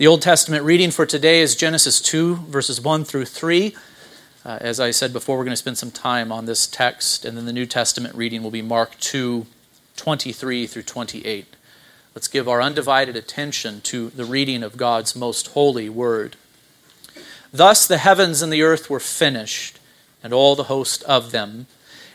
The 0.00 0.06
Old 0.06 0.22
Testament 0.22 0.64
reading 0.64 0.90
for 0.90 1.04
today 1.04 1.42
is 1.42 1.54
Genesis 1.54 2.00
2, 2.00 2.36
verses 2.36 2.80
1 2.80 3.04
through 3.04 3.26
3. 3.26 3.76
Uh, 4.46 4.56
as 4.58 4.80
I 4.80 4.92
said 4.92 5.12
before, 5.12 5.36
we're 5.36 5.44
going 5.44 5.52
to 5.52 5.58
spend 5.58 5.76
some 5.76 5.90
time 5.90 6.32
on 6.32 6.46
this 6.46 6.66
text, 6.66 7.26
and 7.26 7.36
then 7.36 7.44
the 7.44 7.52
New 7.52 7.66
Testament 7.66 8.14
reading 8.14 8.42
will 8.42 8.50
be 8.50 8.62
Mark 8.62 8.98
2, 9.00 9.44
23 9.98 10.66
through 10.66 10.84
28. 10.84 11.54
Let's 12.14 12.28
give 12.28 12.48
our 12.48 12.62
undivided 12.62 13.14
attention 13.14 13.82
to 13.82 14.08
the 14.08 14.24
reading 14.24 14.62
of 14.62 14.78
God's 14.78 15.14
most 15.14 15.48
holy 15.48 15.90
word. 15.90 16.36
Thus 17.52 17.86
the 17.86 17.98
heavens 17.98 18.40
and 18.40 18.50
the 18.50 18.62
earth 18.62 18.88
were 18.88 19.00
finished, 19.00 19.80
and 20.22 20.32
all 20.32 20.56
the 20.56 20.64
host 20.64 21.02
of 21.02 21.30
them. 21.30 21.66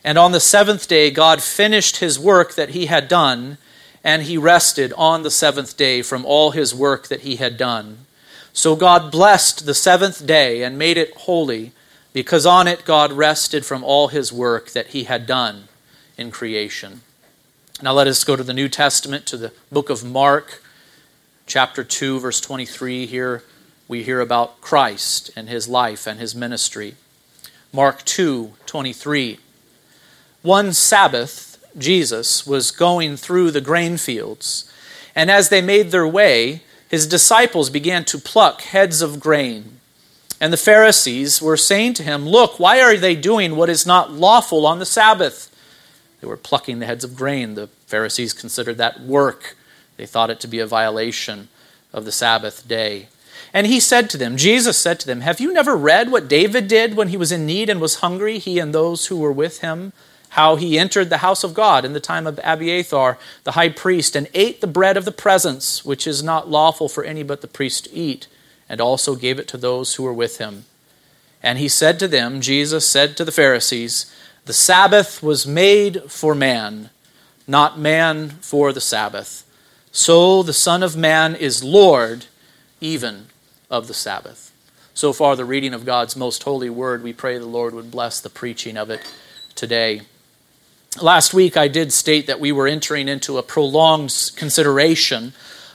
And 0.03 0.17
on 0.17 0.31
the 0.31 0.39
seventh 0.39 0.87
day, 0.87 1.11
God 1.11 1.43
finished 1.43 1.97
his 1.97 2.17
work 2.17 2.55
that 2.55 2.69
he 2.69 2.87
had 2.87 3.07
done 3.07 3.59
and 4.05 4.23
he 4.23 4.37
rested 4.37 4.93
on 4.95 5.23
the 5.23 5.31
seventh 5.31 5.75
day 5.75 6.03
from 6.03 6.23
all 6.25 6.51
his 6.51 6.75
work 6.75 7.07
that 7.07 7.21
he 7.21 7.37
had 7.37 7.57
done. 7.57 8.05
So 8.53 8.75
God 8.75 9.11
blessed 9.11 9.65
the 9.65 9.73
seventh 9.73 10.27
day 10.27 10.61
and 10.61 10.77
made 10.77 10.95
it 10.95 11.17
holy, 11.17 11.71
because 12.13 12.45
on 12.45 12.67
it 12.67 12.85
God 12.85 13.11
rested 13.11 13.65
from 13.65 13.83
all 13.83 14.09
his 14.09 14.31
work 14.31 14.69
that 14.69 14.89
he 14.89 15.05
had 15.05 15.25
done 15.25 15.67
in 16.19 16.29
creation. 16.29 17.01
Now 17.81 17.93
let 17.93 18.05
us 18.05 18.23
go 18.23 18.35
to 18.35 18.43
the 18.43 18.53
New 18.53 18.69
Testament, 18.69 19.25
to 19.25 19.37
the 19.37 19.51
book 19.71 19.89
of 19.89 20.05
Mark, 20.05 20.61
chapter 21.47 21.83
2, 21.83 22.19
verse 22.19 22.39
23. 22.39 23.07
Here 23.07 23.43
we 23.87 24.03
hear 24.03 24.21
about 24.21 24.61
Christ 24.61 25.31
and 25.35 25.49
his 25.49 25.67
life 25.67 26.05
and 26.05 26.19
his 26.19 26.35
ministry. 26.35 26.93
Mark 27.73 28.05
2, 28.05 28.53
23. 28.67 29.39
One 30.43 30.73
Sabbath, 30.73 31.54
Jesus, 31.77 32.45
was 32.45 32.71
going 32.71 33.17
through 33.17 33.51
the 33.51 33.61
grain 33.61 33.97
fields. 33.97 34.71
And 35.15 35.31
as 35.31 35.49
they 35.49 35.61
made 35.61 35.91
their 35.91 36.07
way, 36.07 36.61
his 36.89 37.07
disciples 37.07 37.69
began 37.69 38.05
to 38.05 38.17
pluck 38.17 38.61
heads 38.61 39.01
of 39.01 39.19
grain. 39.19 39.79
And 40.39 40.51
the 40.51 40.57
Pharisees 40.57 41.41
were 41.41 41.57
saying 41.57 41.93
to 41.95 42.03
him, 42.03 42.27
Look, 42.27 42.59
why 42.59 42.81
are 42.81 42.97
they 42.97 43.15
doing 43.15 43.55
what 43.55 43.69
is 43.69 43.85
not 43.85 44.11
lawful 44.11 44.65
on 44.65 44.79
the 44.79 44.85
Sabbath? 44.85 45.49
They 46.21 46.27
were 46.27 46.37
plucking 46.37 46.79
the 46.79 46.85
heads 46.85 47.03
of 47.03 47.15
grain. 47.15 47.55
The 47.55 47.67
Pharisees 47.87 48.33
considered 48.33 48.77
that 48.77 49.01
work. 49.01 49.55
They 49.97 50.05
thought 50.05 50.29
it 50.29 50.39
to 50.41 50.47
be 50.47 50.59
a 50.59 50.67
violation 50.67 51.47
of 51.93 52.05
the 52.05 52.11
Sabbath 52.11 52.67
day. 52.67 53.07
And 53.53 53.67
he 53.67 53.79
said 53.79 54.09
to 54.09 54.17
them, 54.17 54.35
Jesus 54.35 54.77
said 54.77 54.99
to 54.99 55.07
them, 55.07 55.21
Have 55.21 55.39
you 55.39 55.53
never 55.53 55.77
read 55.77 56.11
what 56.11 56.27
David 56.27 56.67
did 56.67 56.95
when 56.95 57.07
he 57.07 57.17
was 57.17 57.31
in 57.31 57.45
need 57.45 57.69
and 57.69 57.79
was 57.79 57.95
hungry, 57.95 58.37
he 58.37 58.59
and 58.59 58.73
those 58.73 59.07
who 59.07 59.17
were 59.17 59.31
with 59.31 59.61
him? 59.61 59.93
How 60.35 60.57
he 60.57 60.77
entered 60.77 61.09
the 61.09 61.19
house 61.19 61.45
of 61.45 61.53
God 61.53 61.85
in 61.85 61.93
the 61.93 61.99
time 62.01 62.27
of 62.27 62.41
Abiathar, 62.43 63.17
the 63.45 63.53
high 63.53 63.69
priest, 63.69 64.17
and 64.17 64.27
ate 64.33 64.59
the 64.59 64.67
bread 64.67 64.97
of 64.97 65.05
the 65.05 65.11
presence, 65.13 65.85
which 65.85 66.05
is 66.05 66.21
not 66.21 66.49
lawful 66.49 66.89
for 66.89 67.05
any 67.05 67.23
but 67.23 67.39
the 67.39 67.47
priest 67.47 67.85
to 67.85 67.93
eat, 67.93 68.27
and 68.67 68.81
also 68.81 69.15
gave 69.15 69.39
it 69.39 69.47
to 69.47 69.55
those 69.55 69.95
who 69.95 70.03
were 70.03 70.11
with 70.11 70.39
him. 70.39 70.65
And 71.41 71.57
he 71.57 71.69
said 71.69 71.99
to 71.99 72.07
them, 72.09 72.41
Jesus 72.41 72.85
said 72.85 73.15
to 73.15 73.23
the 73.23 73.31
Pharisees, 73.31 74.13
The 74.43 74.51
Sabbath 74.51 75.23
was 75.23 75.47
made 75.47 76.11
for 76.11 76.35
man, 76.35 76.89
not 77.47 77.79
man 77.79 78.31
for 78.41 78.73
the 78.73 78.81
Sabbath. 78.81 79.45
So 79.93 80.43
the 80.43 80.51
Son 80.51 80.83
of 80.83 80.97
Man 80.97 81.33
is 81.33 81.63
Lord 81.63 82.25
even 82.81 83.27
of 83.71 83.87
the 83.87 83.93
Sabbath. 83.93 84.51
So 84.93 85.13
far, 85.13 85.37
the 85.37 85.45
reading 85.45 85.73
of 85.73 85.85
God's 85.85 86.17
most 86.17 86.43
holy 86.43 86.69
word. 86.69 87.03
We 87.03 87.13
pray 87.13 87.37
the 87.37 87.45
Lord 87.45 87.73
would 87.73 87.89
bless 87.89 88.19
the 88.19 88.29
preaching 88.29 88.75
of 88.75 88.89
it 88.89 88.99
today. 89.55 90.01
Last 91.01 91.33
week, 91.33 91.57
I 91.57 91.67
did 91.67 91.91
state 91.91 92.27
that 92.27 92.39
we 92.39 92.53
were 92.53 92.67
entering 92.67 93.09
into 93.09 93.37
a 93.37 93.43
prolonged 93.43 94.31
consideration 94.37 95.33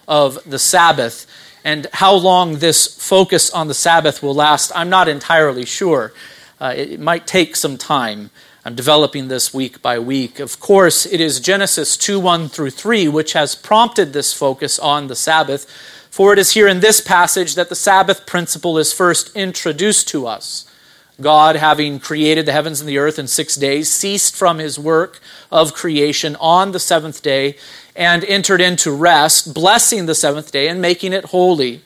of 0.09 0.39
the 0.47 0.59
Sabbath. 0.59 1.27
And 1.63 1.87
how 1.93 2.15
long 2.15 2.57
this 2.57 2.87
focus 2.87 3.51
on 3.51 3.69
the 3.69 3.75
Sabbath 3.75 4.23
will 4.23 4.35
last, 4.35 4.73
I'm 4.75 4.89
not 4.89 5.09
entirely 5.09 5.67
sure. 5.67 6.15
Uh, 6.59 6.73
it, 6.75 6.93
it 6.93 7.01
might 7.01 7.27
take 7.27 7.55
some 7.55 7.77
time. 7.77 8.31
I'm 8.65 8.75
developing 8.75 9.29
this 9.29 9.53
week 9.53 9.83
by 9.83 9.99
week. 9.99 10.41
Of 10.41 10.59
course, 10.59 11.05
it 11.05 11.21
is 11.21 11.39
Genesis 11.39 11.99
2 11.99 12.19
1 12.19 12.49
through 12.49 12.71
3 12.71 13.09
which 13.09 13.35
has 13.35 13.55
prompted 13.55 14.15
this 14.15 14.33
focus 14.33 14.79
on 14.79 15.09
the 15.09 15.17
Sabbath, 15.17 15.69
for 16.11 16.33
it 16.33 16.39
is 16.39 16.53
here 16.53 16.67
in 16.67 16.81
this 16.81 17.03
passage 17.03 17.57
that 17.57 17.69
the 17.69 17.75
Sabbath 17.75 18.25
principle 18.25 18.79
is 18.79 18.95
first 18.95 19.37
introduced 19.37 20.09
to 20.09 20.27
us. 20.27 20.70
God, 21.21 21.57
having 21.57 22.01
created 22.01 22.47
the 22.47 22.53
heavens 22.53 22.81
and 22.81 22.89
the 22.89 22.99
earth 22.99 23.19
in 23.19 23.27
six 23.27 23.57
days, 23.57 23.91
ceased 23.91 24.35
from 24.35 24.59
his 24.59 24.79
work 24.79 25.21
of 25.51 25.75
creation 25.75 26.37
on 26.41 26.73
the 26.73 26.81
seventh 26.81 27.23
day 27.23 27.57
and 27.95 28.25
entered 28.25 28.61
into 28.61 28.93
rest, 28.93 29.53
blessing 29.55 30.07
the 30.07 30.15
seventh 30.15 30.53
day 30.53 30.69
and 30.69 30.81
making 30.81 31.13
it 31.13 31.27
holy. 31.27 31.83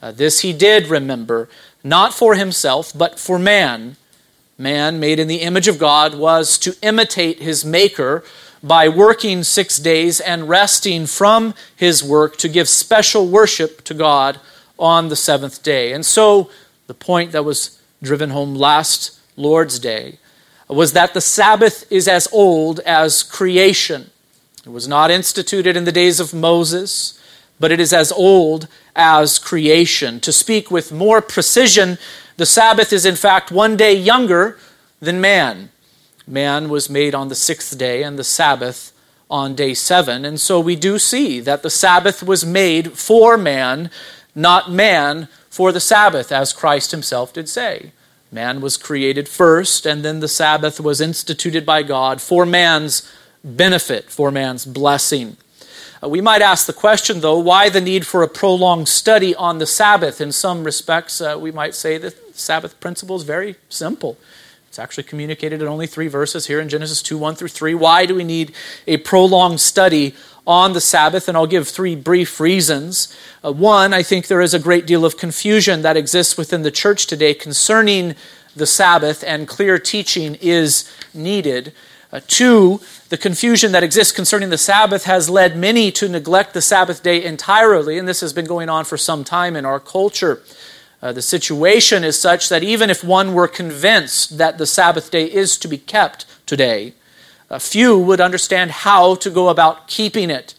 Uh, 0.00 0.10
this 0.10 0.40
he 0.40 0.52
did, 0.52 0.88
remember, 0.88 1.48
not 1.84 2.14
for 2.14 2.34
himself, 2.34 2.92
but 2.96 3.18
for 3.18 3.38
man. 3.38 3.96
Man, 4.58 5.00
made 5.00 5.18
in 5.18 5.28
the 5.28 5.40
image 5.40 5.68
of 5.68 5.78
God, 5.78 6.14
was 6.14 6.58
to 6.58 6.76
imitate 6.82 7.40
his 7.40 7.64
Maker 7.64 8.22
by 8.62 8.88
working 8.88 9.42
six 9.42 9.78
days 9.78 10.20
and 10.20 10.48
resting 10.48 11.06
from 11.06 11.54
his 11.74 12.02
work 12.02 12.36
to 12.36 12.48
give 12.48 12.68
special 12.68 13.26
worship 13.26 13.82
to 13.84 13.94
God 13.94 14.38
on 14.78 15.08
the 15.08 15.16
seventh 15.16 15.62
day. 15.62 15.92
And 15.92 16.06
so, 16.06 16.50
the 16.86 16.94
point 16.94 17.32
that 17.32 17.44
was 17.44 17.81
driven 18.02 18.30
home 18.30 18.54
last 18.54 19.18
Lord's 19.36 19.78
Day 19.78 20.18
was 20.68 20.92
that 20.92 21.14
the 21.14 21.20
Sabbath 21.20 21.90
is 21.90 22.08
as 22.08 22.28
old 22.32 22.80
as 22.80 23.22
creation. 23.22 24.10
It 24.64 24.70
was 24.70 24.88
not 24.88 25.10
instituted 25.10 25.76
in 25.76 25.84
the 25.84 25.92
days 25.92 26.20
of 26.20 26.34
Moses, 26.34 27.18
but 27.60 27.72
it 27.72 27.80
is 27.80 27.92
as 27.92 28.10
old 28.12 28.68
as 28.96 29.38
creation. 29.38 30.20
To 30.20 30.32
speak 30.32 30.70
with 30.70 30.92
more 30.92 31.20
precision, 31.20 31.98
the 32.36 32.46
Sabbath 32.46 32.92
is 32.92 33.04
in 33.04 33.16
fact 33.16 33.50
one 33.50 33.76
day 33.76 33.94
younger 33.94 34.58
than 35.00 35.20
man. 35.20 35.70
Man 36.26 36.68
was 36.68 36.88
made 36.88 37.14
on 37.14 37.28
the 37.28 37.34
sixth 37.34 37.76
day, 37.76 38.02
and 38.02 38.18
the 38.18 38.24
Sabbath 38.24 38.92
on 39.30 39.54
day 39.54 39.74
seven. 39.74 40.24
And 40.24 40.40
so 40.40 40.60
we 40.60 40.76
do 40.76 40.98
see 40.98 41.40
that 41.40 41.62
the 41.62 41.70
Sabbath 41.70 42.22
was 42.22 42.44
made 42.44 42.92
for 42.92 43.36
man, 43.36 43.90
not 44.34 44.70
man 44.70 45.28
for 45.52 45.70
the 45.70 45.80
Sabbath, 45.80 46.32
as 46.32 46.54
Christ 46.54 46.92
himself 46.92 47.34
did 47.34 47.46
say. 47.46 47.92
Man 48.30 48.62
was 48.62 48.78
created 48.78 49.28
first, 49.28 49.84
and 49.84 50.02
then 50.02 50.20
the 50.20 50.26
Sabbath 50.26 50.80
was 50.80 50.98
instituted 50.98 51.66
by 51.66 51.82
God 51.82 52.22
for 52.22 52.46
man's 52.46 53.06
benefit, 53.44 54.10
for 54.10 54.30
man's 54.30 54.64
blessing. 54.64 55.36
Uh, 56.02 56.08
we 56.08 56.22
might 56.22 56.40
ask 56.40 56.64
the 56.64 56.72
question, 56.72 57.20
though, 57.20 57.38
why 57.38 57.68
the 57.68 57.82
need 57.82 58.06
for 58.06 58.22
a 58.22 58.28
prolonged 58.28 58.88
study 58.88 59.34
on 59.34 59.58
the 59.58 59.66
Sabbath? 59.66 60.22
In 60.22 60.32
some 60.32 60.64
respects, 60.64 61.20
uh, 61.20 61.36
we 61.38 61.52
might 61.52 61.74
say 61.74 61.98
that 61.98 62.34
Sabbath 62.34 62.80
principle 62.80 63.16
is 63.16 63.22
very 63.22 63.56
simple. 63.68 64.16
It's 64.72 64.78
actually 64.78 65.04
communicated 65.04 65.60
in 65.60 65.68
only 65.68 65.86
three 65.86 66.08
verses 66.08 66.46
here 66.46 66.58
in 66.58 66.70
Genesis 66.70 67.02
2 67.02 67.18
1 67.18 67.34
through 67.34 67.48
3. 67.48 67.74
Why 67.74 68.06
do 68.06 68.14
we 68.14 68.24
need 68.24 68.54
a 68.86 68.96
prolonged 68.96 69.60
study 69.60 70.14
on 70.46 70.72
the 70.72 70.80
Sabbath? 70.80 71.28
And 71.28 71.36
I'll 71.36 71.46
give 71.46 71.68
three 71.68 71.94
brief 71.94 72.40
reasons. 72.40 73.14
Uh, 73.44 73.52
one, 73.52 73.92
I 73.92 74.02
think 74.02 74.28
there 74.28 74.40
is 74.40 74.54
a 74.54 74.58
great 74.58 74.86
deal 74.86 75.04
of 75.04 75.18
confusion 75.18 75.82
that 75.82 75.98
exists 75.98 76.38
within 76.38 76.62
the 76.62 76.70
church 76.70 77.06
today 77.06 77.34
concerning 77.34 78.14
the 78.56 78.64
Sabbath, 78.64 79.22
and 79.22 79.46
clear 79.46 79.78
teaching 79.78 80.38
is 80.40 80.90
needed. 81.12 81.74
Uh, 82.10 82.20
two, 82.26 82.80
the 83.10 83.18
confusion 83.18 83.72
that 83.72 83.82
exists 83.82 84.14
concerning 84.14 84.48
the 84.48 84.56
Sabbath 84.56 85.04
has 85.04 85.28
led 85.28 85.54
many 85.54 85.92
to 85.92 86.08
neglect 86.08 86.54
the 86.54 86.62
Sabbath 86.62 87.02
day 87.02 87.22
entirely, 87.22 87.98
and 87.98 88.08
this 88.08 88.22
has 88.22 88.32
been 88.32 88.46
going 88.46 88.70
on 88.70 88.86
for 88.86 88.96
some 88.96 89.22
time 89.22 89.54
in 89.54 89.66
our 89.66 89.78
culture. 89.78 90.40
Uh, 91.02 91.12
the 91.12 91.20
situation 91.20 92.04
is 92.04 92.18
such 92.18 92.48
that 92.48 92.62
even 92.62 92.88
if 92.88 93.02
one 93.02 93.34
were 93.34 93.48
convinced 93.48 94.38
that 94.38 94.56
the 94.56 94.66
Sabbath 94.66 95.10
day 95.10 95.24
is 95.24 95.58
to 95.58 95.66
be 95.66 95.78
kept 95.78 96.26
today, 96.46 96.94
a 97.50 97.58
few 97.58 97.98
would 97.98 98.20
understand 98.20 98.70
how 98.70 99.16
to 99.16 99.28
go 99.28 99.48
about 99.48 99.88
keeping 99.88 100.30
it. 100.30 100.54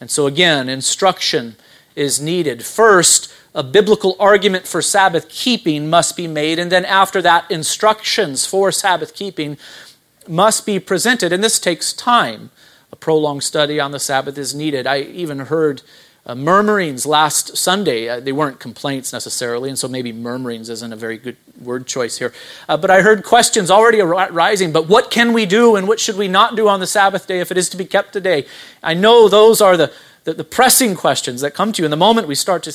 And 0.00 0.10
so, 0.10 0.26
again, 0.26 0.68
instruction 0.68 1.56
is 1.94 2.20
needed. 2.20 2.64
First, 2.64 3.32
a 3.54 3.62
biblical 3.62 4.16
argument 4.18 4.66
for 4.66 4.82
Sabbath 4.82 5.28
keeping 5.28 5.88
must 5.88 6.16
be 6.16 6.26
made, 6.26 6.58
and 6.58 6.70
then 6.70 6.84
after 6.84 7.22
that, 7.22 7.50
instructions 7.50 8.44
for 8.44 8.70
Sabbath 8.70 9.14
keeping 9.14 9.56
must 10.28 10.66
be 10.66 10.78
presented, 10.78 11.32
and 11.32 11.42
this 11.42 11.58
takes 11.58 11.92
time. 11.92 12.50
A 12.92 12.96
prolonged 12.96 13.44
study 13.44 13.80
on 13.80 13.92
the 13.92 13.98
Sabbath 13.98 14.36
is 14.36 14.54
needed. 14.54 14.86
I 14.86 15.00
even 15.00 15.38
heard 15.38 15.82
uh, 16.26 16.34
murmurings 16.34 17.06
last 17.06 17.56
Sunday. 17.56 18.08
Uh, 18.08 18.20
they 18.20 18.32
weren't 18.32 18.58
complaints 18.58 19.12
necessarily, 19.12 19.68
and 19.68 19.78
so 19.78 19.86
maybe 19.86 20.12
murmurings 20.12 20.68
isn't 20.68 20.92
a 20.92 20.96
very 20.96 21.16
good 21.16 21.36
word 21.62 21.86
choice 21.86 22.18
here. 22.18 22.32
Uh, 22.68 22.76
but 22.76 22.90
I 22.90 23.02
heard 23.02 23.24
questions 23.24 23.70
already 23.70 24.00
arising. 24.00 24.72
But 24.72 24.88
what 24.88 25.10
can 25.10 25.32
we 25.32 25.46
do 25.46 25.76
and 25.76 25.86
what 25.86 26.00
should 26.00 26.16
we 26.16 26.26
not 26.26 26.56
do 26.56 26.68
on 26.68 26.80
the 26.80 26.86
Sabbath 26.86 27.26
day 27.26 27.38
if 27.38 27.52
it 27.52 27.56
is 27.56 27.68
to 27.70 27.76
be 27.76 27.84
kept 27.84 28.12
today? 28.12 28.44
I 28.82 28.94
know 28.94 29.28
those 29.28 29.60
are 29.60 29.76
the, 29.76 29.92
the, 30.24 30.34
the 30.34 30.44
pressing 30.44 30.96
questions 30.96 31.40
that 31.42 31.54
come 31.54 31.72
to 31.72 31.82
you 31.82 31.84
in 31.84 31.92
the 31.92 31.96
moment 31.96 32.26
we 32.26 32.34
start 32.34 32.64
to 32.64 32.74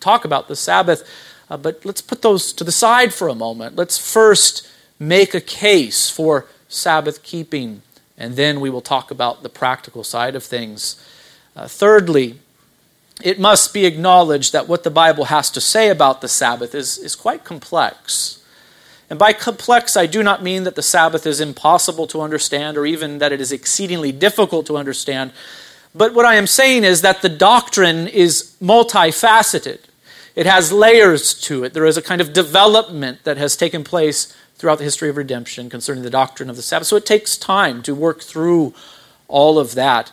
talk 0.00 0.24
about 0.24 0.48
the 0.48 0.56
Sabbath. 0.56 1.08
Uh, 1.50 1.58
but 1.58 1.84
let's 1.84 2.00
put 2.00 2.22
those 2.22 2.52
to 2.54 2.64
the 2.64 2.72
side 2.72 3.12
for 3.12 3.28
a 3.28 3.34
moment. 3.34 3.76
Let's 3.76 3.98
first 3.98 4.66
make 4.98 5.34
a 5.34 5.40
case 5.40 6.08
for 6.08 6.46
Sabbath 6.68 7.22
keeping, 7.22 7.82
and 8.16 8.36
then 8.36 8.60
we 8.60 8.70
will 8.70 8.80
talk 8.80 9.10
about 9.10 9.42
the 9.42 9.48
practical 9.48 10.04
side 10.04 10.34
of 10.36 10.44
things. 10.44 11.04
Uh, 11.56 11.66
thirdly, 11.66 12.38
it 13.24 13.38
must 13.38 13.72
be 13.72 13.86
acknowledged 13.86 14.52
that 14.52 14.68
what 14.68 14.82
the 14.82 14.90
Bible 14.90 15.26
has 15.26 15.50
to 15.50 15.60
say 15.60 15.88
about 15.88 16.20
the 16.20 16.28
Sabbath 16.28 16.74
is, 16.74 16.98
is 16.98 17.16
quite 17.16 17.44
complex. 17.44 18.42
And 19.08 19.18
by 19.18 19.32
complex, 19.32 19.96
I 19.96 20.06
do 20.06 20.22
not 20.22 20.42
mean 20.42 20.62
that 20.64 20.76
the 20.76 20.82
Sabbath 20.82 21.26
is 21.26 21.40
impossible 21.40 22.06
to 22.08 22.20
understand 22.20 22.76
or 22.76 22.86
even 22.86 23.18
that 23.18 23.32
it 23.32 23.40
is 23.40 23.50
exceedingly 23.50 24.12
difficult 24.12 24.66
to 24.66 24.76
understand. 24.76 25.32
But 25.94 26.14
what 26.14 26.26
I 26.26 26.36
am 26.36 26.46
saying 26.46 26.84
is 26.84 27.02
that 27.02 27.20
the 27.20 27.28
doctrine 27.28 28.06
is 28.06 28.54
multifaceted. 28.62 29.80
It 30.36 30.46
has 30.46 30.70
layers 30.70 31.34
to 31.42 31.64
it. 31.64 31.74
There 31.74 31.86
is 31.86 31.96
a 31.96 32.02
kind 32.02 32.20
of 32.20 32.32
development 32.32 33.24
that 33.24 33.36
has 33.36 33.56
taken 33.56 33.82
place 33.82 34.34
throughout 34.54 34.78
the 34.78 34.84
history 34.84 35.08
of 35.08 35.16
redemption 35.16 35.68
concerning 35.68 36.04
the 36.04 36.10
doctrine 36.10 36.48
of 36.48 36.54
the 36.54 36.62
Sabbath. 36.62 36.86
So 36.86 36.96
it 36.96 37.06
takes 37.06 37.36
time 37.36 37.82
to 37.82 37.94
work 37.94 38.22
through 38.22 38.74
all 39.26 39.58
of 39.58 39.74
that. 39.74 40.12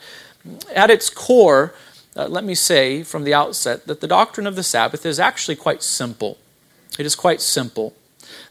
At 0.73 0.89
its 0.89 1.09
core, 1.09 1.75
uh, 2.17 2.27
let 2.27 2.43
me 2.43 2.55
say 2.55 3.03
from 3.03 3.23
the 3.23 3.33
outset 3.33 3.85
that 3.85 4.01
the 4.01 4.07
doctrine 4.07 4.47
of 4.47 4.55
the 4.55 4.63
Sabbath 4.63 5.05
is 5.05 5.19
actually 5.19 5.55
quite 5.55 5.83
simple. 5.83 6.37
It 6.97 7.05
is 7.05 7.15
quite 7.15 7.41
simple. 7.41 7.93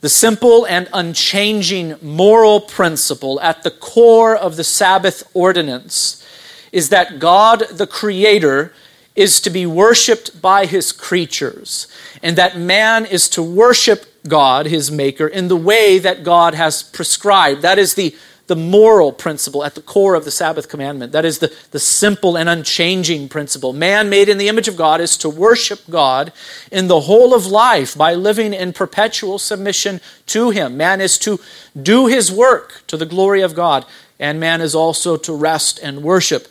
The 0.01 0.09
simple 0.09 0.65
and 0.67 0.89
unchanging 0.93 1.97
moral 2.01 2.61
principle 2.61 3.41
at 3.41 3.63
the 3.63 3.71
core 3.71 4.37
of 4.37 4.57
the 4.57 4.65
Sabbath 4.65 5.29
ordinance 5.35 6.25
is 6.71 6.91
that 6.91 7.19
God, 7.19 7.65
the 7.71 7.87
Creator, 7.87 8.73
is 9.17 9.41
to 9.41 9.51
be 9.51 9.67
worshiped 9.67 10.41
by 10.41 10.67
his 10.67 10.93
creatures, 10.93 11.89
and 12.23 12.37
that 12.37 12.59
man 12.59 13.07
is 13.07 13.29
to 13.31 13.43
worship 13.43 14.05
God, 14.29 14.67
his 14.67 14.91
Maker, 14.91 15.27
in 15.27 15.49
the 15.49 15.57
way 15.57 15.99
that 15.99 16.23
God 16.23 16.55
has 16.55 16.83
prescribed. 16.83 17.63
That 17.63 17.79
is 17.79 17.95
the 17.95 18.15
the 18.47 18.57
moral 18.57 19.13
principle 19.13 19.65
at 19.65 19.75
the 19.75 19.83
core 19.83 20.15
of 20.15 20.25
the 20.25 20.31
Sabbath 20.31 20.69
commandment. 20.69 21.13
That 21.13 21.25
is 21.25 21.41
the, 21.41 21.53
the 21.73 21.79
simple 21.79 22.37
and 22.37 22.49
unchanging 22.49 23.29
principle. 23.29 23.73
Man 23.73 24.09
made 24.09 24.29
in 24.29 24.39
the 24.39 24.49
image 24.49 24.69
of 24.69 24.77
God 24.77 25.01
is 25.01 25.17
to 25.19 25.29
worship 25.29 25.81
God 25.91 26.33
in 26.71 26.89
the 26.89 27.01
whole 27.01 27.35
of 27.35 27.47
life 27.47 27.97
by 27.97 28.15
living 28.15 28.55
in 28.55 28.73
perpetual 28.73 29.39
submission 29.39 30.01
to 30.27 30.51
Him. 30.51 30.77
Man 30.77 31.01
is 31.01 31.19
to 31.19 31.41
do 31.81 32.07
His 32.07 32.31
work 32.31 32.83
to 32.87 32.97
the 32.97 33.07
glory 33.07 33.43
of 33.43 33.55
God, 33.55 33.85
and 34.19 34.39
man 34.39 34.61
is 34.61 34.75
also 34.75 35.17
to 35.17 35.33
rest 35.33 35.81
and 35.83 36.03
worship 36.03 36.49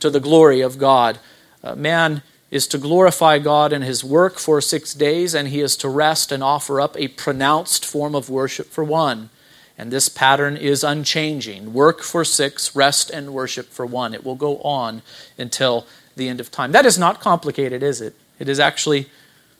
to 0.00 0.10
the 0.10 0.20
glory 0.20 0.60
of 0.60 0.78
God. 0.78 1.18
Uh, 1.62 1.74
man 1.74 2.22
is 2.50 2.66
to 2.68 2.78
glorify 2.78 3.38
God 3.38 3.72
in 3.72 3.82
his 3.82 4.04
work 4.04 4.38
for 4.38 4.60
six 4.60 4.94
days, 4.94 5.34
and 5.34 5.48
he 5.48 5.60
is 5.60 5.76
to 5.78 5.88
rest 5.88 6.30
and 6.30 6.42
offer 6.42 6.80
up 6.80 6.96
a 6.96 7.08
pronounced 7.08 7.84
form 7.84 8.14
of 8.14 8.30
worship 8.30 8.68
for 8.68 8.84
one. 8.84 9.28
And 9.76 9.90
this 9.90 10.08
pattern 10.08 10.56
is 10.56 10.84
unchanging 10.84 11.72
work 11.72 12.02
for 12.02 12.24
six, 12.24 12.76
rest 12.76 13.10
and 13.10 13.34
worship 13.34 13.70
for 13.70 13.84
one. 13.84 14.14
It 14.14 14.24
will 14.24 14.36
go 14.36 14.58
on 14.58 15.02
until 15.36 15.86
the 16.16 16.28
end 16.28 16.40
of 16.40 16.50
time. 16.50 16.72
That 16.72 16.86
is 16.86 16.98
not 16.98 17.20
complicated, 17.20 17.82
is 17.82 18.00
it? 18.00 18.14
It 18.38 18.48
is 18.48 18.60
actually 18.60 19.06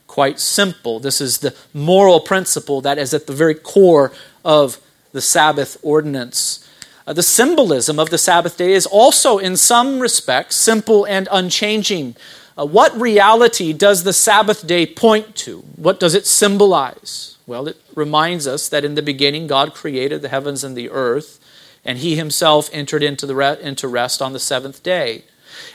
quite 0.07 0.39
simple. 0.39 1.01
This 1.01 1.21
is 1.21 1.39
the 1.39 1.55
moral 1.73 2.21
principle 2.21 2.81
that 2.83 2.99
is 2.99 3.13
at 3.13 3.27
the 3.27 3.33
very 3.33 3.55
core 3.55 4.13
of 4.45 4.79
the 5.13 5.21
Sabbath 5.21 5.77
ordinance. 5.83 6.69
Uh, 7.07 7.13
the 7.13 7.23
symbolism 7.23 7.99
of 7.99 8.11
the 8.11 8.19
Sabbath 8.19 8.57
day 8.57 8.73
is 8.73 8.87
also, 8.87 9.39
in 9.39 9.57
some 9.57 10.01
respects, 10.01 10.57
simple 10.57 11.05
and 11.07 11.29
unchanging. 11.31 12.17
Uh, 12.57 12.65
what 12.65 12.99
reality 12.99 13.73
does 13.73 14.05
the 14.05 14.13
Sabbath 14.13 14.67
day 14.67 14.87
point 14.87 15.35
to? 15.37 15.59
What 15.77 15.99
does 15.99 16.15
it 16.15 16.27
symbolize? 16.27 17.34
Well, 17.47 17.69
it 17.69 17.77
reminds 17.95 18.47
us 18.47 18.69
that 18.69 18.85
in 18.85 18.95
the 18.95 19.03
beginning 19.03 19.47
God 19.47 19.75
created 19.75 20.23
the 20.23 20.31
heavens 20.31 20.65
and 20.65 20.77
the 20.77 20.91
earth, 20.91 21.39
and 21.85 21.99
he 21.99 22.17
himself 22.17 22.71
entered 22.73 23.03
into, 23.03 23.27
the 23.27 23.35
re- 23.35 23.61
into 23.61 23.87
rest 23.87 24.23
on 24.23 24.33
the 24.33 24.39
seventh 24.39 24.83
day. 24.83 25.25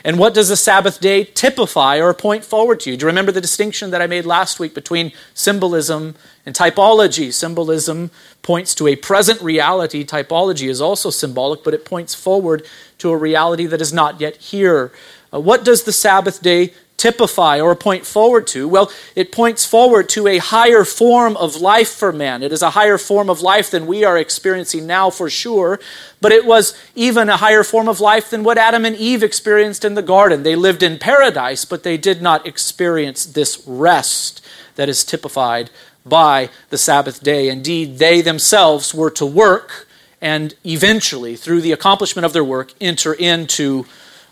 And 0.04 0.18
what 0.18 0.34
does 0.34 0.48
the 0.48 0.56
Sabbath 0.56 1.00
day 1.00 1.24
typify 1.24 2.00
or 2.00 2.12
point 2.12 2.44
forward 2.44 2.80
to? 2.80 2.96
Do 2.96 3.04
you 3.04 3.06
remember 3.06 3.32
the 3.32 3.40
distinction 3.40 3.90
that 3.90 4.02
I 4.02 4.06
made 4.06 4.26
last 4.26 4.58
week 4.58 4.74
between 4.74 5.12
symbolism 5.32 6.16
and 6.44 6.54
typology? 6.54 7.32
Symbolism 7.32 8.10
points 8.42 8.74
to 8.76 8.88
a 8.88 8.96
present 8.96 9.40
reality. 9.40 10.04
Typology 10.04 10.68
is 10.68 10.80
also 10.80 11.10
symbolic, 11.10 11.64
but 11.64 11.74
it 11.74 11.84
points 11.84 12.14
forward 12.14 12.66
to 12.98 13.10
a 13.10 13.16
reality 13.16 13.66
that 13.66 13.80
is 13.80 13.92
not 13.92 14.20
yet 14.20 14.36
here. 14.36 14.92
Uh, 15.32 15.40
what 15.40 15.64
does 15.64 15.84
the 15.84 15.92
Sabbath 15.92 16.42
day 16.42 16.74
typify 17.00 17.60
or 17.60 17.74
point 17.74 18.04
forward 18.04 18.46
to? 18.48 18.68
Well, 18.68 18.92
it 19.16 19.32
points 19.32 19.64
forward 19.64 20.08
to 20.10 20.26
a 20.26 20.38
higher 20.38 20.84
form 20.84 21.36
of 21.36 21.56
life 21.56 21.88
for 21.88 22.12
man. 22.12 22.42
It 22.42 22.52
is 22.52 22.62
a 22.62 22.70
higher 22.70 22.98
form 22.98 23.30
of 23.30 23.40
life 23.40 23.70
than 23.70 23.86
we 23.86 24.04
are 24.04 24.18
experiencing 24.18 24.86
now 24.86 25.08
for 25.08 25.30
sure, 25.30 25.80
but 26.20 26.32
it 26.32 26.44
was 26.44 26.76
even 26.94 27.28
a 27.28 27.38
higher 27.38 27.64
form 27.64 27.88
of 27.88 28.00
life 28.00 28.30
than 28.30 28.44
what 28.44 28.58
Adam 28.58 28.84
and 28.84 28.96
Eve 28.96 29.22
experienced 29.22 29.84
in 29.84 29.94
the 29.94 30.02
garden. 30.02 30.42
They 30.42 30.56
lived 30.56 30.82
in 30.82 30.98
paradise, 30.98 31.64
but 31.64 31.82
they 31.82 31.96
did 31.96 32.20
not 32.20 32.46
experience 32.46 33.24
this 33.24 33.62
rest 33.66 34.44
that 34.76 34.88
is 34.88 35.02
typified 35.02 35.70
by 36.04 36.50
the 36.68 36.78
Sabbath 36.78 37.22
day. 37.22 37.48
Indeed, 37.48 37.98
they 37.98 38.20
themselves 38.20 38.94
were 38.94 39.10
to 39.12 39.26
work 39.26 39.86
and 40.20 40.54
eventually, 40.66 41.34
through 41.34 41.62
the 41.62 41.72
accomplishment 41.72 42.26
of 42.26 42.32
their 42.34 42.44
work, 42.44 42.74
enter 42.80 43.14
into 43.14 43.86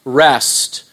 rest. 0.04 0.84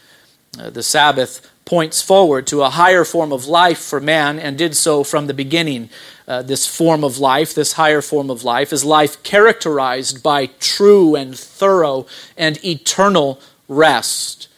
Uh, 0.58 0.70
the 0.70 0.82
Sabbath 0.82 1.50
points 1.66 2.00
forward 2.00 2.46
to 2.46 2.62
a 2.62 2.70
higher 2.70 3.04
form 3.04 3.32
of 3.32 3.46
life 3.46 3.80
for 3.80 4.00
man 4.00 4.38
and 4.38 4.56
did 4.56 4.74
so 4.74 5.04
from 5.04 5.26
the 5.26 5.34
beginning. 5.34 5.90
Uh, 6.26 6.40
this 6.40 6.66
form 6.66 7.04
of 7.04 7.18
life, 7.18 7.54
this 7.54 7.72
higher 7.72 8.00
form 8.00 8.30
of 8.30 8.44
life, 8.44 8.72
is 8.72 8.84
life 8.84 9.22
characterized 9.24 10.22
by 10.22 10.46
true 10.60 11.14
and 11.16 11.36
thorough 11.36 12.06
and 12.36 12.64
eternal 12.64 13.40
rest. 13.68 14.48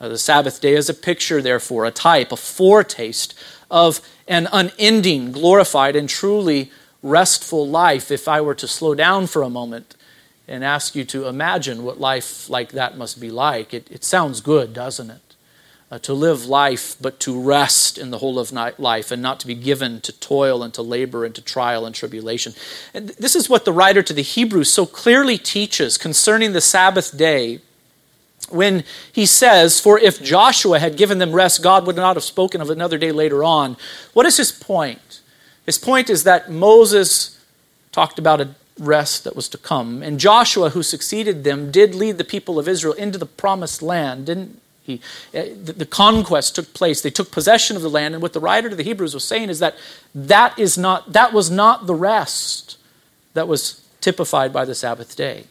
Uh, 0.00 0.08
the 0.08 0.18
Sabbath 0.18 0.60
day 0.60 0.74
is 0.74 0.90
a 0.90 0.94
picture, 0.94 1.40
therefore, 1.40 1.86
a 1.86 1.90
type, 1.92 2.32
a 2.32 2.36
foretaste 2.36 3.34
of 3.70 4.00
an 4.26 4.48
unending, 4.52 5.30
glorified, 5.32 5.94
and 5.94 6.08
truly 6.08 6.70
restful 7.00 7.66
life. 7.66 8.10
If 8.10 8.26
I 8.26 8.40
were 8.40 8.54
to 8.56 8.68
slow 8.68 8.94
down 8.94 9.28
for 9.28 9.42
a 9.42 9.50
moment 9.50 9.94
and 10.48 10.64
ask 10.64 10.96
you 10.96 11.04
to 11.04 11.26
imagine 11.26 11.84
what 11.84 12.00
life 12.00 12.50
like 12.50 12.70
that 12.72 12.98
must 12.98 13.20
be 13.20 13.30
like, 13.30 13.72
it, 13.72 13.88
it 13.90 14.02
sounds 14.04 14.40
good, 14.40 14.74
doesn't 14.74 15.10
it? 15.10 15.25
Uh, 15.90 15.98
to 16.00 16.12
live 16.12 16.46
life, 16.46 16.96
but 17.00 17.20
to 17.20 17.40
rest 17.40 17.96
in 17.96 18.10
the 18.10 18.18
whole 18.18 18.38
of 18.38 18.52
life 18.78 19.10
and 19.10 19.22
not 19.22 19.38
to 19.40 19.46
be 19.46 19.54
given 19.54 20.00
to 20.00 20.12
toil 20.12 20.62
and 20.62 20.74
to 20.74 20.82
labor 20.82 21.24
and 21.24 21.34
to 21.34 21.42
trial 21.42 21.86
and 21.86 21.94
tribulation. 21.94 22.54
And 22.92 23.10
this 23.10 23.36
is 23.36 23.48
what 23.48 23.64
the 23.64 23.72
writer 23.72 24.02
to 24.02 24.12
the 24.12 24.22
Hebrews 24.22 24.72
so 24.72 24.84
clearly 24.84 25.38
teaches 25.38 25.96
concerning 25.96 26.52
the 26.52 26.60
Sabbath 26.60 27.16
day 27.16 27.60
when 28.50 28.84
he 29.12 29.26
says, 29.26 29.80
For 29.80 29.98
if 29.98 30.22
Joshua 30.22 30.78
had 30.78 30.96
given 30.96 31.18
them 31.18 31.32
rest, 31.32 31.62
God 31.62 31.86
would 31.86 31.96
not 31.96 32.16
have 32.16 32.24
spoken 32.24 32.60
of 32.60 32.70
another 32.70 32.98
day 32.98 33.12
later 33.12 33.44
on. 33.44 33.76
What 34.12 34.26
is 34.26 34.36
his 34.36 34.52
point? 34.52 35.20
His 35.64 35.78
point 35.78 36.10
is 36.10 36.24
that 36.24 36.50
Moses 36.50 37.40
talked 37.92 38.18
about 38.18 38.40
a 38.40 38.54
rest 38.78 39.24
that 39.24 39.34
was 39.34 39.48
to 39.48 39.58
come, 39.58 40.02
and 40.02 40.20
Joshua, 40.20 40.70
who 40.70 40.82
succeeded 40.82 41.44
them, 41.44 41.70
did 41.70 41.94
lead 41.94 42.18
the 42.18 42.24
people 42.24 42.58
of 42.58 42.68
Israel 42.68 42.92
into 42.94 43.18
the 43.18 43.26
promised 43.26 43.82
land, 43.82 44.26
didn't 44.26 44.60
he, 44.86 45.00
eh, 45.34 45.48
the, 45.60 45.72
the 45.72 45.86
conquest 45.86 46.54
took 46.54 46.72
place. 46.72 47.02
They 47.02 47.10
took 47.10 47.32
possession 47.32 47.74
of 47.74 47.82
the 47.82 47.90
land. 47.90 48.14
And 48.14 48.22
what 48.22 48.32
the 48.32 48.40
writer 48.40 48.70
to 48.70 48.76
the 48.76 48.84
Hebrews 48.84 49.14
was 49.14 49.24
saying 49.24 49.50
is 49.50 49.58
that 49.58 49.76
that, 50.14 50.56
is 50.58 50.78
not, 50.78 51.12
that 51.12 51.32
was 51.32 51.50
not 51.50 51.86
the 51.86 51.94
rest 51.94 52.78
that 53.34 53.48
was 53.48 53.84
typified 54.00 54.52
by 54.52 54.64
the 54.64 54.74
Sabbath 54.74 55.16
day. 55.16 55.44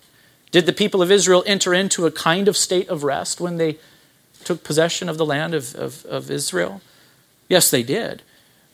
Did 0.52 0.66
the 0.66 0.74
people 0.74 1.02
of 1.02 1.12
Israel 1.12 1.44
enter 1.46 1.74
into 1.74 2.06
a 2.06 2.12
kind 2.12 2.48
of 2.48 2.56
state 2.56 2.88
of 2.88 3.04
rest 3.04 3.42
when 3.42 3.58
they 3.58 3.78
took 4.46 4.64
possession 4.64 5.10
of 5.10 5.18
the 5.18 5.26
land 5.26 5.54
of, 5.54 5.76
of, 5.76 6.06
of 6.06 6.32
Israel? 6.32 6.82
Yes, 7.50 7.70
they 7.70 7.84
did. 7.84 8.22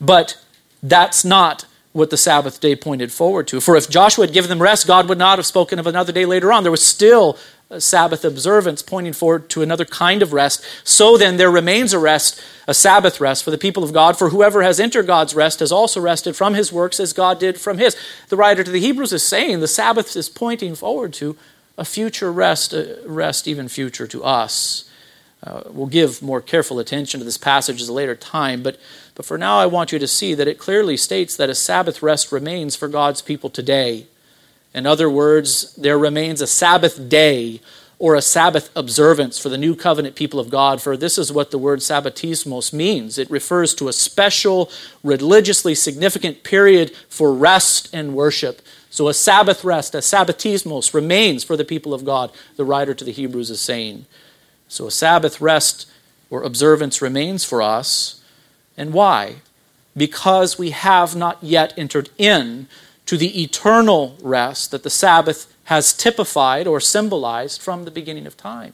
But 0.00 0.38
that's 0.80 1.24
not 1.24 1.66
what 1.92 2.10
the 2.10 2.16
Sabbath 2.16 2.60
day 2.60 2.74
pointed 2.74 3.12
forward 3.12 3.46
to. 3.48 3.60
For 3.60 3.76
if 3.76 3.88
Joshua 3.88 4.26
had 4.26 4.34
given 4.34 4.48
them 4.48 4.62
rest, 4.62 4.86
God 4.86 5.08
would 5.08 5.18
not 5.18 5.38
have 5.38 5.46
spoken 5.46 5.78
of 5.78 5.86
another 5.86 6.12
day 6.12 6.24
later 6.24 6.50
on. 6.52 6.62
There 6.62 6.72
was 6.72 6.84
still 6.84 7.38
Sabbath 7.78 8.24
observance, 8.24 8.82
pointing 8.82 9.12
forward 9.12 9.48
to 9.50 9.62
another 9.62 9.84
kind 9.84 10.22
of 10.22 10.32
rest. 10.32 10.64
So 10.84 11.16
then, 11.16 11.36
there 11.36 11.50
remains 11.50 11.92
a 11.92 11.98
rest, 11.98 12.42
a 12.66 12.74
Sabbath 12.74 13.20
rest 13.20 13.44
for 13.44 13.50
the 13.50 13.58
people 13.58 13.84
of 13.84 13.92
God. 13.92 14.18
For 14.18 14.30
whoever 14.30 14.62
has 14.62 14.80
entered 14.80 15.06
God's 15.06 15.34
rest 15.34 15.60
has 15.60 15.72
also 15.72 16.00
rested 16.00 16.36
from 16.36 16.54
his 16.54 16.72
works 16.72 17.00
as 17.00 17.12
God 17.12 17.38
did 17.38 17.60
from 17.60 17.78
his. 17.78 17.96
The 18.28 18.36
writer 18.36 18.64
to 18.64 18.70
the 18.70 18.80
Hebrews 18.80 19.12
is 19.12 19.26
saying 19.26 19.60
the 19.60 19.68
Sabbath 19.68 20.14
is 20.16 20.28
pointing 20.28 20.74
forward 20.74 21.12
to 21.14 21.36
a 21.78 21.84
future 21.84 22.32
rest, 22.32 22.72
a 22.72 22.98
rest 23.06 23.48
even 23.48 23.68
future 23.68 24.06
to 24.06 24.22
us. 24.22 24.88
Uh, 25.44 25.62
we'll 25.70 25.86
give 25.86 26.22
more 26.22 26.40
careful 26.40 26.78
attention 26.78 27.18
to 27.18 27.24
this 27.24 27.36
passage 27.36 27.82
at 27.82 27.88
a 27.88 27.92
later 27.92 28.14
time, 28.14 28.62
but, 28.62 28.78
but 29.14 29.26
for 29.26 29.36
now, 29.36 29.58
I 29.58 29.66
want 29.66 29.90
you 29.90 29.98
to 29.98 30.06
see 30.06 30.34
that 30.34 30.46
it 30.46 30.58
clearly 30.58 30.96
states 30.96 31.36
that 31.36 31.50
a 31.50 31.54
Sabbath 31.54 32.02
rest 32.02 32.30
remains 32.30 32.76
for 32.76 32.86
God's 32.86 33.22
people 33.22 33.50
today. 33.50 34.06
In 34.72 34.86
other 34.86 35.10
words, 35.10 35.74
there 35.74 35.98
remains 35.98 36.40
a 36.40 36.46
Sabbath 36.46 37.08
day 37.08 37.60
or 37.98 38.14
a 38.16 38.22
Sabbath 38.22 38.70
observance 38.74 39.38
for 39.38 39.48
the 39.48 39.58
new 39.58 39.76
covenant 39.76 40.16
people 40.16 40.40
of 40.40 40.50
God, 40.50 40.82
for 40.82 40.96
this 40.96 41.18
is 41.18 41.32
what 41.32 41.50
the 41.52 41.58
word 41.58 41.80
sabbatismos 41.80 42.72
means. 42.72 43.16
It 43.16 43.30
refers 43.30 43.74
to 43.76 43.86
a 43.86 43.92
special, 43.92 44.70
religiously 45.04 45.74
significant 45.74 46.42
period 46.42 46.92
for 47.08 47.32
rest 47.32 47.88
and 47.92 48.14
worship. 48.14 48.60
So 48.90 49.08
a 49.08 49.14
Sabbath 49.14 49.62
rest, 49.64 49.94
a 49.94 49.98
sabbatismos, 49.98 50.94
remains 50.94 51.44
for 51.44 51.56
the 51.56 51.64
people 51.64 51.94
of 51.94 52.04
God, 52.04 52.32
the 52.56 52.64
writer 52.64 52.92
to 52.92 53.04
the 53.04 53.12
Hebrews 53.12 53.50
is 53.50 53.60
saying. 53.60 54.06
So 54.72 54.86
a 54.86 54.90
Sabbath 54.90 55.38
rest 55.38 55.86
or 56.30 56.42
observance 56.42 57.02
remains 57.02 57.44
for 57.44 57.60
us. 57.60 58.22
And 58.74 58.94
why? 58.94 59.36
Because 59.94 60.58
we 60.58 60.70
have 60.70 61.14
not 61.14 61.36
yet 61.42 61.74
entered 61.76 62.08
in 62.16 62.68
to 63.04 63.18
the 63.18 63.42
eternal 63.42 64.16
rest 64.22 64.70
that 64.70 64.82
the 64.82 64.88
Sabbath 64.88 65.54
has 65.64 65.92
typified 65.92 66.66
or 66.66 66.80
symbolized 66.80 67.60
from 67.60 67.84
the 67.84 67.90
beginning 67.90 68.26
of 68.26 68.38
time. 68.38 68.72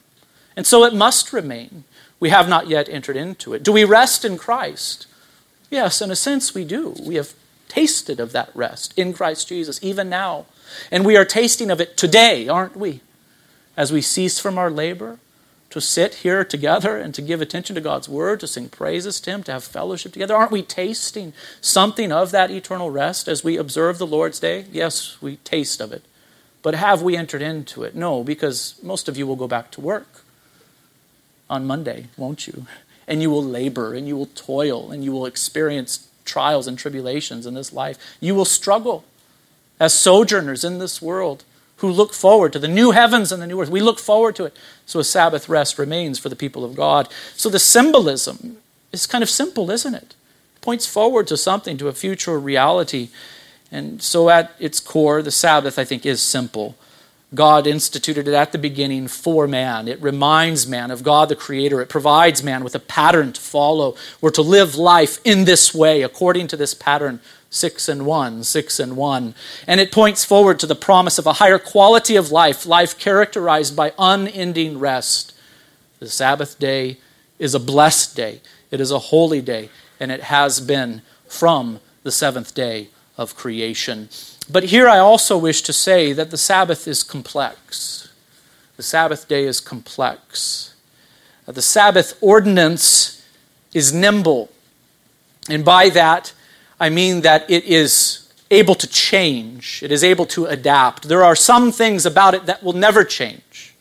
And 0.57 0.65
so 0.65 0.85
it 0.85 0.95
must 0.95 1.33
remain. 1.33 1.83
We 2.21 2.29
have 2.29 2.49
not 2.49 2.69
yet 2.69 2.89
entered 2.89 3.17
into 3.17 3.53
it. 3.53 3.65
Do 3.65 3.73
we 3.73 3.83
rest 3.83 4.25
in 4.25 4.39
Christ? 4.39 5.09
Yes, 5.69 6.01
in 6.01 6.13
a 6.13 6.17
sense 6.17 6.55
we 6.55 6.65
do. 6.65 6.95
We 7.03 7.17
have 7.17 7.35
tasted 7.67 8.21
of 8.21 8.31
that 8.31 8.55
rest 8.55 8.97
in 8.97 9.13
Christ 9.13 9.49
Jesus, 9.49 9.81
even 9.83 10.09
now. 10.09 10.47
And 10.93 11.05
we 11.05 11.17
are 11.17 11.25
tasting 11.25 11.73
of 11.73 11.81
it 11.81 11.97
today, 11.97 12.47
aren't 12.47 12.77
we? 12.77 13.01
As 13.77 13.93
we 13.93 14.01
cease 14.01 14.39
from 14.39 14.59
our 14.59 14.71
labor 14.71 15.19
to 15.71 15.81
sit 15.81 16.17
here 16.17 16.45
together 16.45 16.97
and 16.97 17.15
to 17.15 17.23
give 17.23 17.41
attention 17.41 17.75
to 17.75 17.81
God's 17.81 18.09
word, 18.09 18.41
to 18.41 18.47
sing 18.47 18.69
praises 18.69 19.21
to 19.21 19.31
Him, 19.31 19.43
to 19.45 19.53
have 19.53 19.65
fellowship 19.65 20.13
together. 20.13 20.35
Aren't 20.35 20.53
we 20.53 20.63
tasting 20.63 21.35
something 21.61 22.11
of 22.11 22.31
that 22.31 22.51
eternal 22.51 22.91
rest 22.91 23.29
as 23.29 23.45
we 23.45 23.57
observe 23.57 23.99
the 23.99 24.07
Lord's 24.07 24.41
day? 24.41 24.65
Yes, 24.73 25.21
we 25.21 25.37
taste 25.37 25.81
of 25.81 25.93
it. 25.93 26.05
But 26.63 26.75
have 26.75 27.03
we 27.03 27.17
entered 27.17 27.43
into 27.43 27.85
it? 27.85 27.95
No, 27.95 28.25
because 28.25 28.75
most 28.83 29.09
of 29.09 29.17
you 29.17 29.27
will 29.27 29.37
go 29.37 29.47
back 29.47 29.71
to 29.73 29.81
work 29.81 30.25
on 31.49 31.67
Monday, 31.67 32.07
won't 32.17 32.47
you? 32.47 32.67
And 33.07 33.23
you 33.23 33.31
will 33.31 33.45
labor 33.45 33.95
and 33.95 34.09
you 34.09 34.17
will 34.17 34.27
toil 34.27 34.91
and 34.91 35.05
you 35.05 35.13
will 35.13 35.27
experience 35.27 36.09
trials 36.25 36.67
and 36.67 36.79
tribulations 36.79 37.47
in 37.47 37.55
this 37.55 37.73
life. 37.73 37.99
You 38.21 38.35
will 38.35 38.45
struggle 38.45 39.05
as 39.81 39.95
sojourners 39.95 40.65
in 40.65 40.79
this 40.79 41.01
world 41.01 41.45
who 41.79 41.91
look 41.91 42.13
forward 42.13 42.53
to 42.53 42.59
the 42.59 42.69
new 42.69 42.91
heavens 42.91 43.33
and 43.33 43.41
the 43.41 43.47
new 43.47 43.61
earth. 43.61 43.71
We 43.71 43.81
look 43.81 43.99
forward 43.99 44.37
to 44.37 44.45
it. 44.45 44.57
So 44.87 45.01
a 45.01 45.05
Sabbath 45.05 45.49
rest 45.49 45.79
remains 45.79 46.19
for 46.19 46.29
the 46.29 46.37
people 46.37 46.65
of 46.65 46.75
God. 46.75 47.09
So 47.35 47.49
the 47.49 47.59
symbolism 47.59 48.59
is 48.93 49.07
kind 49.07 49.23
of 49.23 49.31
simple, 49.31 49.71
isn't 49.71 49.95
it? 49.95 50.15
It 50.57 50.61
points 50.61 50.87
forward 50.87 51.27
to 51.29 51.37
something, 51.37 51.79
to 51.79 51.89
a 51.89 51.93
future 51.93 52.39
reality. 52.39 53.09
And 53.71 54.03
so 54.03 54.29
at 54.29 54.55
its 54.59 54.81
core, 54.81 55.23
the 55.23 55.31
Sabbath, 55.31 55.79
I 55.79 55.85
think, 55.85 56.05
is 56.05 56.21
simple. 56.21 56.77
God 57.35 57.67
instituted 57.67 58.27
it 58.27 58.35
at 58.35 58.53
the 58.53 58.59
beginning 58.59 59.07
for 59.07 59.47
man. 59.47 59.87
It 59.87 60.01
reminds 60.01 60.67
man 60.67 60.91
of 60.91 61.03
God 61.03 61.29
the 61.29 61.37
Creator. 61.37 61.83
It 61.83 61.91
provides 61.91 62.43
man 62.43 62.65
with 62.65 62.75
a 62.75 62.81
pattern 62.81 63.35
to 63.35 63.41
follow. 63.41 63.97
We're 64.21 64.31
to 64.31 64.43
live 64.43 64.77
life 64.77 65.21
in 65.25 65.45
this 65.45 65.75
way, 65.75 66.03
according 66.03 66.49
to 66.49 66.57
this 66.57 66.73
pattern 66.73 67.21
six 67.51 67.89
and 67.89 68.05
one, 68.05 68.45
six 68.45 68.79
and 68.79 68.97
one. 68.97 69.35
And 69.67 69.81
it 69.81 69.93
points 69.93 70.25
forward 70.25 70.59
to 70.61 70.67
the 70.67 70.75
promise 70.75 71.19
of 71.19 71.27
a 71.27 71.35
higher 71.35 71.59
quality 71.59 72.17
of 72.17 72.31
life, 72.31 72.67
life 72.67 72.99
characterized 72.99 73.75
by 73.75 73.93
unending 73.99 74.79
rest. 74.79 75.35
The 75.99 76.09
Sabbath 76.09 76.59
day 76.59 76.99
is 77.39 77.55
a 77.55 77.61
blessed 77.61 78.17
day, 78.17 78.41
it 78.71 78.81
is 78.81 78.91
a 78.91 78.99
holy 78.99 79.41
day, 79.41 79.71
and 79.99 80.13
it 80.13 80.25
has 80.25 80.61
been 80.61 81.03
from 81.27 81.81
the 82.03 82.13
seventh 82.13 82.55
day 82.55 82.89
of 83.17 83.35
creation. 83.35 84.09
But 84.51 84.65
here 84.65 84.89
I 84.89 84.99
also 84.99 85.37
wish 85.37 85.63
to 85.63 85.73
say 85.73 86.13
that 86.13 86.31
the 86.31 86.39
Sabbath 86.39 86.89
is 86.89 87.03
complex. 87.03 88.09
The 88.77 88.83
Sabbath 88.83 89.29
day 89.29 89.45
is 89.45 89.61
complex. 89.61 90.75
The 91.47 91.63
Sabbath 91.63 92.17
ordinance 92.21 93.27
is 93.75 93.93
nimble. 93.93 94.51
And 95.49 95.65
by 95.65 95.89
that, 95.91 96.33
I 96.81 96.91
mean 96.91 97.23
that 97.23 97.51
it 97.51 97.65
is 97.65 98.33
able 98.51 98.75
to 98.77 98.87
change, 98.87 99.83
it 99.83 99.93
is 99.93 100.03
able 100.03 100.27
to 100.27 100.47
adapt. 100.47 101.09
There 101.09 101.25
are 101.25 101.37
some 101.37 101.71
things 101.73 102.07
about 102.07 102.35
it 102.35 102.47
that 102.47 102.63
will 102.63 102.73
never 102.73 103.05
change, 103.05 103.75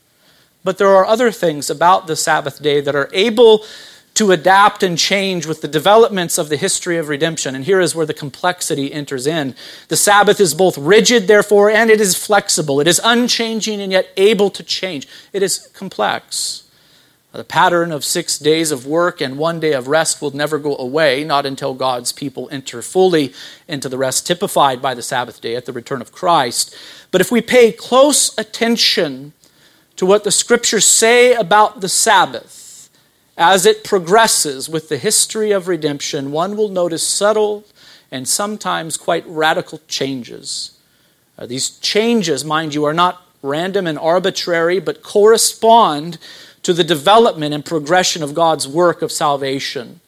but 0.63 0.77
there 0.77 0.89
are 0.89 1.05
other 1.05 1.31
things 1.31 1.69
about 1.69 2.07
the 2.07 2.15
Sabbath 2.15 2.61
day 2.61 2.81
that 2.81 2.95
are 2.95 3.09
able 3.13 3.63
to 4.17 4.31
adapt 4.31 4.81
and 4.81 4.97
change 4.97 5.45
with 5.45 5.61
the 5.61 5.67
developments 5.67 6.39
of 6.39 6.49
the 6.49 6.57
history 6.57 6.97
of 6.97 7.07
redemption. 7.07 7.53
And 7.53 7.63
here 7.63 7.79
is 7.79 7.93
where 7.93 8.05
the 8.05 8.15
complexity 8.15 8.91
enters 8.91 9.27
in. 9.27 9.53
The 9.89 9.95
Sabbath 9.95 10.39
is 10.39 10.55
both 10.55 10.75
rigid, 10.75 11.27
therefore, 11.27 11.69
and 11.69 11.91
it 11.91 12.01
is 12.01 12.15
flexible. 12.15 12.79
It 12.79 12.87
is 12.87 12.99
unchanging 13.03 13.79
and 13.79 13.91
yet 13.91 14.07
able 14.17 14.49
to 14.49 14.63
change. 14.63 15.07
It 15.33 15.43
is 15.43 15.69
complex. 15.71 16.66
The 17.37 17.43
pattern 17.43 17.91
of 17.91 18.03
six 18.03 18.39
days 18.39 18.71
of 18.71 18.87
work 18.87 19.21
and 19.21 19.37
one 19.37 19.59
day 19.59 19.73
of 19.73 19.87
rest 19.87 20.23
will 20.23 20.35
never 20.35 20.57
go 20.57 20.75
away, 20.75 21.23
not 21.23 21.45
until 21.45 21.75
God's 21.75 22.11
people 22.11 22.49
enter 22.51 22.81
fully 22.81 23.31
into 23.67 23.87
the 23.87 23.97
rest 23.99 24.25
typified 24.25 24.81
by 24.81 24.95
the 24.95 25.03
Sabbath 25.03 25.39
day 25.39 25.55
at 25.55 25.65
the 25.65 25.71
return 25.71 26.01
of 26.01 26.11
Christ. 26.11 26.75
But 27.11 27.21
if 27.21 27.31
we 27.31 27.41
pay 27.41 27.71
close 27.71 28.35
attention 28.39 29.33
to 29.97 30.05
what 30.07 30.23
the 30.23 30.31
scriptures 30.31 30.87
say 30.87 31.35
about 31.35 31.81
the 31.81 31.89
Sabbath 31.89 32.89
as 33.37 33.67
it 33.67 33.83
progresses 33.83 34.67
with 34.67 34.89
the 34.89 34.97
history 34.97 35.51
of 35.51 35.67
redemption, 35.67 36.31
one 36.31 36.57
will 36.57 36.69
notice 36.69 37.07
subtle 37.07 37.65
and 38.09 38.27
sometimes 38.27 38.97
quite 38.97 39.23
radical 39.27 39.79
changes. 39.87 40.75
Uh, 41.37 41.45
these 41.45 41.69
changes, 41.69 42.43
mind 42.43 42.73
you, 42.73 42.83
are 42.83 42.95
not 42.95 43.21
random 43.43 43.85
and 43.85 43.99
arbitrary, 43.99 44.79
but 44.79 45.03
correspond 45.03 46.17
to 46.67 46.73
the 46.73 46.83
development 46.83 47.53
and 47.53 47.63
progression 47.63 48.21
of 48.21 48.33
God's 48.33 48.67
work 48.67 49.01
of 49.01 49.09
salvation. 49.09 50.01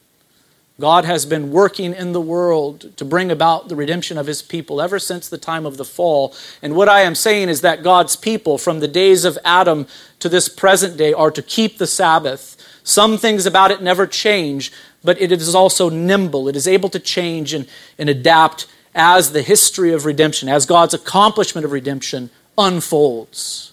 God 0.78 1.06
has 1.06 1.24
been 1.24 1.52
working 1.52 1.94
in 1.94 2.12
the 2.12 2.20
world 2.20 2.94
to 2.98 3.04
bring 3.06 3.30
about 3.30 3.70
the 3.70 3.76
redemption 3.76 4.18
of 4.18 4.26
his 4.26 4.42
people 4.42 4.82
ever 4.82 4.98
since 4.98 5.26
the 5.26 5.38
time 5.38 5.64
of 5.64 5.78
the 5.78 5.86
fall. 5.86 6.34
And 6.60 6.74
what 6.74 6.86
I 6.86 7.00
am 7.00 7.14
saying 7.14 7.48
is 7.48 7.62
that 7.62 7.82
God's 7.82 8.14
people, 8.14 8.58
from 8.58 8.80
the 8.80 8.88
days 8.88 9.24
of 9.24 9.38
Adam 9.42 9.86
to 10.18 10.28
this 10.28 10.50
present 10.50 10.98
day, 10.98 11.14
are 11.14 11.30
to 11.30 11.40
keep 11.40 11.78
the 11.78 11.86
Sabbath. 11.86 12.58
Some 12.84 13.16
things 13.16 13.46
about 13.46 13.70
it 13.70 13.80
never 13.80 14.06
change, 14.06 14.70
but 15.02 15.18
it 15.18 15.32
is 15.32 15.54
also 15.54 15.88
nimble. 15.88 16.46
It 16.46 16.56
is 16.56 16.68
able 16.68 16.90
to 16.90 17.00
change 17.00 17.54
and, 17.54 17.66
and 17.96 18.10
adapt 18.10 18.66
as 18.94 19.32
the 19.32 19.40
history 19.40 19.94
of 19.94 20.04
redemption, 20.04 20.50
as 20.50 20.66
God's 20.66 20.92
accomplishment 20.92 21.64
of 21.64 21.72
redemption 21.72 22.28
unfolds. 22.58 23.69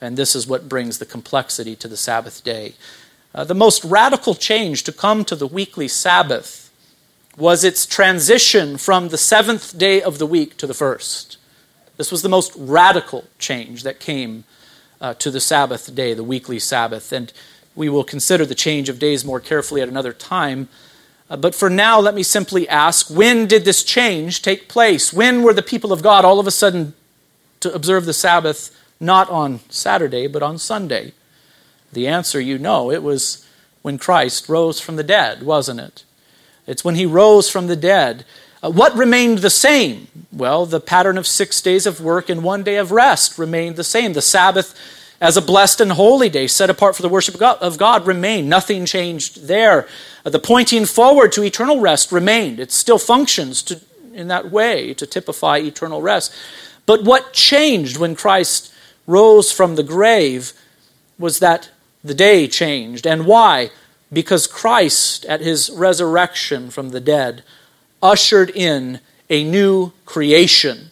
And 0.00 0.16
this 0.16 0.34
is 0.34 0.46
what 0.46 0.68
brings 0.68 0.98
the 0.98 1.06
complexity 1.06 1.76
to 1.76 1.88
the 1.88 1.96
Sabbath 1.96 2.42
day. 2.42 2.74
Uh, 3.34 3.44
the 3.44 3.54
most 3.54 3.84
radical 3.84 4.34
change 4.34 4.82
to 4.84 4.92
come 4.92 5.24
to 5.24 5.36
the 5.36 5.46
weekly 5.46 5.88
Sabbath 5.88 6.70
was 7.36 7.64
its 7.64 7.86
transition 7.86 8.76
from 8.76 9.08
the 9.08 9.18
seventh 9.18 9.78
day 9.78 10.02
of 10.02 10.18
the 10.18 10.26
week 10.26 10.56
to 10.56 10.66
the 10.66 10.74
first. 10.74 11.36
This 11.96 12.10
was 12.10 12.22
the 12.22 12.28
most 12.28 12.52
radical 12.56 13.24
change 13.38 13.82
that 13.82 14.00
came 14.00 14.44
uh, 15.00 15.14
to 15.14 15.30
the 15.30 15.40
Sabbath 15.40 15.94
day, 15.94 16.14
the 16.14 16.24
weekly 16.24 16.58
Sabbath. 16.58 17.12
And 17.12 17.32
we 17.76 17.88
will 17.88 18.04
consider 18.04 18.44
the 18.44 18.54
change 18.54 18.88
of 18.88 18.98
days 18.98 19.24
more 19.24 19.40
carefully 19.40 19.80
at 19.80 19.88
another 19.88 20.12
time. 20.12 20.68
Uh, 21.28 21.36
but 21.36 21.54
for 21.54 21.70
now, 21.70 22.00
let 22.00 22.14
me 22.14 22.22
simply 22.22 22.68
ask 22.68 23.08
when 23.10 23.46
did 23.46 23.64
this 23.64 23.84
change 23.84 24.42
take 24.42 24.68
place? 24.68 25.12
When 25.12 25.42
were 25.42 25.54
the 25.54 25.62
people 25.62 25.92
of 25.92 26.02
God 26.02 26.24
all 26.24 26.40
of 26.40 26.46
a 26.46 26.50
sudden 26.50 26.94
to 27.60 27.72
observe 27.72 28.06
the 28.06 28.12
Sabbath 28.12 28.76
not 29.00 29.28
on 29.30 29.60
Saturday, 29.70 30.26
but 30.26 30.42
on 30.42 30.58
Sunday? 30.58 31.12
The 31.92 32.06
answer 32.06 32.40
you 32.40 32.58
know. 32.58 32.90
It 32.90 33.02
was 33.02 33.46
when 33.82 33.98
Christ 33.98 34.48
rose 34.48 34.78
from 34.78 34.96
the 34.96 35.02
dead, 35.02 35.42
wasn't 35.42 35.80
it? 35.80 36.04
It's 36.66 36.84
when 36.84 36.94
he 36.94 37.06
rose 37.06 37.48
from 37.48 37.66
the 37.66 37.76
dead. 37.76 38.24
Uh, 38.62 38.70
what 38.70 38.94
remained 38.94 39.38
the 39.38 39.50
same? 39.50 40.06
Well, 40.30 40.66
the 40.66 40.80
pattern 40.80 41.16
of 41.16 41.26
six 41.26 41.60
days 41.60 41.86
of 41.86 42.00
work 42.00 42.28
and 42.28 42.44
one 42.44 42.62
day 42.62 42.76
of 42.76 42.92
rest 42.92 43.38
remained 43.38 43.76
the 43.76 43.84
same. 43.84 44.12
The 44.12 44.22
Sabbath, 44.22 44.78
as 45.20 45.36
a 45.36 45.42
blessed 45.42 45.80
and 45.80 45.92
holy 45.92 46.28
day 46.28 46.46
set 46.46 46.70
apart 46.70 46.94
for 46.94 47.02
the 47.02 47.08
worship 47.08 47.34
of 47.34 47.40
God, 47.40 47.58
of 47.58 47.78
God 47.78 48.06
remained. 48.06 48.48
Nothing 48.48 48.84
changed 48.84 49.48
there. 49.48 49.88
Uh, 50.24 50.30
the 50.30 50.38
pointing 50.38 50.84
forward 50.84 51.32
to 51.32 51.42
eternal 51.42 51.80
rest 51.80 52.12
remained. 52.12 52.60
It 52.60 52.70
still 52.70 52.98
functions 52.98 53.62
to, 53.62 53.80
in 54.12 54.28
that 54.28 54.50
way 54.50 54.92
to 54.94 55.06
typify 55.06 55.58
eternal 55.58 56.02
rest. 56.02 56.34
But 56.84 57.04
what 57.04 57.32
changed 57.32 57.96
when 57.96 58.14
Christ 58.14 58.72
rose 59.10 59.50
from 59.52 59.76
the 59.76 59.82
grave 59.82 60.52
was 61.18 61.38
that 61.40 61.70
the 62.02 62.14
day 62.14 62.46
changed. 62.46 63.06
And 63.06 63.26
why? 63.26 63.70
Because 64.12 64.46
Christ, 64.46 65.24
at 65.26 65.40
his 65.40 65.70
resurrection 65.70 66.70
from 66.70 66.90
the 66.90 67.00
dead, 67.00 67.42
ushered 68.02 68.50
in 68.50 69.00
a 69.28 69.44
new 69.44 69.92
creation. 70.06 70.90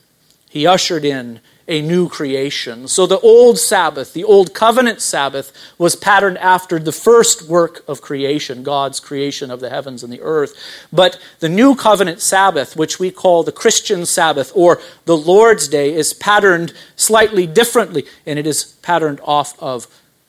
He 0.51 0.67
ushered 0.67 1.05
in 1.05 1.41
a 1.69 1.83
new 1.83 2.09
creation. 2.09 2.89
So 2.89 3.07
the 3.07 3.21
old 3.21 3.59
Sabbath, 3.59 4.15
the 4.15 4.25
old 4.25 4.55
covenant 4.55 5.03
Sabbath, 5.03 5.53
was 5.77 5.95
patterned 5.95 6.39
after 6.39 6.79
the 6.79 6.93
first 6.93 7.43
work 7.43 7.85
of 7.87 8.01
creation, 8.01 8.63
God's 8.63 8.99
creation 8.99 9.51
of 9.51 9.61
the 9.61 9.69
heavens 9.69 10.03
and 10.03 10.11
the 10.11 10.23
earth. 10.23 10.57
But 10.91 11.21
the 11.41 11.49
new 11.51 11.75
covenant 11.75 12.23
Sabbath, 12.23 12.75
which 12.75 12.99
we 12.99 13.11
call 13.11 13.43
the 13.43 13.53
Christian 13.53 14.07
Sabbath 14.07 14.51
or 14.55 14.81
the 15.05 15.17
Lord's 15.17 15.69
Day, 15.69 15.93
is 15.93 16.15
patterned 16.15 16.73
slightly 16.97 17.47
differently, 17.47 18.07
and 18.25 18.39
it 18.39 18.47
is 18.47 18.65
patterned 18.81 19.21
off 19.23 19.63
of 19.63 19.87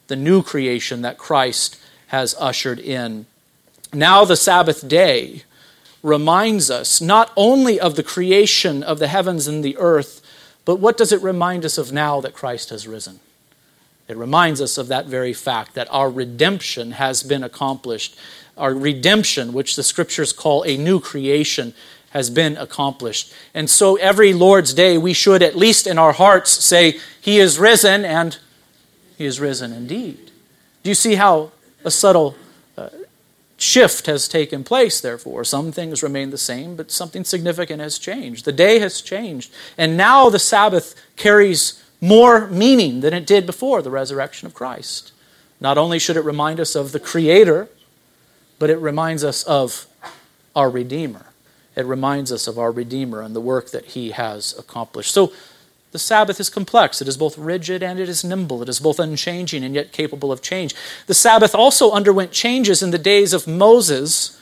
the 0.07 0.17
new 0.17 0.43
creation 0.43 1.01
that 1.03 1.17
Christ 1.17 1.79
has 2.07 2.35
ushered 2.37 2.79
in. 2.79 3.27
Now, 3.93 4.25
the 4.25 4.35
Sabbath 4.35 4.87
day 4.87 5.43
reminds 6.03 6.69
us 6.69 7.01
not 7.01 7.31
only 7.37 7.79
of 7.79 7.95
the 7.95 8.03
creation 8.03 8.83
of 8.83 8.99
the 8.99 9.07
heavens 9.07 9.47
and 9.47 9.63
the 9.63 9.77
earth, 9.77 10.18
but 10.69 10.79
what 10.79 10.97
does 10.97 11.11
it 11.11 11.23
remind 11.23 11.65
us 11.65 11.79
of 11.79 11.91
now 11.91 12.21
that 12.21 12.35
Christ 12.35 12.69
has 12.69 12.87
risen? 12.87 13.19
It 14.07 14.15
reminds 14.15 14.61
us 14.61 14.77
of 14.77 14.87
that 14.89 15.07
very 15.07 15.33
fact 15.33 15.73
that 15.73 15.87
our 15.89 16.11
redemption 16.11 16.91
has 16.91 17.23
been 17.23 17.43
accomplished. 17.43 18.15
Our 18.55 18.75
redemption, 18.75 19.51
which 19.51 19.75
the 19.75 19.81
scriptures 19.81 20.31
call 20.31 20.61
a 20.61 20.77
new 20.77 20.99
creation, 20.99 21.73
has 22.11 22.29
been 22.29 22.55
accomplished. 22.55 23.33
And 23.55 23.67
so 23.67 23.95
every 23.95 24.31
Lord's 24.31 24.75
Day, 24.75 24.99
we 24.99 25.11
should, 25.11 25.41
at 25.41 25.55
least 25.55 25.87
in 25.87 25.97
our 25.97 26.11
hearts, 26.11 26.51
say, 26.51 26.99
He 27.19 27.39
is 27.39 27.57
risen, 27.57 28.05
and 28.05 28.37
He 29.17 29.25
is 29.25 29.39
risen 29.39 29.73
indeed. 29.73 30.29
Do 30.83 30.91
you 30.91 30.95
see 30.95 31.15
how 31.15 31.51
a 31.83 31.89
subtle 31.89 32.35
shift 33.59 34.05
has 34.05 34.27
taken 34.27 34.63
place, 34.63 34.99
therefore? 35.01 35.43
Some 35.43 35.71
things 35.71 36.01
remain 36.01 36.31
the 36.31 36.37
same, 36.37 36.75
but 36.75 36.91
something 36.91 37.23
significant 37.23 37.81
has 37.81 37.99
changed. 37.99 38.45
The 38.45 38.51
day 38.51 38.79
has 38.79 39.01
changed. 39.01 39.51
And 39.77 39.97
now 39.97 40.29
the 40.29 40.39
Sabbath 40.39 40.95
carries 41.15 41.83
more 42.01 42.47
meaning 42.47 43.01
than 43.01 43.13
it 43.13 43.27
did 43.27 43.45
before 43.45 43.81
the 43.81 43.91
resurrection 43.91 44.47
of 44.47 44.53
Christ. 44.53 45.11
Not 45.59 45.77
only 45.77 45.99
should 45.99 46.17
it 46.17 46.23
remind 46.23 46.59
us 46.59 46.75
of 46.75 46.93
the 46.93 46.99
Creator, 46.99 47.67
but 48.57 48.69
it 48.69 48.77
reminds 48.77 49.23
us 49.23 49.43
of 49.43 49.87
our 50.55 50.69
Redeemer. 50.69 51.25
It 51.75 51.85
reminds 51.85 52.31
us 52.31 52.47
of 52.47 52.57
our 52.57 52.71
Redeemer 52.71 53.21
and 53.21 53.35
the 53.35 53.41
work 53.41 53.71
that 53.71 53.85
He 53.85 54.11
has 54.11 54.57
accomplished. 54.57 55.13
So 55.13 55.33
the 55.91 55.99
Sabbath 55.99 56.39
is 56.39 56.49
complex. 56.49 57.01
It 57.01 57.07
is 57.07 57.17
both 57.17 57.37
rigid 57.37 57.81
and 57.81 57.99
it 57.99 58.09
is 58.09 58.23
nimble. 58.23 58.61
It 58.61 58.69
is 58.69 58.79
both 58.79 58.99
unchanging 58.99 59.63
and 59.63 59.73
yet 59.73 59.91
capable 59.91 60.31
of 60.31 60.41
change. 60.41 60.75
The 61.07 61.13
Sabbath 61.13 61.55
also 61.55 61.91
underwent 61.91 62.31
changes 62.31 62.83
in 62.83 62.91
the 62.91 62.97
days 62.97 63.33
of 63.33 63.47
Moses 63.47 64.39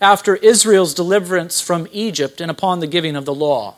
after 0.00 0.36
Israel's 0.36 0.94
deliverance 0.94 1.60
from 1.60 1.86
Egypt 1.92 2.40
and 2.40 2.50
upon 2.50 2.80
the 2.80 2.86
giving 2.86 3.16
of 3.16 3.24
the 3.24 3.34
law 3.34 3.76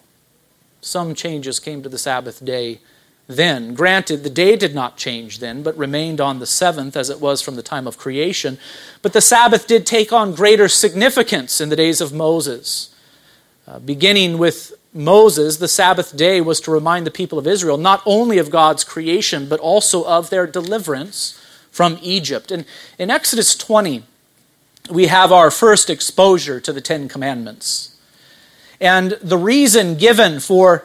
some 0.85 1.15
changes 1.15 1.61
came 1.61 1.83
to 1.83 1.89
the 1.89 1.99
Sabbath 1.99 2.45
day 2.45 2.81
then. 3.27 3.75
Granted, 3.75 4.23
the 4.23 4.31
day 4.31 4.55
did 4.55 4.75
not 4.75 4.99
change 4.99 5.39
then, 5.39 5.63
but 5.63 5.77
remained 5.79 6.21
on 6.21 6.39
the 6.39 6.47
seventh 6.47 6.97
as 6.97 7.09
it 7.09 7.21
was 7.21 7.41
from 7.41 7.57
the 7.57 7.63
time 7.63 7.87
of 7.87 7.97
creation. 7.97 8.59
But 9.01 9.15
the 9.15 9.23
Sabbath 9.23 9.67
did 9.67 9.87
take 9.87 10.13
on 10.13 10.35
greater 10.35 10.69
significance 10.69 11.61
in 11.61 11.71
the 11.71 11.77
days 11.77 12.01
of 12.01 12.13
Moses. 12.13 12.95
Uh, 13.67 13.79
beginning 13.79 14.37
with 14.37 14.75
Moses, 14.95 15.57
the 15.57 15.69
Sabbath 15.69 16.17
day 16.17 16.41
was 16.41 16.61
to 16.61 16.71
remind 16.71 17.05
the 17.05 17.11
people 17.11 17.39
of 17.39 17.47
Israel 17.47 17.77
not 17.77 18.03
only 18.07 18.39
of 18.39 18.49
God's 18.49 18.85
creation, 18.85 19.49
but 19.49 19.59
also 19.61 20.05
of 20.05 20.31
their 20.31 20.47
deliverance 20.47 21.41
from 21.71 21.99
Egypt. 22.01 22.53
And 22.53 22.65
in 22.99 23.11
Exodus 23.11 23.57
20, 23.57 24.05
we 24.91 25.09
have 25.09 25.33
our 25.33 25.51
first 25.51 25.91
exposure 25.91 26.61
to 26.61 26.73
the 26.73 26.81
Ten 26.81 27.09
Commandments. 27.09 27.97
And 28.81 29.13
the 29.23 29.39
reason 29.39 29.97
given 29.97 30.39
for 30.41 30.85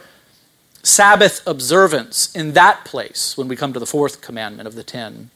Sabbath 0.82 1.46
observance 1.46 2.34
in 2.36 2.54
that 2.54 2.86
place, 2.86 3.38
when 3.38 3.48
we 3.48 3.56
come 3.56 3.74
to 3.74 3.80
the 3.80 3.86
fourth 3.86 4.22
commandment 4.22 4.68
of 4.68 4.76
the 4.76 4.84
ten, 4.84 5.30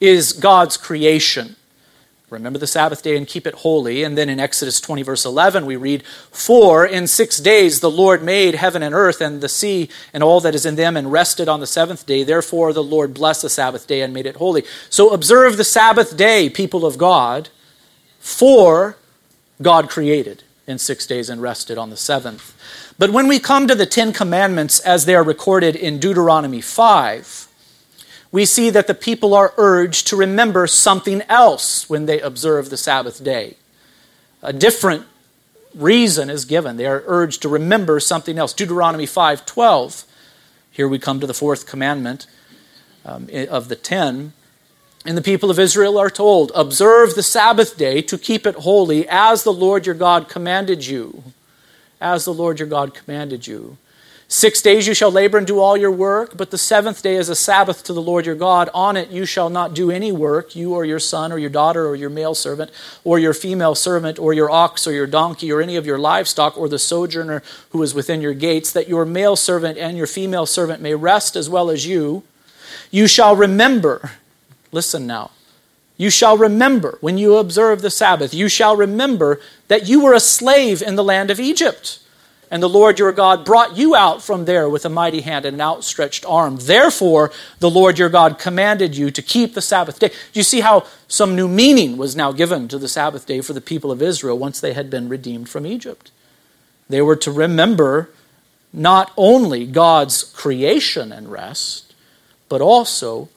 is 0.00 0.32
God's 0.32 0.76
creation. 0.76 1.56
Remember 2.30 2.58
the 2.58 2.66
Sabbath 2.66 3.02
day 3.02 3.16
and 3.16 3.26
keep 3.26 3.46
it 3.46 3.54
holy. 3.54 4.02
And 4.02 4.16
then 4.16 4.28
in 4.28 4.38
Exodus 4.38 4.80
20, 4.80 5.02
verse 5.02 5.24
11, 5.24 5.64
we 5.64 5.76
read, 5.76 6.04
For 6.30 6.84
in 6.84 7.06
six 7.06 7.38
days 7.38 7.80
the 7.80 7.90
Lord 7.90 8.22
made 8.22 8.54
heaven 8.54 8.82
and 8.82 8.94
earth 8.94 9.22
and 9.22 9.40
the 9.40 9.48
sea 9.48 9.88
and 10.12 10.22
all 10.22 10.40
that 10.40 10.54
is 10.54 10.66
in 10.66 10.76
them, 10.76 10.96
and 10.96 11.10
rested 11.10 11.48
on 11.48 11.60
the 11.60 11.66
seventh 11.66 12.04
day. 12.04 12.24
Therefore 12.24 12.74
the 12.74 12.82
Lord 12.82 13.14
blessed 13.14 13.42
the 13.42 13.48
Sabbath 13.48 13.86
day 13.86 14.02
and 14.02 14.12
made 14.12 14.26
it 14.26 14.36
holy. 14.36 14.64
So 14.90 15.14
observe 15.14 15.56
the 15.56 15.64
Sabbath 15.64 16.16
day, 16.16 16.50
people 16.50 16.84
of 16.84 16.98
God, 16.98 17.48
for 18.18 18.96
God 19.62 19.88
created 19.88 20.42
in 20.66 20.78
six 20.78 21.06
days 21.06 21.30
and 21.30 21.40
rested 21.40 21.78
on 21.78 21.88
the 21.88 21.96
seventh. 21.96 22.54
But 22.98 23.10
when 23.10 23.26
we 23.26 23.38
come 23.38 23.66
to 23.66 23.74
the 23.74 23.86
Ten 23.86 24.12
Commandments 24.12 24.80
as 24.80 25.06
they 25.06 25.14
are 25.14 25.22
recorded 25.22 25.74
in 25.74 25.98
Deuteronomy 25.98 26.60
5, 26.60 27.47
we 28.30 28.44
see 28.44 28.70
that 28.70 28.86
the 28.86 28.94
people 28.94 29.34
are 29.34 29.54
urged 29.56 30.06
to 30.08 30.16
remember 30.16 30.66
something 30.66 31.22
else 31.28 31.88
when 31.88 32.06
they 32.06 32.20
observe 32.20 32.68
the 32.68 32.76
Sabbath 32.76 33.22
day. 33.22 33.56
A 34.42 34.52
different 34.52 35.06
reason 35.74 36.28
is 36.28 36.44
given. 36.44 36.76
They 36.76 36.86
are 36.86 37.02
urged 37.06 37.42
to 37.42 37.48
remember 37.48 38.00
something 38.00 38.38
else. 38.38 38.52
Deuteronomy 38.52 39.06
5:12. 39.06 40.04
Here 40.70 40.88
we 40.88 40.98
come 40.98 41.20
to 41.20 41.26
the 41.26 41.34
fourth 41.34 41.66
commandment 41.66 42.26
um, 43.04 43.28
of 43.50 43.68
the 43.68 43.76
ten. 43.76 44.32
And 45.04 45.16
the 45.16 45.22
people 45.22 45.50
of 45.50 45.58
Israel 45.58 45.96
are 45.98 46.10
told, 46.10 46.52
Observe 46.54 47.14
the 47.14 47.22
Sabbath 47.22 47.76
day 47.76 48.02
to 48.02 48.18
keep 48.18 48.46
it 48.46 48.56
holy 48.56 49.08
as 49.08 49.42
the 49.42 49.52
Lord 49.52 49.86
your 49.86 49.94
God 49.94 50.28
commanded 50.28 50.86
you. 50.86 51.22
As 52.00 52.24
the 52.24 52.34
Lord 52.34 52.58
your 52.58 52.68
God 52.68 52.94
commanded 52.94 53.46
you. 53.46 53.78
Six 54.30 54.60
days 54.60 54.86
you 54.86 54.92
shall 54.92 55.10
labor 55.10 55.38
and 55.38 55.46
do 55.46 55.58
all 55.58 55.74
your 55.74 55.90
work, 55.90 56.36
but 56.36 56.50
the 56.50 56.58
seventh 56.58 57.02
day 57.02 57.16
is 57.16 57.30
a 57.30 57.34
Sabbath 57.34 57.82
to 57.84 57.94
the 57.94 58.02
Lord 58.02 58.26
your 58.26 58.34
God. 58.34 58.68
On 58.74 58.94
it 58.94 59.10
you 59.10 59.24
shall 59.24 59.48
not 59.48 59.72
do 59.72 59.90
any 59.90 60.12
work, 60.12 60.54
you 60.54 60.74
or 60.74 60.84
your 60.84 60.98
son 60.98 61.32
or 61.32 61.38
your 61.38 61.48
daughter 61.48 61.86
or 61.86 61.96
your 61.96 62.10
male 62.10 62.34
servant 62.34 62.70
or 63.04 63.18
your 63.18 63.32
female 63.32 63.74
servant 63.74 64.18
or 64.18 64.34
your 64.34 64.50
ox 64.50 64.86
or 64.86 64.92
your 64.92 65.06
donkey 65.06 65.50
or 65.50 65.62
any 65.62 65.76
of 65.76 65.86
your 65.86 65.98
livestock 65.98 66.58
or 66.58 66.68
the 66.68 66.78
sojourner 66.78 67.42
who 67.70 67.82
is 67.82 67.94
within 67.94 68.20
your 68.20 68.34
gates, 68.34 68.70
that 68.70 68.86
your 68.86 69.06
male 69.06 69.34
servant 69.34 69.78
and 69.78 69.96
your 69.96 70.06
female 70.06 70.44
servant 70.44 70.82
may 70.82 70.94
rest 70.94 71.34
as 71.34 71.48
well 71.48 71.70
as 71.70 71.86
you. 71.86 72.22
You 72.90 73.06
shall 73.06 73.34
remember 73.34 74.12
Listen 74.72 75.06
now. 75.06 75.30
You 75.96 76.10
shall 76.10 76.36
remember 76.36 76.98
when 77.00 77.18
you 77.18 77.36
observe 77.36 77.82
the 77.82 77.90
Sabbath, 77.90 78.32
you 78.32 78.48
shall 78.48 78.76
remember 78.76 79.40
that 79.66 79.88
you 79.88 80.00
were 80.00 80.14
a 80.14 80.20
slave 80.20 80.80
in 80.82 80.96
the 80.96 81.04
land 81.04 81.30
of 81.30 81.40
Egypt. 81.40 81.98
And 82.50 82.62
the 82.62 82.68
Lord 82.68 82.98
your 82.98 83.12
God 83.12 83.44
brought 83.44 83.76
you 83.76 83.94
out 83.94 84.22
from 84.22 84.46
there 84.46 84.68
with 84.68 84.84
a 84.84 84.88
mighty 84.88 85.20
hand 85.20 85.44
and 85.44 85.54
an 85.54 85.60
outstretched 85.60 86.24
arm. 86.24 86.56
Therefore, 86.56 87.30
the 87.58 87.70
Lord 87.70 87.98
your 87.98 88.08
God 88.08 88.38
commanded 88.38 88.96
you 88.96 89.10
to 89.10 89.20
keep 89.20 89.54
the 89.54 89.60
Sabbath 89.60 89.98
day. 89.98 90.08
Do 90.08 90.14
you 90.32 90.42
see 90.42 90.60
how 90.60 90.86
some 91.08 91.36
new 91.36 91.48
meaning 91.48 91.98
was 91.98 92.16
now 92.16 92.32
given 92.32 92.66
to 92.68 92.78
the 92.78 92.88
Sabbath 92.88 93.26
day 93.26 93.42
for 93.42 93.52
the 93.52 93.60
people 93.60 93.92
of 93.92 94.00
Israel 94.00 94.38
once 94.38 94.60
they 94.60 94.72
had 94.72 94.88
been 94.88 95.08
redeemed 95.08 95.48
from 95.48 95.66
Egypt? 95.66 96.10
They 96.88 97.02
were 97.02 97.16
to 97.16 97.30
remember 97.30 98.10
not 98.72 99.12
only 99.16 99.66
God's 99.66 100.22
creation 100.22 101.12
and 101.12 101.30
rest, 101.30 101.94
but 102.48 102.62
also 102.62 103.28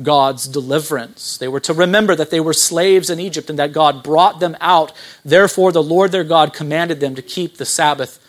God's 0.00 0.46
deliverance. 0.46 1.36
They 1.36 1.48
were 1.48 1.60
to 1.60 1.74
remember 1.74 2.14
that 2.14 2.30
they 2.30 2.40
were 2.40 2.52
slaves 2.52 3.10
in 3.10 3.18
Egypt 3.18 3.50
and 3.50 3.58
that 3.58 3.72
God 3.72 4.02
brought 4.02 4.40
them 4.40 4.56
out. 4.60 4.92
Therefore, 5.24 5.72
the 5.72 5.82
Lord 5.82 6.12
their 6.12 6.24
God 6.24 6.54
commanded 6.54 7.00
them 7.00 7.14
to 7.14 7.22
keep 7.22 7.56
the 7.56 7.64
Sabbath 7.66 8.21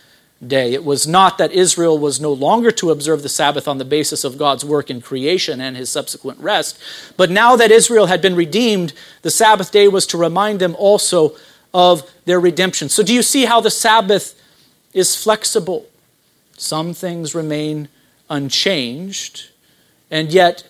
day. 0.48 0.74
It 0.74 0.84
was 0.84 1.08
not 1.08 1.38
that 1.38 1.52
Israel 1.52 1.98
was 1.98 2.20
no 2.20 2.32
longer 2.32 2.72
to 2.72 2.92
observe 2.92 3.24
the 3.24 3.30
Sabbath 3.30 3.68
on 3.68 3.78
the 3.78 3.86
basis 3.86 4.24
of 4.24 4.38
God's 4.38 4.66
work 4.66 4.90
in 4.90 5.02
creation 5.02 5.62
and 5.62 5.76
his 5.76 5.90
subsequent 5.90 6.40
rest, 6.40 6.80
but 7.18 7.30
now 7.30 7.56
that 7.56 7.72
Israel 7.72 8.08
had 8.08 8.22
been 8.22 8.36
redeemed, 8.36 8.94
the 9.22 9.32
Sabbath 9.32 9.72
day 9.72 9.88
was 9.88 10.06
to 10.08 10.18
remind 10.18 10.60
them 10.60 10.76
also 10.78 11.36
of 11.74 12.10
their 12.26 12.40
redemption. 12.40 12.90
So, 12.90 13.04
do 13.04 13.14
you 13.14 13.22
see 13.22 13.46
how 13.46 13.62
the 13.62 13.72
Sabbath 13.72 14.40
is 14.94 15.16
flexible? 15.16 15.88
Some 16.58 16.94
things 16.94 17.34
remain 17.34 17.90
unchanged, 18.30 19.50
and 20.12 20.32
yet 20.32 20.68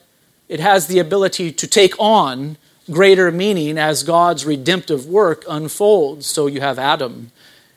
it 0.47 0.59
has 0.59 0.87
the 0.87 0.99
ability 0.99 1.51
to 1.51 1.67
take 1.67 1.93
on 1.99 2.57
greater 2.91 3.31
meaning 3.31 3.77
as 3.77 4.03
God's 4.03 4.45
redemptive 4.45 5.05
work 5.05 5.43
unfolds. 5.47 6.25
So 6.25 6.47
you 6.47 6.61
have 6.61 6.77
Adam, 6.77 7.31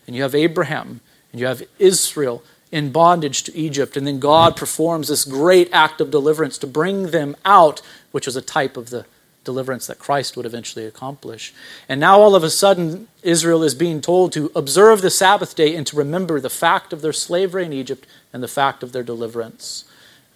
and 0.07 0.17
you 0.17 0.23
have 0.23 0.35
Abraham, 0.35 1.01
you 1.39 1.47
have 1.47 1.63
Israel 1.79 2.43
in 2.73 2.91
bondage 2.91 3.45
to 3.45 3.57
Egypt, 3.57 3.97
and 3.97 4.07
then 4.07 4.19
God 4.19 4.57
performs 4.57 5.09
this 5.09 5.25
great 5.25 5.69
act 5.73 6.01
of 6.01 6.11
deliverance 6.11 6.59
to 6.59 6.67
bring 6.67 7.11
them 7.11 7.37
out, 7.45 7.81
which 8.11 8.27
was 8.27 8.37
a 8.37 8.43
type 8.43 8.77
of 8.77 8.91
the 8.91 9.07
deliverance 9.45 9.87
that 9.87 9.99
Christ 9.99 10.37
would 10.37 10.45
eventually 10.45 10.85
accomplish. 10.85 11.55
And 11.89 12.01
now 12.01 12.21
all 12.21 12.35
of 12.35 12.43
a 12.43 12.51
sudden, 12.51 13.09
Israel 13.23 13.63
is 13.63 13.75
being 13.75 14.01
told 14.01 14.33
to 14.33 14.51
observe 14.55 15.01
the 15.01 15.11
Sabbath 15.11 15.55
day 15.55 15.77
and 15.77 15.87
to 15.87 15.97
remember 15.97 16.41
the 16.41 16.51
fact 16.51 16.93
of 16.93 17.01
their 17.01 17.13
slavery 17.13 17.65
in 17.65 17.73
Egypt 17.73 18.07
and 18.33 18.43
the 18.43 18.49
fact 18.49 18.83
of 18.83 18.93
their 18.93 19.05
deliverance. 19.05 19.85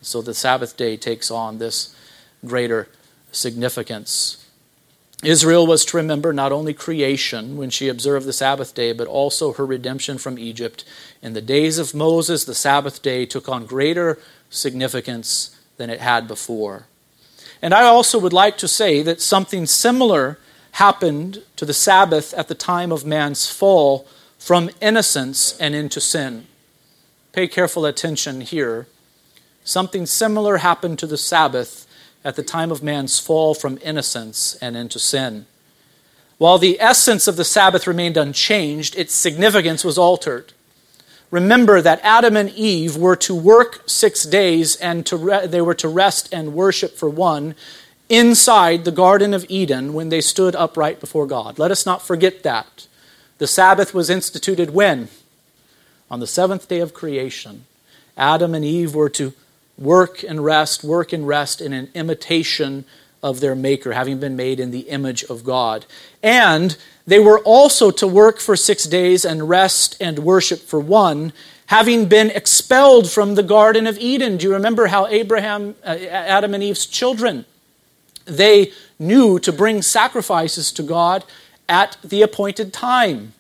So 0.01 0.23
the 0.23 0.33
Sabbath 0.33 0.77
day 0.77 0.97
takes 0.97 1.31
on 1.31 1.59
this 1.59 1.95
greater 2.47 2.89
significance. 3.33 4.47
Israel 5.23 5.67
was 5.67 5.85
to 5.87 5.99
remember 5.99 6.33
not 6.33 6.51
only 6.51 6.73
creation 6.73 7.59
when 7.59 7.69
she 7.69 7.89
observed 7.89 8.27
the 8.27 8.33
Sabbath 8.33 8.75
day, 8.75 8.93
but 8.93 9.07
also 9.07 9.53
her 9.53 9.67
redemption 9.67 10.17
from 10.17 10.39
Egypt. 10.39 10.85
In 11.21 11.35
the 11.35 11.43
days 11.43 11.79
of 11.79 11.95
Moses, 11.95 12.45
the 12.45 12.55
Sabbath 12.55 13.03
day 13.03 13.27
took 13.27 13.49
on 13.49 13.67
greater 13.67 14.19
significance 14.49 15.57
than 15.77 15.91
it 15.91 16.01
had 16.01 16.27
before. 16.27 16.87
And 17.61 17.75
I 17.75 17.83
also 17.83 18.19
would 18.19 18.33
like 18.33 18.57
to 18.59 18.69
say 18.69 19.03
that 19.03 19.21
something 19.21 19.67
similar 19.67 20.39
happened 20.73 21.43
to 21.57 21.67
the 21.67 21.75
Sabbath 21.75 22.33
at 22.35 22.49
the 22.49 22.55
time 22.55 22.91
of 22.91 23.05
man's 23.05 23.51
fall 23.51 24.07
from 24.39 24.71
innocence 24.81 25.59
and 25.61 25.75
into 25.75 26.01
sin. 26.01 26.47
Pay 27.33 27.49
careful 27.49 27.85
attention 27.85 28.41
here. 28.41 28.87
Something 29.65 30.07
similar 30.07 30.59
happened 30.59 30.99
to 31.01 31.07
the 31.07 31.19
Sabbath 31.19 31.87
at 32.25 32.37
the 32.37 32.43
time 32.43 32.71
of 32.71 32.83
man's 32.83 33.19
fall 33.19 33.55
from 33.55 33.79
innocence 33.83 34.57
and 34.61 34.77
into 34.77 34.99
sin. 34.99 35.47
While 36.39 36.59
the 36.59 36.81
essence 36.81 37.29
of 37.29 37.37
the 37.37 37.45
Sabbath 37.45 37.87
remained 37.87 38.17
unchanged, 38.17 38.97
its 38.97 39.15
significance 39.15 39.85
was 39.85 39.99
altered. 39.99 40.53
remember 41.31 41.81
that 41.81 42.01
Adam 42.03 42.37
and 42.37 42.51
Eve 42.51 42.97
were 42.97 43.15
to 43.15 43.35
work 43.35 43.83
six 43.87 44.25
days 44.25 44.75
and 44.77 45.07
to 45.07 45.17
re- 45.17 45.47
they 45.47 45.61
were 45.61 45.75
to 45.75 45.89
rest 45.89 46.29
and 46.33 46.55
worship 46.55 46.97
for 46.97 47.09
one 47.09 47.55
inside 48.09 48.85
the 48.85 48.91
Garden 48.91 49.33
of 49.33 49.47
Eden 49.49 49.93
when 49.95 50.09
they 50.09 50.21
stood 50.21 50.57
upright 50.57 50.99
before 50.99 51.27
God. 51.27 51.59
Let 51.59 51.71
us 51.71 51.87
not 51.87 52.03
forget 52.03 52.43
that. 52.43 52.89
The 53.39 53.47
Sabbath 53.47 53.95
was 53.95 54.11
instituted 54.11 54.71
when? 54.71 55.09
On 56.11 56.19
the 56.19 56.27
seventh 56.27 56.69
day 56.69 56.81
of 56.81 56.93
creation. 56.93 57.65
Adam 58.17 58.55
and 58.55 58.65
Eve 58.65 58.95
were 58.95 59.09
to 59.11 59.33
work 59.81 60.23
and 60.23 60.45
rest, 60.45 60.85
work 60.85 61.13
and 61.13 61.27
rest 61.27 61.61
in 61.61 61.73
an 61.73 61.89
imitation 61.95 62.85
of 63.23 63.41
their 63.41 63.55
Maker, 63.55 63.93
having 63.93 64.21
been 64.21 64.37
made 64.37 64.61
in 64.61 64.71
the 64.71 64.81
image 64.81 65.25
of 65.25 65.43
God. 65.43 65.85
And 66.23 66.77
they 67.07 67.19
were 67.19 67.41
also 67.41 67.91
to 67.91 68.07
work 68.07 68.39
for 68.39 68.57
six 68.57 68.85
days 68.85 69.25
and 69.25 69.49
rest 69.49 69.97
and 70.01 70.21
worship 70.21 70.61
for 70.61 70.79
one, 70.79 71.33
having 71.67 72.07
been 72.07 72.31
expelled 72.31 73.11
from 73.11 73.35
the 73.35 73.43
Garden 73.43 73.87
of 73.87 73.99
Eden. 73.99 74.37
Do 74.37 74.47
you 74.47 74.53
remember 74.53 74.87
how 74.87 75.07
Abraham, 75.07 75.75
uh, 75.85 75.97
Adam 76.09 76.55
and 76.55 76.63
Eve's 76.63 76.87
children, 76.87 77.45
they 78.25 78.73
knew 78.99 79.39
to 79.41 79.53
bring 79.53 79.83
sacrifices 79.83 80.73
to 80.73 80.83
God 80.83 81.25
at 81.69 81.97
the 82.03 82.23
appointed 82.23 82.73
time? 82.73 83.35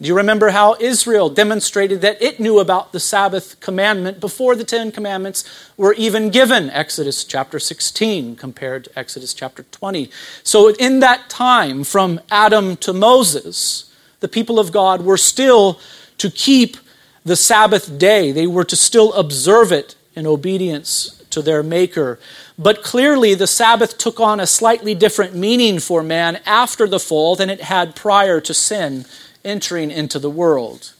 Do 0.00 0.06
you 0.06 0.14
remember 0.14 0.50
how 0.50 0.76
Israel 0.78 1.28
demonstrated 1.28 2.02
that 2.02 2.22
it 2.22 2.38
knew 2.38 2.60
about 2.60 2.92
the 2.92 3.00
Sabbath 3.00 3.58
commandment 3.58 4.20
before 4.20 4.54
the 4.54 4.62
Ten 4.62 4.92
Commandments 4.92 5.42
were 5.76 5.92
even 5.94 6.30
given? 6.30 6.70
Exodus 6.70 7.24
chapter 7.24 7.58
16 7.58 8.36
compared 8.36 8.84
to 8.84 8.96
Exodus 8.96 9.34
chapter 9.34 9.64
20. 9.64 10.08
So, 10.44 10.72
in 10.74 11.00
that 11.00 11.28
time, 11.28 11.82
from 11.82 12.20
Adam 12.30 12.76
to 12.76 12.92
Moses, 12.92 13.92
the 14.20 14.28
people 14.28 14.60
of 14.60 14.70
God 14.70 15.02
were 15.02 15.16
still 15.16 15.80
to 16.18 16.30
keep 16.30 16.76
the 17.24 17.34
Sabbath 17.34 17.98
day, 17.98 18.30
they 18.30 18.46
were 18.46 18.64
to 18.64 18.76
still 18.76 19.12
observe 19.14 19.72
it 19.72 19.96
in 20.14 20.28
obedience 20.28 21.22
to 21.30 21.42
their 21.42 21.64
Maker. 21.64 22.20
But 22.56 22.84
clearly, 22.84 23.34
the 23.34 23.48
Sabbath 23.48 23.98
took 23.98 24.20
on 24.20 24.38
a 24.38 24.46
slightly 24.46 24.94
different 24.94 25.34
meaning 25.34 25.80
for 25.80 26.04
man 26.04 26.40
after 26.46 26.86
the 26.86 27.00
fall 27.00 27.34
than 27.34 27.50
it 27.50 27.62
had 27.62 27.96
prior 27.96 28.40
to 28.40 28.54
sin 28.54 29.04
entering 29.48 29.90
into 29.90 30.18
the 30.18 30.30
world. 30.30 30.92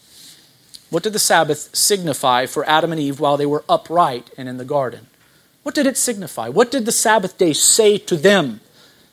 What 0.91 1.03
did 1.03 1.13
the 1.13 1.19
Sabbath 1.19 1.75
signify 1.77 2.47
for 2.47 2.69
Adam 2.69 2.93
and 2.93 3.01
Eve 3.01 3.21
while 3.21 3.37
they 3.37 3.47
were 3.47 3.65
upright 3.69 4.31
and 4.39 4.49
in 4.49 4.57
the 4.57 4.65
garden? 4.65 5.07
What 5.63 5.75
did 5.75 5.87
it 5.87 5.97
signify? 5.97 6.49
What 6.49 6.71
did 6.71 6.87
the 6.87 6.93
Sabbath 6.93 7.37
day 7.37 7.53
say 7.53 7.99
to 7.99 8.17
them 8.17 8.61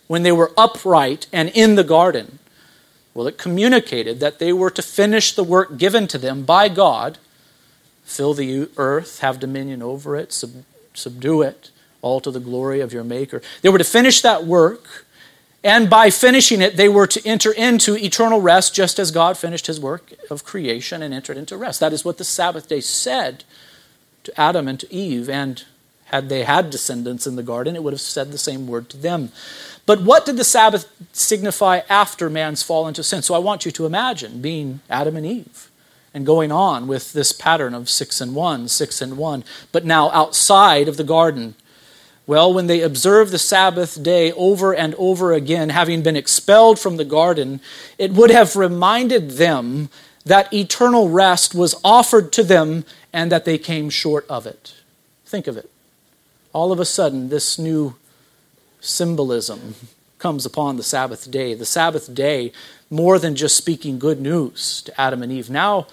when 0.08 0.24
they 0.24 0.32
were 0.32 0.54
upright 0.58 1.28
and 1.34 1.50
in 1.50 1.76
the 1.76 1.84
garden? 1.84 2.40
Well, 3.14 3.28
it 3.28 3.38
communicated 3.38 4.20
that 4.22 4.40
they 4.40 4.54
were 4.54 4.72
to 4.72 4.82
finish 4.82 5.34
the 5.34 5.44
work 5.44 5.78
given 5.78 6.08
to 6.08 6.18
them 6.18 6.44
by 6.44 6.70
God 6.70 7.18
fill 8.06 8.34
the 8.34 8.70
earth, 8.78 9.20
have 9.20 9.40
dominion 9.40 9.82
over 9.82 10.16
it, 10.16 10.32
sub- 10.32 10.64
subdue 10.94 11.42
it, 11.42 11.72
all 12.02 12.22
to 12.22 12.32
the 12.32 12.40
glory 12.40 12.80
of 12.80 12.94
your 12.94 13.04
Maker. 13.04 13.42
They 13.62 13.70
were 13.70 13.80
to 13.80 13.84
finish 13.84 14.22
that 14.22 14.46
work 14.46 15.05
and 15.66 15.90
by 15.90 16.12
finishing 16.12 16.62
it, 16.62 16.78
they 16.78 16.88
were 16.88 17.08
to 17.08 17.28
enter 17.28 17.52
into 17.52 17.98
eternal 17.98 18.40
rest, 18.40 18.76
just 18.76 19.00
as 19.00 19.10
God 19.10 19.36
finished 19.36 19.66
his 19.66 19.80
work 19.80 20.14
of 20.30 20.46
creation 20.46 21.02
and 21.02 21.12
entered 21.12 21.38
into 21.38 21.58
rest. 21.58 21.80
That 21.80 21.92
is 21.92 22.06
what 22.06 22.20
the 22.20 22.24
Sabbath 22.24 22.70
day 22.70 22.82
said 22.82 23.44
to 24.26 24.40
Adam 24.40 24.68
and 24.68 24.80
to 24.80 24.94
Eve. 24.94 25.28
And 25.28 25.64
had 26.06 26.30
they 26.30 26.44
had 26.44 26.70
descendants 26.70 27.26
in 27.26 27.36
the 27.36 27.42
garden, 27.42 27.76
it 27.76 27.82
would 27.82 27.94
have 27.94 28.02
said 28.02 28.32
the 28.32 28.38
same 28.38 28.68
word 28.68 28.90
to 28.92 28.98
them. 28.98 29.32
But 29.88 30.04
what 30.04 30.28
did 30.28 30.38
the 30.38 30.44
Sabbath 30.44 30.88
signify 31.14 31.82
after 31.90 32.30
man's 32.30 32.62
fall 32.62 32.88
into 32.88 33.02
sin? 33.02 33.24
So 33.24 33.34
I 33.34 33.40
want 33.40 33.66
you 33.66 33.72
to 33.72 33.88
imagine 33.88 34.44
being 34.44 34.82
Adam 34.88 35.16
and 35.16 35.26
Eve 35.26 35.72
and 36.14 36.28
going 36.28 36.52
on 36.52 36.86
with 36.86 37.14
this 37.14 37.32
pattern 37.32 37.74
of 37.74 37.90
six 37.90 38.22
and 38.22 38.36
one, 38.36 38.68
six 38.68 39.02
and 39.02 39.18
one, 39.18 39.44
but 39.72 39.84
now 39.84 40.12
outside 40.12 40.88
of 40.88 40.98
the 40.98 41.04
garden 41.04 41.56
well, 42.28 42.54
when 42.54 42.68
they 42.68 42.82
observed 42.82 43.32
the 43.32 43.40
Sabbath 43.40 44.02
day 44.02 44.32
over 44.32 44.74
and 44.74 44.96
over 44.96 45.34
again, 45.34 45.70
having 45.70 46.02
been 46.02 46.16
expelled 46.16 46.80
from 46.80 46.98
the 46.98 47.06
garden, 47.06 47.62
it 47.98 48.14
would 48.14 48.32
have 48.32 48.56
reminded 48.56 49.32
them 49.32 49.90
that 50.26 50.52
eternal 50.52 51.10
rest 51.10 51.54
was 51.54 51.80
offered 51.84 52.32
to 52.34 52.44
them 52.44 52.84
and 53.14 53.32
that 53.32 53.46
they 53.46 53.60
came 53.60 53.92
short 53.92 54.26
of 54.28 54.48
it. 54.48 54.74
Think 55.26 55.46
of 55.46 55.56
it. 55.56 55.70
All 56.52 56.72
of 56.72 56.80
a 56.80 56.86
sudden, 56.86 57.30
this 57.30 57.60
new 57.60 57.96
symbolism 58.82 59.76
comes 60.18 60.46
upon 60.46 60.78
the 60.78 60.84
Sabbath 60.84 61.30
day. 61.30 61.54
The 61.54 61.66
Sabbath 61.66 62.14
day, 62.14 62.52
more 62.90 63.20
than 63.20 63.36
just 63.36 63.56
speaking 63.56 64.00
good 64.00 64.20
news 64.20 64.82
to 64.84 65.00
Adam 65.00 65.22
and 65.22 65.32
Eve, 65.32 65.50
now 65.52 65.86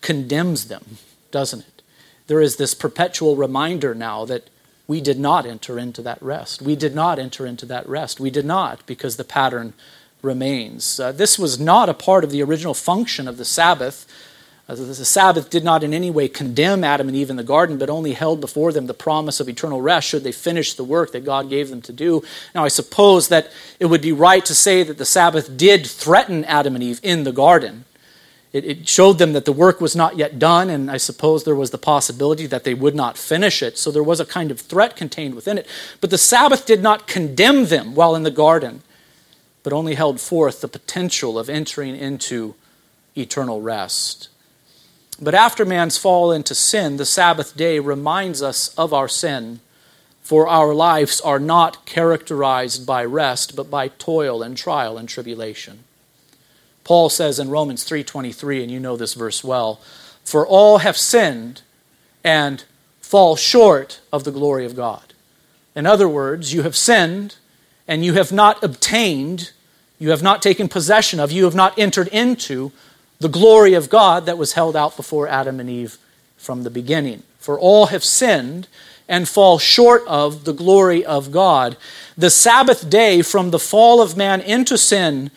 condemns 0.00 0.66
them, 0.66 0.98
doesn't 1.32 1.60
it? 1.60 1.82
There 2.28 2.40
is 2.40 2.56
this 2.56 2.74
perpetual 2.74 3.34
reminder 3.34 3.94
now 3.94 4.24
that 4.26 4.48
we 4.86 5.00
did 5.00 5.18
not 5.18 5.46
enter 5.46 5.78
into 5.78 6.02
that 6.02 6.22
rest. 6.22 6.60
We 6.60 6.76
did 6.76 6.94
not 6.94 7.18
enter 7.18 7.46
into 7.46 7.66
that 7.66 7.88
rest. 7.88 8.20
We 8.20 8.30
did 8.30 8.44
not 8.44 8.84
because 8.86 9.16
the 9.16 9.24
pattern 9.24 9.72
remains. 10.20 11.00
Uh, 11.00 11.12
this 11.12 11.38
was 11.38 11.58
not 11.58 11.88
a 11.88 11.94
part 11.94 12.24
of 12.24 12.30
the 12.30 12.42
original 12.42 12.74
function 12.74 13.26
of 13.28 13.36
the 13.36 13.44
Sabbath. 13.44 14.06
Uh, 14.68 14.74
the 14.74 14.94
Sabbath 14.94 15.50
did 15.50 15.64
not 15.64 15.84
in 15.84 15.92
any 15.92 16.10
way 16.10 16.28
condemn 16.28 16.84
Adam 16.84 17.08
and 17.08 17.16
Eve 17.16 17.30
in 17.30 17.36
the 17.36 17.42
garden, 17.42 17.78
but 17.78 17.90
only 17.90 18.12
held 18.12 18.40
before 18.40 18.72
them 18.72 18.86
the 18.86 18.94
promise 18.94 19.40
of 19.40 19.48
eternal 19.48 19.80
rest 19.80 20.08
should 20.08 20.24
they 20.24 20.32
finish 20.32 20.74
the 20.74 20.84
work 20.84 21.12
that 21.12 21.24
God 21.24 21.50
gave 21.50 21.68
them 21.70 21.82
to 21.82 21.92
do. 21.92 22.22
Now, 22.54 22.64
I 22.64 22.68
suppose 22.68 23.28
that 23.28 23.50
it 23.78 23.86
would 23.86 24.02
be 24.02 24.12
right 24.12 24.44
to 24.44 24.54
say 24.54 24.82
that 24.82 24.98
the 24.98 25.04
Sabbath 25.04 25.56
did 25.56 25.86
threaten 25.86 26.44
Adam 26.44 26.74
and 26.74 26.82
Eve 26.82 27.00
in 27.02 27.24
the 27.24 27.32
garden. 27.32 27.84
It, 28.54 28.64
it 28.64 28.88
showed 28.88 29.18
them 29.18 29.32
that 29.32 29.46
the 29.46 29.52
work 29.52 29.80
was 29.80 29.96
not 29.96 30.16
yet 30.16 30.38
done, 30.38 30.70
and 30.70 30.88
I 30.88 30.96
suppose 30.96 31.42
there 31.42 31.56
was 31.56 31.72
the 31.72 31.76
possibility 31.76 32.46
that 32.46 32.62
they 32.62 32.72
would 32.72 32.94
not 32.94 33.18
finish 33.18 33.64
it. 33.64 33.76
So 33.76 33.90
there 33.90 34.02
was 34.02 34.20
a 34.20 34.24
kind 34.24 34.52
of 34.52 34.60
threat 34.60 34.94
contained 34.94 35.34
within 35.34 35.58
it. 35.58 35.66
But 36.00 36.10
the 36.10 36.18
Sabbath 36.18 36.64
did 36.64 36.80
not 36.80 37.08
condemn 37.08 37.66
them 37.66 37.96
while 37.96 38.14
in 38.14 38.22
the 38.22 38.30
garden, 38.30 38.82
but 39.64 39.72
only 39.72 39.96
held 39.96 40.20
forth 40.20 40.60
the 40.60 40.68
potential 40.68 41.36
of 41.36 41.50
entering 41.50 41.96
into 41.96 42.54
eternal 43.16 43.60
rest. 43.60 44.28
But 45.20 45.34
after 45.34 45.64
man's 45.64 45.98
fall 45.98 46.30
into 46.30 46.54
sin, 46.54 46.96
the 46.96 47.04
Sabbath 47.04 47.56
day 47.56 47.80
reminds 47.80 48.40
us 48.40 48.72
of 48.76 48.94
our 48.94 49.08
sin, 49.08 49.60
for 50.22 50.46
our 50.46 50.72
lives 50.72 51.20
are 51.20 51.40
not 51.40 51.86
characterized 51.86 52.86
by 52.86 53.04
rest, 53.04 53.56
but 53.56 53.68
by 53.68 53.88
toil 53.88 54.44
and 54.44 54.56
trial 54.56 54.96
and 54.96 55.08
tribulation. 55.08 55.80
Paul 56.84 57.08
says 57.08 57.38
in 57.38 57.50
Romans 57.50 57.84
3:23 57.84 58.62
and 58.62 58.70
you 58.70 58.78
know 58.78 58.96
this 58.96 59.14
verse 59.14 59.42
well, 59.42 59.80
for 60.22 60.46
all 60.46 60.78
have 60.78 60.96
sinned 60.96 61.62
and 62.22 62.64
fall 63.00 63.36
short 63.36 64.00
of 64.12 64.24
the 64.24 64.30
glory 64.30 64.64
of 64.64 64.76
God. 64.76 65.14
In 65.74 65.86
other 65.86 66.08
words, 66.08 66.52
you 66.52 66.62
have 66.62 66.76
sinned 66.76 67.36
and 67.88 68.04
you 68.04 68.14
have 68.14 68.32
not 68.32 68.62
obtained, 68.62 69.52
you 69.98 70.10
have 70.10 70.22
not 70.22 70.42
taken 70.42 70.68
possession 70.68 71.20
of, 71.20 71.32
you 71.32 71.44
have 71.44 71.54
not 71.54 71.78
entered 71.78 72.08
into 72.08 72.72
the 73.18 73.28
glory 73.28 73.74
of 73.74 73.90
God 73.90 74.26
that 74.26 74.38
was 74.38 74.52
held 74.52 74.76
out 74.76 74.96
before 74.96 75.28
Adam 75.28 75.60
and 75.60 75.68
Eve 75.68 75.98
from 76.36 76.62
the 76.62 76.70
beginning. 76.70 77.22
For 77.38 77.58
all 77.58 77.86
have 77.86 78.04
sinned 78.04 78.68
and 79.08 79.28
fall 79.28 79.58
short 79.58 80.02
of 80.06 80.44
the 80.44 80.52
glory 80.52 81.04
of 81.04 81.30
God. 81.30 81.76
The 82.16 82.30
Sabbath 82.30 82.88
day 82.88 83.22
from 83.22 83.50
the 83.50 83.58
fall 83.58 84.00
of 84.00 84.16
man 84.16 84.40
into 84.40 84.78
sin 84.78 85.30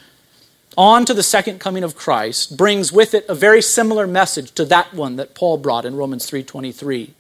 on 0.77 1.05
to 1.05 1.13
the 1.13 1.23
second 1.23 1.59
coming 1.59 1.83
of 1.83 1.95
Christ 1.95 2.55
brings 2.55 2.91
with 2.91 3.13
it 3.13 3.25
a 3.27 3.35
very 3.35 3.61
similar 3.61 4.05
message 4.05 4.51
to 4.53 4.65
that 4.65 4.93
one 4.93 5.15
that 5.15 5.33
Paul 5.33 5.57
brought 5.57 5.85
in 5.85 5.95
Romans 5.95 6.29
3:23. 6.29 7.13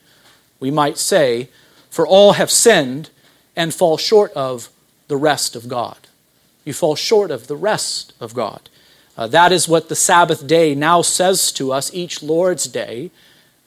We 0.59 0.71
might 0.71 0.97
say, 0.97 1.49
for 1.89 2.05
all 2.05 2.33
have 2.33 2.51
sinned 2.51 3.09
and 3.55 3.73
fall 3.73 3.97
short 3.97 4.31
of 4.33 4.69
the 5.07 5.17
rest 5.17 5.55
of 5.55 5.67
God. 5.67 5.97
You 6.63 6.73
fall 6.73 6.95
short 6.95 7.31
of 7.31 7.47
the 7.47 7.55
rest 7.55 8.13
of 8.19 8.33
God. 8.33 8.69
Uh, 9.17 9.25
that 9.27 9.51
is 9.51 9.67
what 9.67 9.89
the 9.89 9.95
Sabbath 9.95 10.45
day 10.45 10.75
now 10.75 11.01
says 11.01 11.51
to 11.53 11.71
us 11.71 11.91
each 11.93 12.21
Lord's 12.21 12.65
day. 12.65 13.09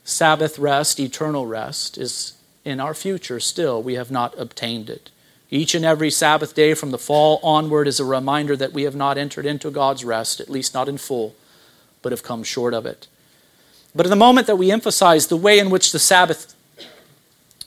Sabbath 0.04 0.58
rest, 0.58 1.00
eternal 1.00 1.46
rest, 1.46 1.98
is 1.98 2.34
in 2.64 2.78
our 2.78 2.94
future 2.94 3.40
still. 3.40 3.82
We 3.82 3.94
have 3.94 4.10
not 4.10 4.38
obtained 4.38 4.88
it. 4.88 5.10
Each 5.50 5.74
and 5.74 5.84
every 5.84 6.10
Sabbath 6.10 6.54
day 6.54 6.74
from 6.74 6.92
the 6.92 6.98
fall 6.98 7.40
onward 7.42 7.88
is 7.88 7.98
a 7.98 8.04
reminder 8.04 8.56
that 8.56 8.72
we 8.72 8.84
have 8.84 8.94
not 8.94 9.18
entered 9.18 9.46
into 9.46 9.70
God's 9.70 10.04
rest, 10.04 10.40
at 10.40 10.48
least 10.48 10.74
not 10.74 10.88
in 10.88 10.96
full, 10.96 11.34
but 12.02 12.12
have 12.12 12.22
come 12.22 12.44
short 12.44 12.72
of 12.72 12.86
it. 12.86 13.08
But 13.94 14.06
in 14.06 14.10
the 14.10 14.16
moment 14.16 14.46
that 14.46 14.56
we 14.56 14.70
emphasize 14.70 15.26
the 15.26 15.36
way 15.36 15.58
in 15.58 15.70
which 15.70 15.90
the 15.90 15.98
Sabbath 15.98 16.54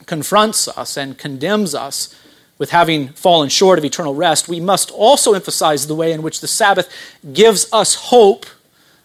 confronts 0.05 0.67
us 0.69 0.95
and 0.95 1.17
condemns 1.17 1.75
us 1.75 2.17
with 2.57 2.69
having 2.69 3.09
fallen 3.09 3.49
short 3.49 3.77
of 3.77 3.83
eternal 3.83 4.15
rest, 4.15 4.47
we 4.47 4.61
must 4.61 4.89
also 4.91 5.33
emphasize 5.33 5.87
the 5.87 5.95
way 5.95 6.13
in 6.13 6.21
which 6.21 6.39
the 6.39 6.47
Sabbath 6.47 6.89
gives 7.33 7.67
us 7.73 7.95
hope, 7.95 8.45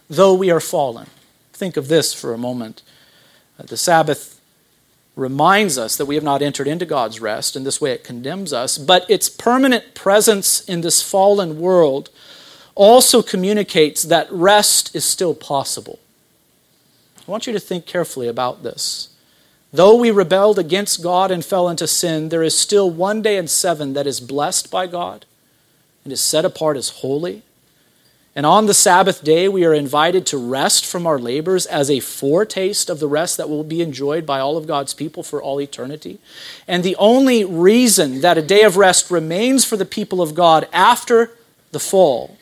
though 0.08 0.34
we 0.34 0.50
are 0.50 0.60
fallen. 0.60 1.08
Think 1.52 1.76
of 1.76 1.88
this 1.88 2.14
for 2.14 2.32
a 2.32 2.38
moment. 2.38 2.82
Uh, 3.58 3.64
the 3.64 3.76
Sabbath 3.76 4.37
reminds 5.18 5.76
us 5.76 5.96
that 5.96 6.06
we 6.06 6.14
have 6.14 6.24
not 6.24 6.40
entered 6.40 6.68
into 6.68 6.86
God's 6.86 7.20
rest, 7.20 7.56
and 7.56 7.66
this 7.66 7.80
way 7.80 7.90
it 7.90 8.04
condemns 8.04 8.52
us, 8.52 8.78
but 8.78 9.04
its 9.10 9.28
permanent 9.28 9.94
presence 9.94 10.60
in 10.60 10.80
this 10.80 11.02
fallen 11.02 11.58
world 11.58 12.08
also 12.76 13.20
communicates 13.20 14.04
that 14.04 14.30
rest 14.30 14.94
is 14.94 15.04
still 15.04 15.34
possible. 15.34 15.98
I 17.26 17.30
want 17.30 17.48
you 17.48 17.52
to 17.52 17.58
think 17.58 17.84
carefully 17.84 18.28
about 18.28 18.62
this. 18.62 19.08
Though 19.72 19.96
we 19.96 20.10
rebelled 20.12 20.58
against 20.58 21.02
God 21.02 21.30
and 21.30 21.44
fell 21.44 21.68
into 21.68 21.88
sin, 21.88 22.28
there 22.28 22.44
is 22.44 22.56
still 22.56 22.88
one 22.88 23.20
day 23.20 23.36
in 23.36 23.48
seven 23.48 23.92
that 23.94 24.06
is 24.06 24.20
blessed 24.20 24.70
by 24.70 24.86
God 24.86 25.26
and 26.04 26.12
is 26.12 26.20
set 26.20 26.44
apart 26.44 26.76
as 26.76 26.88
holy. 26.88 27.42
And 28.38 28.46
on 28.46 28.66
the 28.66 28.72
Sabbath 28.72 29.24
day, 29.24 29.48
we 29.48 29.64
are 29.64 29.74
invited 29.74 30.24
to 30.26 30.38
rest 30.38 30.86
from 30.86 31.08
our 31.08 31.18
labors 31.18 31.66
as 31.66 31.90
a 31.90 31.98
foretaste 31.98 32.88
of 32.88 33.00
the 33.00 33.08
rest 33.08 33.36
that 33.36 33.48
will 33.48 33.64
be 33.64 33.82
enjoyed 33.82 34.24
by 34.24 34.38
all 34.38 34.56
of 34.56 34.68
God's 34.68 34.94
people 34.94 35.24
for 35.24 35.42
all 35.42 35.60
eternity. 35.60 36.20
And 36.68 36.84
the 36.84 36.94
only 37.00 37.44
reason 37.44 38.20
that 38.20 38.38
a 38.38 38.42
day 38.42 38.62
of 38.62 38.76
rest 38.76 39.10
remains 39.10 39.64
for 39.64 39.76
the 39.76 39.84
people 39.84 40.22
of 40.22 40.36
God 40.36 40.68
after 40.72 41.32
the 41.72 41.80
fall 41.80 42.38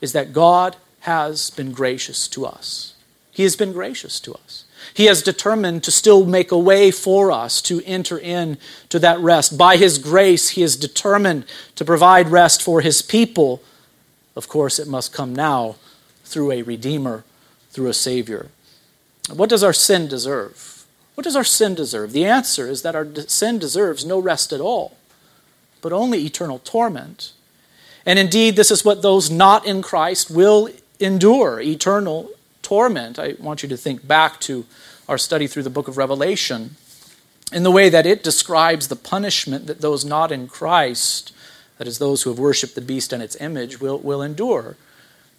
is 0.00 0.14
that 0.14 0.32
God 0.32 0.76
has 1.00 1.50
been 1.50 1.72
gracious 1.72 2.26
to 2.28 2.46
us. 2.46 2.94
He 3.30 3.42
has 3.42 3.54
been 3.54 3.74
gracious 3.74 4.20
to 4.20 4.32
us. 4.32 4.64
He 4.94 5.04
has 5.04 5.22
determined 5.22 5.84
to 5.84 5.90
still 5.90 6.24
make 6.24 6.50
a 6.50 6.58
way 6.58 6.90
for 6.90 7.30
us 7.30 7.60
to 7.62 7.82
enter 7.84 8.16
in 8.16 8.56
to 8.88 8.98
that 9.00 9.20
rest. 9.20 9.58
By 9.58 9.76
His 9.76 9.98
grace, 9.98 10.48
He 10.48 10.62
is 10.62 10.74
determined 10.74 11.44
to 11.74 11.84
provide 11.84 12.30
rest 12.30 12.62
for 12.62 12.80
His 12.80 13.02
people. 13.02 13.62
Of 14.38 14.48
course, 14.48 14.78
it 14.78 14.86
must 14.86 15.12
come 15.12 15.34
now 15.34 15.74
through 16.22 16.52
a 16.52 16.62
Redeemer, 16.62 17.24
through 17.70 17.88
a 17.88 17.92
Savior. 17.92 18.50
What 19.34 19.50
does 19.50 19.64
our 19.64 19.72
sin 19.72 20.06
deserve? 20.06 20.86
What 21.16 21.24
does 21.24 21.34
our 21.34 21.42
sin 21.42 21.74
deserve? 21.74 22.12
The 22.12 22.24
answer 22.24 22.68
is 22.68 22.82
that 22.82 22.94
our 22.94 23.04
sin 23.26 23.58
deserves 23.58 24.06
no 24.06 24.20
rest 24.20 24.52
at 24.52 24.60
all, 24.60 24.96
but 25.82 25.92
only 25.92 26.24
eternal 26.24 26.60
torment. 26.60 27.32
And 28.06 28.16
indeed, 28.16 28.54
this 28.54 28.70
is 28.70 28.84
what 28.84 29.02
those 29.02 29.28
not 29.28 29.66
in 29.66 29.82
Christ 29.82 30.30
will 30.30 30.70
endure 31.00 31.60
eternal 31.60 32.30
torment. 32.62 33.18
I 33.18 33.34
want 33.40 33.64
you 33.64 33.68
to 33.70 33.76
think 33.76 34.06
back 34.06 34.38
to 34.42 34.64
our 35.08 35.18
study 35.18 35.48
through 35.48 35.64
the 35.64 35.68
book 35.68 35.88
of 35.88 35.96
Revelation 35.96 36.76
in 37.52 37.64
the 37.64 37.72
way 37.72 37.88
that 37.88 38.06
it 38.06 38.22
describes 38.22 38.86
the 38.86 38.94
punishment 38.94 39.66
that 39.66 39.80
those 39.80 40.04
not 40.04 40.30
in 40.30 40.46
Christ, 40.46 41.32
that 41.78 41.88
is, 41.88 41.98
those 41.98 42.22
who 42.22 42.30
have 42.30 42.38
worshiped 42.38 42.74
the 42.74 42.80
beast 42.80 43.12
and 43.12 43.22
its 43.22 43.40
image, 43.40 43.80
will, 43.80 43.98
will 43.98 44.22
endure. 44.22 44.76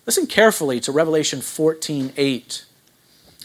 Listen 0.06 0.25
carefully 0.25 0.80
to 0.80 0.91
Revelation 0.91 1.41
14 1.41 2.13
8. 2.17 2.65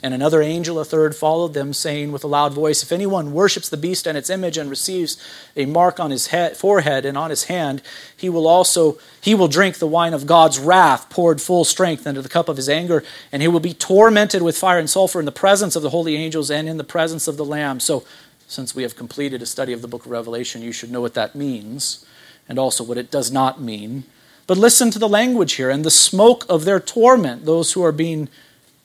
And 0.04 0.12
another 0.12 0.42
angel, 0.42 0.78
a 0.78 0.84
third, 0.84 1.16
followed 1.16 1.54
them, 1.54 1.72
saying 1.72 2.12
with 2.12 2.24
a 2.24 2.26
loud 2.26 2.52
voice, 2.52 2.82
If 2.82 2.92
anyone 2.92 3.32
worships 3.32 3.70
the 3.70 3.78
beast 3.78 4.06
and 4.06 4.18
its 4.18 4.28
image 4.28 4.58
and 4.58 4.68
receives 4.68 5.16
a 5.56 5.64
mark 5.64 5.98
on 5.98 6.10
his 6.10 6.26
head, 6.26 6.58
forehead 6.58 7.06
and 7.06 7.16
on 7.16 7.30
his 7.30 7.44
hand, 7.44 7.80
he 8.14 8.28
will 8.28 8.46
also 8.46 8.98
he 9.22 9.34
will 9.34 9.48
drink 9.48 9.78
the 9.78 9.86
wine 9.86 10.12
of 10.12 10.26
God's 10.26 10.58
wrath, 10.58 11.08
poured 11.08 11.40
full 11.40 11.64
strength 11.64 12.06
into 12.06 12.20
the 12.20 12.28
cup 12.28 12.50
of 12.50 12.58
his 12.58 12.68
anger, 12.68 13.02
and 13.32 13.40
he 13.40 13.48
will 13.48 13.60
be 13.60 13.72
tormented 13.72 14.42
with 14.42 14.58
fire 14.58 14.78
and 14.78 14.90
sulfur 14.90 15.20
in 15.20 15.24
the 15.24 15.32
presence 15.32 15.74
of 15.74 15.82
the 15.82 15.88
holy 15.88 16.16
angels 16.16 16.50
and 16.50 16.68
in 16.68 16.76
the 16.76 16.84
presence 16.84 17.26
of 17.26 17.38
the 17.38 17.44
Lamb. 17.44 17.80
So, 17.80 18.04
since 18.46 18.74
we 18.74 18.82
have 18.82 18.96
completed 18.96 19.40
a 19.40 19.46
study 19.46 19.72
of 19.72 19.80
the 19.80 19.88
book 19.88 20.04
of 20.04 20.10
Revelation, 20.10 20.60
you 20.60 20.72
should 20.72 20.90
know 20.90 21.00
what 21.00 21.14
that 21.14 21.34
means, 21.34 22.04
and 22.48 22.58
also 22.58 22.84
what 22.84 22.98
it 22.98 23.10
does 23.10 23.30
not 23.30 23.60
mean. 23.60 24.04
But 24.46 24.58
listen 24.58 24.90
to 24.90 24.98
the 24.98 25.08
language 25.08 25.54
here, 25.54 25.70
and 25.70 25.84
the 25.84 25.90
smoke 25.90 26.44
of 26.48 26.64
their 26.64 26.80
torment, 26.80 27.46
those 27.46 27.72
who 27.72 27.82
are 27.82 27.92
being 27.92 28.28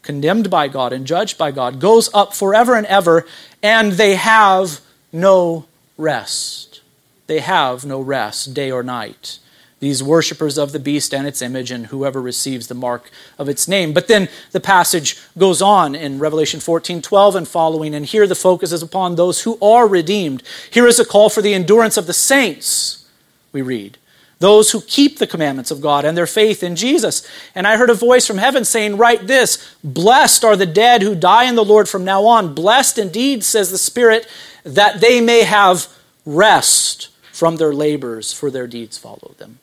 condemned 0.02 0.50
by 0.50 0.68
God 0.68 0.94
and 0.94 1.06
judged 1.06 1.38
by 1.38 1.52
God, 1.52 1.80
goes 1.80 2.10
up 2.14 2.34
forever 2.34 2.76
and 2.76 2.88
ever, 2.88 3.26
and 3.62 3.94
they 3.94 4.16
have 4.16 4.80
no 5.12 5.66
rest. 5.98 6.82
They 7.28 7.40
have 7.40 7.86
no 7.86 8.00
rest, 8.02 8.54
day 8.54 8.72
or 8.72 8.84
night. 8.84 9.40
These 9.80 10.04
worshippers 10.04 10.58
of 10.58 10.72
the 10.72 10.80
beast 10.80 11.14
and 11.14 11.26
its 11.26 11.42
image, 11.42 11.72
and 11.72 11.88
whoever 11.88 12.22
receives 12.22 12.68
the 12.68 12.76
mark 12.76 13.10
of 13.38 13.48
its 13.48 13.68
name. 13.68 13.94
But 13.94 14.08
then 14.08 14.28
the 14.52 14.60
passage 14.60 15.18
goes 15.38 15.62
on 15.62 15.96
in 15.96 16.20
Revelation 16.20 16.60
14 16.60 17.02
12 17.02 17.36
and 17.36 17.48
following, 17.48 17.96
and 17.96 18.06
here 18.06 18.28
the 18.28 18.36
focus 18.36 18.72
is 18.72 18.82
upon 18.82 19.16
those 19.16 19.44
who 19.44 19.58
are 19.62 19.88
redeemed. 19.88 20.44
Here 20.70 20.88
is 20.88 21.00
a 21.00 21.06
call 21.06 21.30
for 21.30 21.42
the 21.42 21.54
endurance 21.54 21.96
of 21.96 22.08
the 22.08 22.14
saints, 22.14 23.06
we 23.52 23.62
read 23.62 23.98
those 24.40 24.72
who 24.72 24.82
keep 24.82 25.20
the 25.20 25.28
commandments 25.28 25.70
of 25.70 25.82
God 25.82 26.06
and 26.06 26.18
their 26.18 26.26
faith 26.26 26.64
in 26.64 26.76
Jesus. 26.76 27.28
And 27.54 27.68
I 27.68 27.76
heard 27.76 27.90
a 27.90 27.94
voice 27.94 28.26
from 28.26 28.38
heaven 28.38 28.66
saying, 28.66 28.98
Write 28.98 29.28
this 29.28 29.76
Blessed 29.84 30.44
are 30.46 30.56
the 30.56 30.66
dead 30.66 31.02
who 31.02 31.14
die 31.14 31.44
in 31.44 31.56
the 31.56 31.66
Lord 31.66 31.88
from 31.88 32.06
now 32.06 32.26
on. 32.26 32.56
Blessed 32.56 32.98
indeed, 32.98 33.44
says 33.44 33.70
the 33.70 33.78
Spirit, 33.78 34.28
that 34.64 35.02
they 35.02 35.22
may 35.22 35.44
have 35.44 35.88
rest 36.26 37.10
from 37.34 37.58
their 37.58 37.74
labors, 37.74 38.34
for 38.34 38.50
their 38.50 38.68
deeds 38.68 38.98
follow 38.98 39.36
them. 39.38 39.60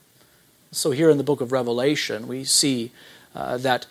So, 0.72 0.90
here 0.90 1.11
in 1.11 1.18
the 1.18 1.25
book 1.25 1.40
of 1.40 1.53
Revelation, 1.53 2.29
we 2.29 2.44
see 2.44 2.92
uh, 3.35 3.57
that 3.59 3.87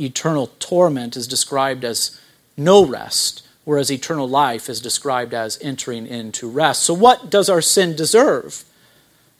eternal 0.00 0.48
torment 0.58 1.16
is 1.16 1.28
described 1.28 1.84
as 1.84 2.20
no 2.56 2.84
rest, 2.84 3.46
whereas 3.64 3.90
eternal 3.90 4.28
life 4.28 4.68
is 4.68 4.80
described 4.80 5.32
as 5.32 5.58
entering 5.62 6.08
into 6.08 6.50
rest. 6.50 6.82
So, 6.82 6.92
what 6.92 7.30
does 7.30 7.48
our 7.48 7.60
sin 7.62 7.94
deserve? 7.94 8.64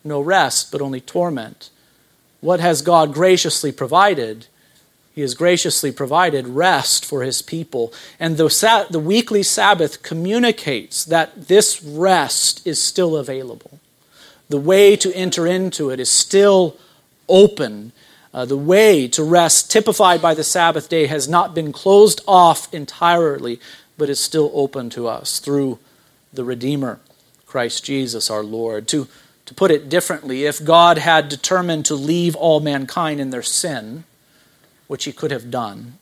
No 0.08 0.20
rest, 0.20 0.72
but 0.72 0.80
only 0.80 1.00
torment. 1.00 1.70
What 2.40 2.60
has 2.60 2.82
God 2.82 3.12
graciously 3.12 3.72
provided? 3.72 4.46
He 5.14 5.22
has 5.22 5.34
graciously 5.34 5.90
provided 5.90 6.46
rest 6.46 7.04
for 7.04 7.22
his 7.22 7.42
people. 7.42 7.92
And 8.20 8.36
the, 8.36 8.86
the 8.88 9.00
weekly 9.00 9.42
Sabbath 9.42 10.02
communicates 10.02 11.04
that 11.04 11.48
this 11.48 11.82
rest 11.82 12.64
is 12.66 12.80
still 12.80 13.16
available. 13.16 13.80
The 14.48 14.58
way 14.60 14.96
to 14.96 15.12
enter 15.14 15.46
into 15.46 15.90
it 15.90 15.98
is 15.98 16.10
still 16.10 16.76
open. 17.28 17.92
Uh, 18.32 18.44
the 18.44 18.56
way 18.56 19.08
to 19.08 19.24
rest, 19.24 19.70
typified 19.70 20.22
by 20.22 20.34
the 20.34 20.44
Sabbath 20.44 20.88
day, 20.88 21.06
has 21.06 21.28
not 21.28 21.54
been 21.54 21.72
closed 21.72 22.20
off 22.28 22.72
entirely, 22.72 23.58
but 23.96 24.08
is 24.08 24.20
still 24.20 24.52
open 24.54 24.88
to 24.90 25.08
us 25.08 25.40
through 25.40 25.78
the 26.32 26.44
Redeemer, 26.44 27.00
Christ 27.46 27.84
Jesus 27.84 28.30
our 28.30 28.44
Lord. 28.44 28.86
To 28.88 29.08
to 29.48 29.54
put 29.54 29.70
it 29.70 29.88
differently, 29.88 30.44
if 30.44 30.62
God 30.62 30.98
had 30.98 31.30
determined 31.30 31.86
to 31.86 31.94
leave 31.94 32.36
all 32.36 32.60
mankind 32.60 33.18
in 33.18 33.30
their 33.30 33.42
sin, 33.42 34.04
which 34.88 35.04
he 35.06 35.12
could 35.12 35.30
have 35.30 35.50
done, 35.50 35.94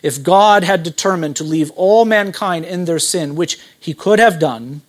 if 0.00 0.22
God 0.22 0.62
had 0.62 0.84
determined 0.84 1.34
to 1.36 1.42
leave 1.42 1.72
all 1.72 2.04
mankind 2.04 2.64
in 2.64 2.84
their 2.84 3.00
sin, 3.00 3.34
which 3.34 3.58
he 3.80 3.94
could 3.94 4.20
have 4.20 4.38
done, 4.38 4.82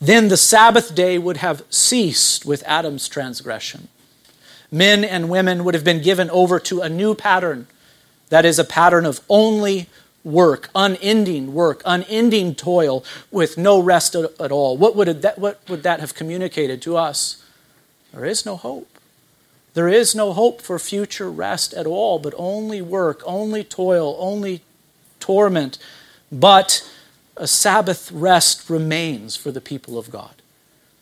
then 0.00 0.28
the 0.28 0.38
Sabbath 0.38 0.94
day 0.94 1.18
would 1.18 1.36
have 1.36 1.62
ceased 1.68 2.46
with 2.46 2.62
Adam's 2.64 3.06
transgression. 3.06 3.88
Men 4.72 5.04
and 5.04 5.28
women 5.28 5.64
would 5.64 5.74
have 5.74 5.84
been 5.84 6.00
given 6.00 6.30
over 6.30 6.58
to 6.60 6.80
a 6.80 6.88
new 6.88 7.14
pattern 7.14 7.66
that 8.30 8.46
is 8.46 8.58
a 8.58 8.64
pattern 8.64 9.04
of 9.04 9.20
only 9.28 9.88
work, 10.28 10.68
unending 10.74 11.54
work, 11.54 11.82
unending 11.84 12.54
toil 12.54 13.04
with 13.30 13.58
no 13.58 13.80
rest 13.80 14.14
at 14.14 14.52
all. 14.52 14.76
What 14.76 14.94
would, 14.94 15.22
that, 15.22 15.38
what 15.38 15.60
would 15.68 15.82
that 15.82 16.00
have 16.00 16.14
communicated 16.14 16.82
to 16.82 16.96
us? 16.96 17.42
There 18.12 18.24
is 18.24 18.46
no 18.46 18.56
hope. 18.56 18.98
There 19.74 19.88
is 19.88 20.14
no 20.14 20.32
hope 20.32 20.60
for 20.60 20.78
future 20.78 21.30
rest 21.30 21.72
at 21.74 21.86
all, 21.86 22.18
but 22.18 22.34
only 22.36 22.82
work, 22.82 23.22
only 23.24 23.64
toil, 23.64 24.16
only 24.18 24.62
torment. 25.20 25.78
But 26.32 26.88
a 27.36 27.46
Sabbath 27.46 28.10
rest 28.10 28.68
remains 28.68 29.36
for 29.36 29.52
the 29.52 29.60
people 29.60 29.98
of 29.98 30.10
God 30.10 30.37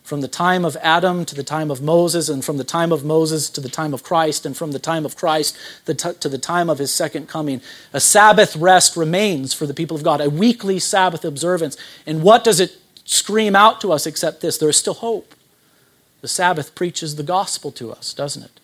from 0.06 0.20
the 0.20 0.28
time 0.28 0.64
of 0.64 0.76
Adam 0.82 1.24
to 1.24 1.34
the 1.34 1.42
time 1.42 1.68
of 1.68 1.82
Moses, 1.82 2.28
and 2.28 2.44
from 2.44 2.58
the 2.58 2.64
time 2.64 2.92
of 2.92 3.04
Moses 3.04 3.50
to 3.50 3.60
the 3.60 3.68
time 3.68 3.92
of 3.92 4.04
Christ, 4.04 4.46
and 4.46 4.56
from 4.56 4.70
the 4.70 4.78
time 4.78 5.04
of 5.04 5.16
Christ 5.16 5.56
to 5.84 6.28
the 6.28 6.38
time 6.38 6.70
of 6.70 6.78
his 6.78 6.94
second 6.94 7.28
coming. 7.28 7.60
A 7.92 7.98
Sabbath 7.98 8.54
rest 8.54 8.96
remains 8.96 9.52
for 9.52 9.66
the 9.66 9.74
people 9.74 9.96
of 9.96 10.04
God, 10.04 10.20
a 10.20 10.30
weekly 10.30 10.78
Sabbath 10.78 11.24
observance. 11.24 11.76
And 12.06 12.22
what 12.22 12.44
does 12.44 12.60
it 12.60 12.78
scream 13.04 13.56
out 13.56 13.80
to 13.80 13.90
us 13.92 14.06
except 14.06 14.42
this? 14.42 14.58
There 14.58 14.68
is 14.68 14.76
still 14.76 14.94
hope. 14.94 15.34
The 16.20 16.28
Sabbath 16.28 16.76
preaches 16.76 17.16
the 17.16 17.22
gospel 17.24 17.72
to 17.72 17.90
us, 17.90 18.14
doesn't 18.14 18.44
it? 18.44 18.60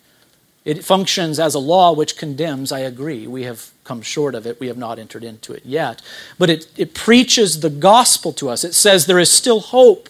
It 0.65 0.85
functions 0.85 1.39
as 1.39 1.55
a 1.55 1.59
law 1.59 1.91
which 1.91 2.17
condemns, 2.17 2.71
I 2.71 2.79
agree. 2.79 3.27
We 3.27 3.43
have 3.43 3.71
come 3.83 4.01
short 4.01 4.33
of 4.33 4.47
it. 4.47 4.61
We 4.61 4.67
have 4.67 4.77
not 4.77 4.97
entered 4.97 5.25
into 5.25 5.51
it 5.51 5.65
yet. 5.65 6.01
But 6.39 6.49
it, 6.49 6.67
it 6.77 6.93
preaches 6.93 7.59
the 7.59 7.69
gospel 7.69 8.31
to 8.33 8.49
us. 8.49 8.63
It 8.63 8.73
says 8.73 9.05
there 9.05 9.19
is 9.19 9.29
still 9.29 9.59
hope. 9.59 10.07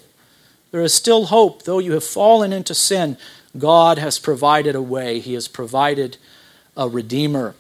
There 0.73 0.81
is 0.81 0.93
still 0.95 1.25
hope. 1.25 1.63
Though 1.63 1.77
you 1.77 1.91
have 1.91 2.03
fallen 2.03 2.51
into 2.51 2.73
sin, 2.73 3.15
God 3.55 3.99
has 3.99 4.17
provided 4.17 4.73
a 4.73 4.81
way. 4.81 5.19
He 5.19 5.35
has 5.35 5.47
provided 5.47 6.17
a 6.75 6.89
redeemer. 6.89 7.53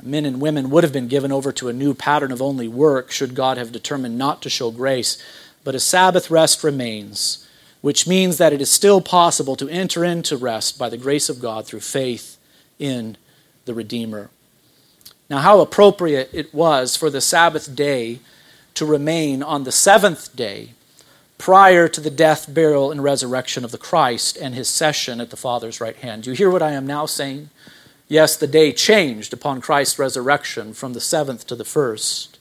Men 0.00 0.24
and 0.24 0.40
women 0.40 0.70
would 0.70 0.82
have 0.82 0.94
been 0.94 1.08
given 1.08 1.30
over 1.30 1.52
to 1.52 1.68
a 1.68 1.74
new 1.74 1.92
pattern 1.92 2.32
of 2.32 2.40
only 2.40 2.68
work 2.68 3.10
should 3.10 3.34
God 3.34 3.58
have 3.58 3.70
determined 3.70 4.16
not 4.16 4.40
to 4.42 4.48
show 4.48 4.70
grace. 4.70 5.22
But 5.62 5.74
a 5.74 5.78
Sabbath 5.78 6.30
rest 6.30 6.64
remains, 6.64 7.46
which 7.82 8.06
means 8.06 8.38
that 8.38 8.54
it 8.54 8.62
is 8.62 8.70
still 8.70 9.02
possible 9.02 9.54
to 9.56 9.68
enter 9.68 10.02
into 10.02 10.38
rest 10.38 10.78
by 10.78 10.88
the 10.88 10.96
grace 10.96 11.28
of 11.28 11.38
God 11.38 11.66
through 11.66 11.80
faith 11.80 12.38
in 12.78 13.18
the 13.66 13.74
Redeemer. 13.74 14.30
Now, 15.28 15.40
how 15.40 15.60
appropriate 15.60 16.30
it 16.32 16.54
was 16.54 16.96
for 16.96 17.10
the 17.10 17.20
Sabbath 17.20 17.76
day 17.76 18.20
to 18.72 18.86
remain 18.86 19.42
on 19.42 19.64
the 19.64 19.72
seventh 19.72 20.34
day 20.34 20.70
prior 21.42 21.88
to 21.88 22.00
the 22.00 22.08
death, 22.08 22.54
burial, 22.54 22.92
and 22.92 23.02
resurrection 23.02 23.64
of 23.64 23.72
the 23.72 23.76
Christ 23.76 24.36
and 24.36 24.54
his 24.54 24.68
session 24.68 25.20
at 25.20 25.30
the 25.30 25.36
Father's 25.36 25.80
right 25.80 25.96
hand. 25.96 26.22
Do 26.22 26.30
you 26.30 26.36
hear 26.36 26.48
what 26.48 26.62
I 26.62 26.70
am 26.70 26.86
now 26.86 27.04
saying? 27.04 27.50
Yes, 28.06 28.36
the 28.36 28.46
day 28.46 28.70
changed 28.72 29.32
upon 29.32 29.60
Christ's 29.60 29.98
resurrection 29.98 30.72
from 30.72 30.92
the 30.92 31.00
seventh 31.00 31.48
to 31.48 31.56
the 31.56 31.64
first. 31.64 32.38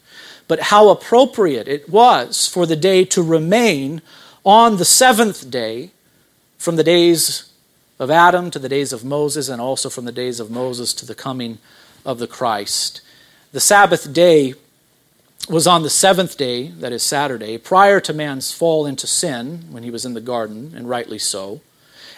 But 0.47 0.69
how 0.69 0.89
appropriate 0.89 1.67
it 1.67 1.89
was 1.89 2.47
for 2.47 2.67
the 2.67 2.75
day 2.75 3.03
to 3.05 3.23
remain 3.23 4.03
on 4.45 4.77
the 4.77 4.85
seventh 4.85 5.49
day 5.49 5.89
from 6.59 6.75
the 6.75 6.83
days 6.83 7.51
of 7.97 8.11
Adam 8.11 8.51
to 8.51 8.59
the 8.59 8.69
days 8.69 8.93
of 8.93 9.03
Moses, 9.03 9.49
and 9.49 9.59
also 9.59 9.89
from 9.89 10.05
the 10.05 10.11
days 10.11 10.39
of 10.39 10.51
Moses 10.51 10.93
to 10.93 11.07
the 11.07 11.15
coming 11.15 11.57
of 12.05 12.19
the 12.19 12.27
Christ. 12.27 13.01
The 13.51 13.59
Sabbath 13.59 14.13
day 14.13 14.53
was 15.49 15.67
on 15.67 15.83
the 15.83 15.89
seventh 15.89 16.37
day, 16.37 16.67
that 16.67 16.91
is 16.91 17.03
Saturday, 17.03 17.57
prior 17.57 17.99
to 17.99 18.13
man's 18.13 18.51
fall 18.51 18.85
into 18.85 19.07
sin 19.07 19.65
when 19.71 19.83
he 19.83 19.91
was 19.91 20.05
in 20.05 20.13
the 20.13 20.21
garden, 20.21 20.73
and 20.75 20.89
rightly 20.89 21.19
so. 21.19 21.61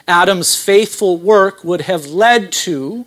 Adam's 0.07 0.61
faithful 0.61 1.17
work 1.17 1.63
would 1.63 1.81
have 1.81 2.07
led 2.07 2.51
to 2.51 3.05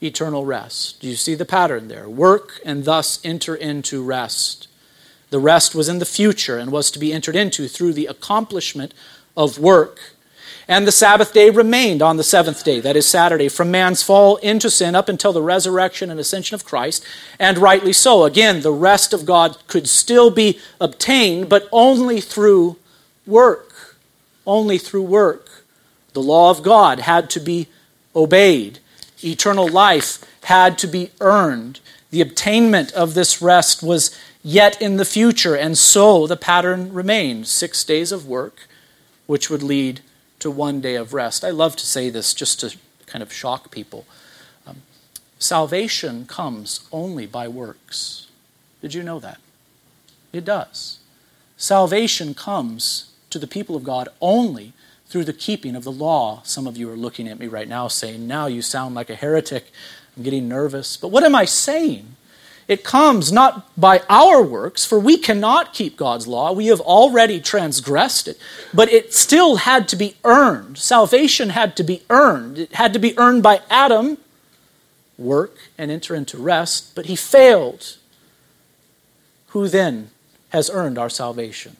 eternal 0.00 0.44
rest. 0.44 1.00
Do 1.00 1.08
you 1.08 1.16
see 1.16 1.34
the 1.34 1.44
pattern 1.44 1.88
there? 1.88 2.08
Work 2.08 2.60
and 2.64 2.84
thus 2.84 3.20
enter 3.24 3.54
into 3.54 4.02
rest. 4.02 4.68
The 5.30 5.38
rest 5.38 5.74
was 5.74 5.88
in 5.88 5.98
the 5.98 6.04
future 6.04 6.58
and 6.58 6.70
was 6.70 6.90
to 6.90 6.98
be 6.98 7.12
entered 7.12 7.36
into 7.36 7.68
through 7.68 7.92
the 7.92 8.06
accomplishment 8.06 8.94
of 9.36 9.58
work 9.58 10.15
and 10.68 10.86
the 10.86 10.92
Sabbath 10.92 11.32
day 11.32 11.50
remained 11.50 12.02
on 12.02 12.16
the 12.16 12.24
seventh 12.24 12.64
day, 12.64 12.80
that 12.80 12.96
is 12.96 13.06
Saturday, 13.06 13.48
from 13.48 13.70
man's 13.70 14.02
fall 14.02 14.36
into 14.38 14.68
sin 14.68 14.96
up 14.96 15.08
until 15.08 15.32
the 15.32 15.42
resurrection 15.42 16.10
and 16.10 16.18
ascension 16.18 16.54
of 16.56 16.64
Christ, 16.64 17.04
and 17.38 17.58
rightly 17.58 17.92
so. 17.92 18.24
Again, 18.24 18.62
the 18.62 18.72
rest 18.72 19.12
of 19.12 19.24
God 19.24 19.56
could 19.68 19.88
still 19.88 20.30
be 20.30 20.58
obtained, 20.80 21.48
but 21.48 21.68
only 21.70 22.20
through 22.20 22.76
work. 23.26 23.96
Only 24.44 24.78
through 24.78 25.02
work. 25.02 25.64
The 26.14 26.22
law 26.22 26.50
of 26.50 26.62
God 26.62 27.00
had 27.00 27.30
to 27.30 27.40
be 27.40 27.68
obeyed, 28.14 28.78
eternal 29.22 29.68
life 29.68 30.24
had 30.44 30.78
to 30.78 30.86
be 30.86 31.10
earned. 31.20 31.80
The 32.10 32.22
obtainment 32.22 32.92
of 32.92 33.14
this 33.14 33.42
rest 33.42 33.82
was 33.82 34.16
yet 34.42 34.80
in 34.80 34.96
the 34.96 35.04
future, 35.04 35.54
and 35.54 35.76
so 35.76 36.26
the 36.26 36.36
pattern 36.36 36.92
remained 36.92 37.46
six 37.46 37.84
days 37.84 38.10
of 38.10 38.26
work, 38.26 38.66
which 39.26 39.50
would 39.50 39.62
lead 39.62 40.00
to 40.46 40.50
one 40.50 40.80
day 40.80 40.94
of 40.94 41.12
rest. 41.12 41.44
I 41.44 41.50
love 41.50 41.74
to 41.74 41.84
say 41.84 42.08
this 42.08 42.32
just 42.32 42.60
to 42.60 42.76
kind 43.06 43.20
of 43.20 43.32
shock 43.32 43.72
people. 43.72 44.06
Um, 44.64 44.82
salvation 45.40 46.24
comes 46.26 46.86
only 46.92 47.26
by 47.26 47.48
works. 47.48 48.28
Did 48.80 48.94
you 48.94 49.02
know 49.02 49.18
that? 49.18 49.38
It 50.32 50.44
does. 50.44 51.00
Salvation 51.56 52.32
comes 52.32 53.10
to 53.30 53.40
the 53.40 53.48
people 53.48 53.74
of 53.74 53.82
God 53.82 54.08
only 54.20 54.72
through 55.06 55.24
the 55.24 55.32
keeping 55.32 55.74
of 55.74 55.82
the 55.82 55.92
law. 55.92 56.42
Some 56.44 56.68
of 56.68 56.76
you 56.76 56.88
are 56.90 56.96
looking 56.96 57.26
at 57.26 57.40
me 57.40 57.48
right 57.48 57.68
now 57.68 57.88
saying, 57.88 58.26
Now 58.26 58.46
you 58.46 58.62
sound 58.62 58.94
like 58.94 59.10
a 59.10 59.16
heretic. 59.16 59.72
I'm 60.16 60.22
getting 60.22 60.48
nervous. 60.48 60.96
But 60.96 61.08
what 61.08 61.24
am 61.24 61.34
I 61.34 61.44
saying? 61.44 62.15
It 62.68 62.82
comes 62.82 63.30
not 63.30 63.70
by 63.80 64.02
our 64.08 64.42
works, 64.42 64.84
for 64.84 64.98
we 64.98 65.18
cannot 65.18 65.72
keep 65.72 65.96
God's 65.96 66.26
law. 66.26 66.52
We 66.52 66.66
have 66.66 66.80
already 66.80 67.40
transgressed 67.40 68.26
it. 68.26 68.38
But 68.74 68.92
it 68.92 69.14
still 69.14 69.56
had 69.56 69.86
to 69.88 69.96
be 69.96 70.16
earned. 70.24 70.78
Salvation 70.78 71.50
had 71.50 71.76
to 71.76 71.84
be 71.84 72.02
earned. 72.10 72.58
It 72.58 72.74
had 72.74 72.92
to 72.92 72.98
be 72.98 73.16
earned 73.18 73.44
by 73.44 73.62
Adam, 73.70 74.18
work 75.16 75.56
and 75.78 75.90
enter 75.90 76.14
into 76.14 76.38
rest, 76.38 76.94
but 76.96 77.06
he 77.06 77.14
failed. 77.14 77.96
Who 79.48 79.68
then 79.68 80.10
has 80.48 80.68
earned 80.68 80.98
our 80.98 81.08
salvation? 81.08 81.76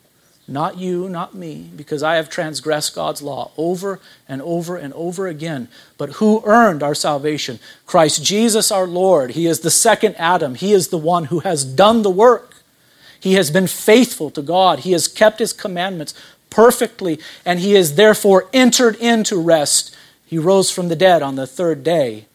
Not 0.49 0.79
you, 0.79 1.09
not 1.09 1.35
me, 1.35 1.71
because 1.75 2.05
I 2.05 2.17
have 2.17 2.31
transgressed 2.31 2.95
God's 2.95 3.21
law 3.21 3.51
over 3.57 3.99
and 4.29 4.41
over 4.41 4.77
and 4.77 4.95
over 4.95 5.27
again. 5.27 5.67
But 5.99 6.11
who 6.13 6.41
earned 6.45 6.85
our 6.85 6.95
salvation? 6.95 7.59
Christ 7.85 8.23
Jesus 8.23 8.71
our 8.71 8.87
Lord. 8.87 9.33
He 9.33 9.47
is 9.47 9.61
the 9.61 9.73
second 9.73 10.15
Adam. 10.19 10.55
He 10.55 10.73
is 10.73 10.89
the 10.89 10.99
one 10.99 11.25
who 11.25 11.41
has 11.41 11.65
done 11.65 12.03
the 12.03 12.11
work. 12.11 12.63
He 13.19 13.35
has 13.35 13.51
been 13.51 13.67
faithful 13.67 14.31
to 14.31 14.43
God. 14.43 14.81
He 14.81 14.93
has 14.93 15.09
kept 15.09 15.41
his 15.41 15.53
commandments 15.53 16.15
perfectly, 16.49 17.19
and 17.45 17.59
he 17.59 17.73
has 17.73 17.97
therefore 17.97 18.49
entered 18.53 18.95
into 18.97 19.37
rest. 19.37 19.97
He 20.27 20.39
rose 20.39 20.71
from 20.71 20.87
the 20.89 20.97
dead 20.97 21.23
on 21.23 21.35
the 21.35 21.47
third 21.47 21.83
day. 21.83 22.27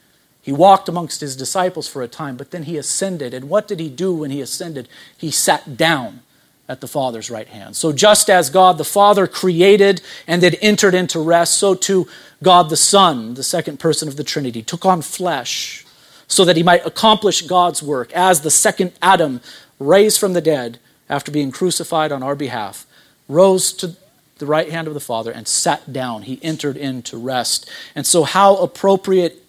He 0.41 0.51
walked 0.51 0.89
amongst 0.89 1.21
his 1.21 1.37
disciples 1.37 1.87
for 1.87 2.01
a 2.01 2.09
time, 2.09 2.35
but 2.35 2.51
then 2.51 2.63
he 2.63 2.75
ascended. 2.75 3.33
And 3.33 3.47
what 3.47 3.69
did 3.69 3.79
he 3.79 3.89
do 3.89 4.13
when 4.13 4.31
he 4.31 4.41
ascended? 4.41 4.89
He 5.17 5.31
sat 5.31 5.77
down 5.77 6.23
at 6.71 6.79
the 6.79 6.87
Father's 6.87 7.29
right 7.29 7.49
hand. 7.49 7.75
So 7.75 7.91
just 7.91 8.29
as 8.29 8.49
God 8.49 8.77
the 8.77 8.85
Father 8.85 9.27
created 9.27 10.01
and 10.25 10.41
then 10.41 10.53
entered 10.61 10.95
into 10.95 11.19
rest, 11.19 11.55
so 11.55 11.75
too 11.75 12.07
God 12.41 12.69
the 12.69 12.77
Son, 12.77 13.33
the 13.33 13.43
second 13.43 13.77
person 13.77 14.07
of 14.07 14.15
the 14.15 14.23
Trinity, 14.23 14.63
took 14.63 14.85
on 14.85 15.01
flesh 15.01 15.85
so 16.27 16.45
that 16.45 16.55
he 16.55 16.63
might 16.63 16.85
accomplish 16.85 17.41
God's 17.41 17.83
work 17.83 18.13
as 18.13 18.39
the 18.39 18.49
second 18.49 18.93
Adam 19.01 19.41
raised 19.79 20.17
from 20.17 20.31
the 20.31 20.39
dead 20.39 20.79
after 21.09 21.29
being 21.29 21.51
crucified 21.51 22.13
on 22.13 22.23
our 22.23 22.35
behalf, 22.35 22.87
rose 23.27 23.73
to 23.73 23.97
the 24.37 24.45
right 24.45 24.71
hand 24.71 24.87
of 24.87 24.93
the 24.93 25.01
Father 25.01 25.29
and 25.29 25.49
sat 25.49 25.91
down. 25.91 26.21
He 26.21 26.39
entered 26.41 26.77
into 26.77 27.17
rest. 27.17 27.69
And 27.95 28.07
so, 28.07 28.23
how 28.23 28.55
appropriate 28.55 29.43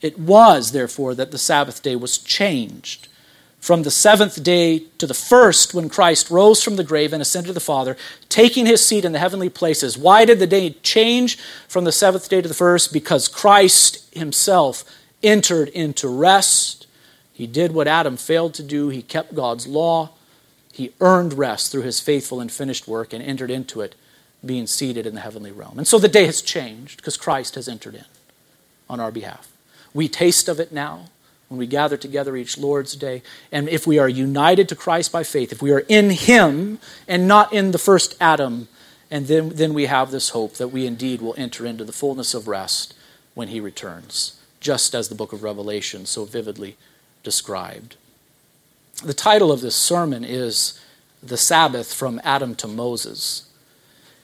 it 0.00 0.20
was, 0.20 0.70
therefore, 0.70 1.16
that 1.16 1.32
the 1.32 1.36
Sabbath 1.36 1.82
day 1.82 1.96
was 1.96 2.16
changed 2.16 3.08
from 3.60 3.82
the 3.82 3.90
seventh 3.90 4.42
day 4.42 4.80
to 4.96 5.06
the 5.06 5.14
first 5.14 5.74
when 5.74 5.90
Christ 5.90 6.30
rose 6.30 6.62
from 6.62 6.76
the 6.76 6.84
grave 6.84 7.12
and 7.12 7.20
ascended 7.20 7.48
to 7.48 7.52
the 7.52 7.60
Father, 7.60 7.96
taking 8.30 8.64
his 8.64 8.84
seat 8.84 9.04
in 9.04 9.12
the 9.12 9.18
heavenly 9.18 9.50
places. 9.50 9.98
Why 9.98 10.24
did 10.24 10.38
the 10.38 10.46
day 10.46 10.70
change 10.82 11.36
from 11.68 11.84
the 11.84 11.92
seventh 11.92 12.28
day 12.28 12.40
to 12.40 12.48
the 12.48 12.54
first? 12.54 12.92
Because 12.92 13.28
Christ 13.28 14.12
himself 14.14 14.82
entered 15.22 15.68
into 15.68 16.08
rest. 16.08 16.86
He 17.34 17.46
did 17.46 17.72
what 17.72 17.86
Adam 17.86 18.16
failed 18.16 18.54
to 18.54 18.62
do, 18.62 18.88
he 18.88 19.02
kept 19.02 19.34
God's 19.34 19.66
law. 19.66 20.10
He 20.72 20.92
earned 21.00 21.34
rest 21.34 21.70
through 21.70 21.82
his 21.82 22.00
faithful 22.00 22.40
and 22.40 22.50
finished 22.50 22.88
work 22.88 23.12
and 23.12 23.22
entered 23.22 23.50
into 23.50 23.82
it, 23.82 23.94
being 24.44 24.66
seated 24.66 25.04
in 25.04 25.14
the 25.14 25.20
heavenly 25.20 25.52
realm. 25.52 25.76
And 25.76 25.86
so 25.86 25.98
the 25.98 26.08
day 26.08 26.24
has 26.24 26.40
changed 26.40 26.96
because 26.96 27.18
Christ 27.18 27.56
has 27.56 27.68
entered 27.68 27.96
in 27.96 28.04
on 28.88 29.00
our 29.00 29.10
behalf. 29.10 29.52
We 29.92 30.08
taste 30.08 30.48
of 30.48 30.58
it 30.58 30.72
now 30.72 31.08
when 31.50 31.58
we 31.58 31.66
gather 31.66 31.96
together 31.96 32.36
each 32.36 32.56
Lord's 32.56 32.94
Day. 32.94 33.24
And 33.50 33.68
if 33.68 33.84
we 33.84 33.98
are 33.98 34.08
united 34.08 34.68
to 34.68 34.76
Christ 34.76 35.10
by 35.10 35.24
faith, 35.24 35.50
if 35.50 35.60
we 35.60 35.72
are 35.72 35.84
in 35.88 36.10
Him 36.10 36.78
and 37.08 37.26
not 37.26 37.52
in 37.52 37.72
the 37.72 37.78
first 37.78 38.14
Adam, 38.20 38.68
and 39.10 39.26
then, 39.26 39.48
then 39.48 39.74
we 39.74 39.86
have 39.86 40.12
this 40.12 40.28
hope 40.28 40.54
that 40.54 40.68
we 40.68 40.86
indeed 40.86 41.20
will 41.20 41.34
enter 41.36 41.66
into 41.66 41.84
the 41.84 41.92
fullness 41.92 42.34
of 42.34 42.46
rest 42.46 42.94
when 43.34 43.48
He 43.48 43.58
returns, 43.58 44.40
just 44.60 44.94
as 44.94 45.08
the 45.08 45.16
book 45.16 45.32
of 45.32 45.42
Revelation 45.42 46.06
so 46.06 46.24
vividly 46.24 46.76
described. 47.24 47.96
The 49.04 49.12
title 49.12 49.50
of 49.50 49.60
this 49.60 49.74
sermon 49.74 50.22
is 50.22 50.80
The 51.20 51.36
Sabbath 51.36 51.92
from 51.92 52.20
Adam 52.22 52.54
to 52.56 52.68
Moses. 52.68 53.50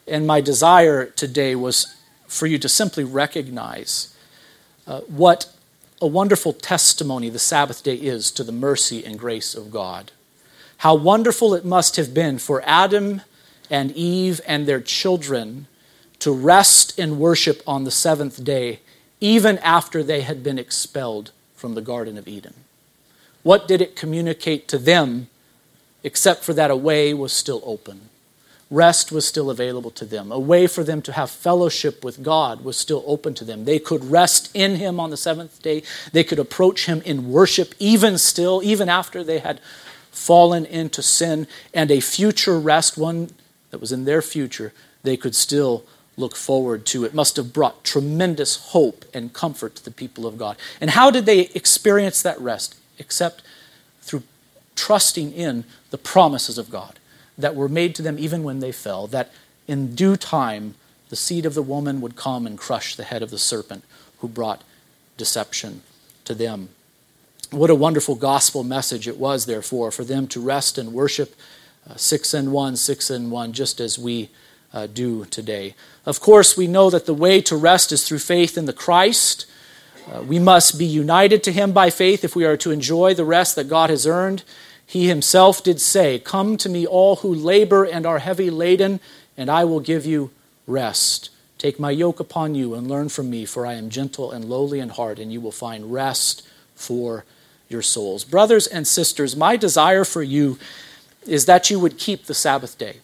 And 0.07 0.29
my 0.29 0.41
desire 0.41 1.07
today 1.07 1.57
was 1.57 1.93
for 2.29 2.47
you 2.47 2.61
to 2.61 2.69
simply 2.69 3.03
recognize 3.03 4.15
uh, 4.87 5.01
what 5.01 5.53
a 6.01 6.07
wonderful 6.07 6.53
testimony 6.53 7.31
the 7.31 7.39
Sabbath 7.39 7.83
day 7.83 7.95
is 7.95 8.31
to 8.33 8.45
the 8.45 8.53
mercy 8.53 9.05
and 9.05 9.19
grace 9.19 9.55
of 9.55 9.71
God. 9.71 10.13
How 10.79 10.95
wonderful 10.95 11.55
it 11.55 11.65
must 11.65 11.97
have 11.97 12.13
been 12.13 12.39
for 12.39 12.63
Adam 12.67 13.23
and 13.71 13.93
Eve 13.93 14.41
and 14.47 14.67
their 14.67 14.81
children 14.81 15.67
to 16.19 16.33
rest 16.33 16.99
and 16.99 17.19
worship 17.19 17.63
on 17.67 17.85
the 17.85 17.91
seventh 17.91 18.45
day, 18.45 18.81
even 19.21 19.59
after 19.59 20.03
they 20.03 20.21
had 20.21 20.43
been 20.43 20.59
expelled 20.59 21.31
from 21.55 21.75
the 21.75 21.81
Garden 21.81 22.19
of 22.19 22.29
Eden. 22.29 22.55
What 23.43 23.67
did 23.67 23.81
it 23.81 23.97
communicate 23.97 24.69
to 24.69 24.79
them 24.79 25.29
except 26.03 26.45
for 26.45 26.53
that 26.53 26.71
a 26.71 26.77
way 26.77 27.15
was 27.15 27.33
still 27.33 27.63
open? 27.65 28.11
Rest 28.71 29.13
was 29.13 29.27
still 29.27 29.51
available 29.51 29.91
to 29.93 30.05
them. 30.05 30.33
A 30.33 30.39
way 30.39 30.67
for 30.67 30.83
them 30.83 31.01
to 31.03 31.13
have 31.13 31.31
fellowship 31.31 32.05
with 32.05 32.23
God 32.23 32.65
was 32.65 32.77
still 32.77 33.05
open 33.07 33.35
to 33.35 33.45
them. 33.45 33.65
They 33.65 33.79
could 33.79 34.05
rest 34.11 34.51
in 34.55 34.77
Him 34.77 34.99
on 34.99 35.11
the 35.11 35.17
seventh 35.17 35.63
day. 35.63 35.83
They 36.13 36.25
could 36.25 36.39
approach 36.39 36.87
Him 36.87 37.03
in 37.05 37.31
worship, 37.31 37.75
even 37.79 38.19
still, 38.19 38.61
even 38.65 38.89
after 38.89 39.23
they 39.23 39.39
had 39.39 39.61
fallen 40.11 40.65
into 40.65 41.03
sin, 41.03 41.47
and 41.75 41.91
a 41.91 42.01
future 42.01 42.59
rest, 42.59 42.97
one 42.97 43.31
that 43.71 43.81
was 43.81 43.93
in 43.93 44.05
their 44.05 44.23
future, 44.23 44.73
they 45.03 45.17
could 45.17 45.35
still 45.35 45.85
look 46.17 46.35
forward 46.35 46.87
to. 46.87 47.05
It 47.05 47.15
must 47.15 47.37
have 47.37 47.53
brought 47.53 47.85
tremendous 47.85 48.57
hope 48.57 49.05
and 49.13 49.33
comfort 49.33 49.77
to 49.77 49.85
the 49.85 49.91
people 49.91 50.27
of 50.27 50.39
God. 50.39 50.57
And 50.81 50.91
how 50.91 51.11
did 51.11 51.27
they 51.27 51.41
experience 51.55 52.23
that 52.23 52.41
rest? 52.41 52.77
Except 52.99 53.43
through 54.01 54.23
trusting 54.75 55.33
in 55.33 55.65
the 55.91 55.99
promises 55.99 56.57
of 56.57 56.71
God 56.71 56.99
that 57.39 57.55
were 57.55 57.69
made 57.69 57.95
to 57.95 58.03
them 58.03 58.19
even 58.19 58.43
when 58.43 58.61
they 58.61 58.73
fell, 58.73 59.07
that 59.09 59.31
in 59.67 59.95
due 59.95 60.17
time 60.17 60.75
the 61.09 61.17
seed 61.17 61.47
of 61.47 61.55
the 61.55 61.63
woman 61.63 62.01
would 62.01 62.17
come 62.17 62.47
and 62.47 62.59
crush 62.59 62.97
the 62.97 63.05
head 63.05 63.23
of 63.23 63.31
the 63.31 63.39
serpent 63.39 63.85
who 64.19 64.29
brought 64.29 64.63
deception 65.17 65.83
to 66.25 66.35
them. 66.35 66.69
What 67.51 67.71
a 67.71 67.75
wonderful 67.75 68.17
gospel 68.17 68.65
message 68.65 69.07
it 69.07 69.19
was, 69.19 69.47
therefore, 69.47 69.91
for 69.91 70.05
them 70.05 70.27
to 70.29 70.41
rest 70.41 70.79
and 70.79 70.93
worship 70.93 71.37
uh, 71.89 71.95
six 71.95 72.35
and 72.35 72.53
one, 72.53 72.77
six 72.77 73.09
and 73.09 73.31
one, 73.31 73.53
just 73.53 73.81
as 73.81 73.99
we 73.99 74.31
uh, 74.73 74.89
do 74.89 75.25
today. 75.27 75.75
Of 76.05 76.21
course, 76.21 76.57
we 76.57 76.67
know 76.67 76.91
that 76.91 77.07
the 77.07 77.15
way 77.15 77.41
to 77.43 77.57
rest 77.57 77.93
is 77.93 78.07
through 78.07 78.19
faith 78.19 78.59
in 78.59 78.67
the 78.67 78.73
Christ. 78.73 79.47
Uh, 80.13 80.23
we 80.23 80.39
must 80.39 80.79
be 80.79 80.85
united 80.85 81.45
to 81.45 81.53
him 81.53 81.73
by 81.73 81.91
faith 81.91 82.25
if 82.25 82.35
we 82.35 82.45
are 82.45 82.57
to 82.57 82.73
enjoy 82.73 83.15
the 83.15 83.25
rest 83.25 83.55
that 83.55 83.69
God 83.69 83.91
has 83.91 84.07
earned. 84.07 84.43
He 84.87 85.09
himself 85.09 85.63
did 85.63 85.81
say, 85.81 86.19
Come 86.19 86.57
to 86.59 86.69
me, 86.69 86.87
all 86.87 87.17
who 87.17 87.35
labor 87.35 87.85
and 87.85 88.07
are 88.07 88.21
heavy 88.21 88.51
laden, 88.51 89.01
and 89.37 89.51
I 89.51 89.65
will 89.65 89.81
give 89.81 90.07
you 90.07 90.31
rest. 90.67 91.31
Take 91.59 91.81
my 91.81 91.91
yoke 91.91 92.21
upon 92.21 92.55
you 92.55 92.75
and 92.75 92.89
learn 92.89 93.09
from 93.09 93.29
me, 93.29 93.45
for 93.45 93.67
I 93.67 93.75
am 93.75 93.91
gentle 93.91 94.31
and 94.31 94.45
lowly 94.45 94.79
in 94.79 94.91
heart, 94.91 95.19
and 95.19 95.33
you 95.33 95.41
will 95.41 95.53
find 95.53 95.93
rest 95.93 96.47
for 96.75 97.25
your 97.69 97.83
souls. 97.83 98.25
Brothers 98.25 98.67
and 98.67 98.87
sisters, 98.87 99.35
my 99.35 99.57
desire 99.57 100.05
for 100.05 100.23
you 100.23 100.59
is 101.27 101.47
that 101.47 101.71
you 101.71 101.81
would 101.81 101.99
keep 101.99 102.27
the 102.27 102.35
Sabbath 102.35 102.79
day, 102.79 102.99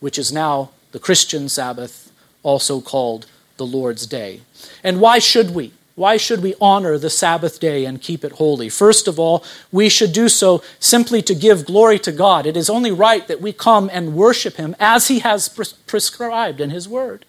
which 0.00 0.18
is 0.18 0.32
now 0.32 0.70
the 0.92 0.98
Christian 0.98 1.48
Sabbath, 1.48 2.12
also 2.42 2.80
called 2.80 3.26
the 3.56 3.66
Lord's 3.66 4.06
Day. 4.06 4.42
And 4.82 5.00
why 5.00 5.18
should 5.18 5.54
we? 5.54 5.72
Why 5.96 6.16
should 6.16 6.42
we 6.42 6.54
honor 6.60 6.98
the 6.98 7.10
Sabbath 7.10 7.60
day 7.60 7.84
and 7.84 8.02
keep 8.02 8.24
it 8.24 8.32
holy? 8.32 8.68
First 8.68 9.06
of 9.06 9.20
all, 9.20 9.44
we 9.70 9.88
should 9.88 10.12
do 10.12 10.28
so 10.28 10.60
simply 10.80 11.22
to 11.22 11.34
give 11.36 11.66
glory 11.66 12.00
to 12.00 12.10
God. 12.10 12.46
It 12.46 12.56
is 12.56 12.68
only 12.68 12.90
right 12.90 13.26
that 13.28 13.40
we 13.40 13.52
come 13.52 13.88
and 13.92 14.16
worship 14.16 14.56
Him 14.56 14.74
as 14.80 15.06
He 15.06 15.20
has 15.20 15.48
prescribed 15.48 16.60
in 16.60 16.70
His 16.70 16.88
Word. 16.88 17.24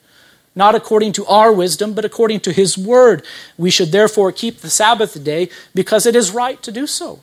Not 0.56 0.74
according 0.74 1.12
to 1.14 1.26
our 1.28 1.54
wisdom, 1.54 1.94
but 1.94 2.06
according 2.06 2.40
to 2.40 2.52
His 2.52 2.76
Word. 2.76 3.24
We 3.56 3.70
should 3.70 3.92
therefore 3.92 4.32
keep 4.32 4.60
the 4.60 4.70
Sabbath 4.72 5.24
day 5.24 5.50
because 5.76 6.08
it 6.08 6.16
is 6.16 6.32
right 6.32 6.62
to 6.64 6.72
do 6.72 6.88
so. 6.88 7.20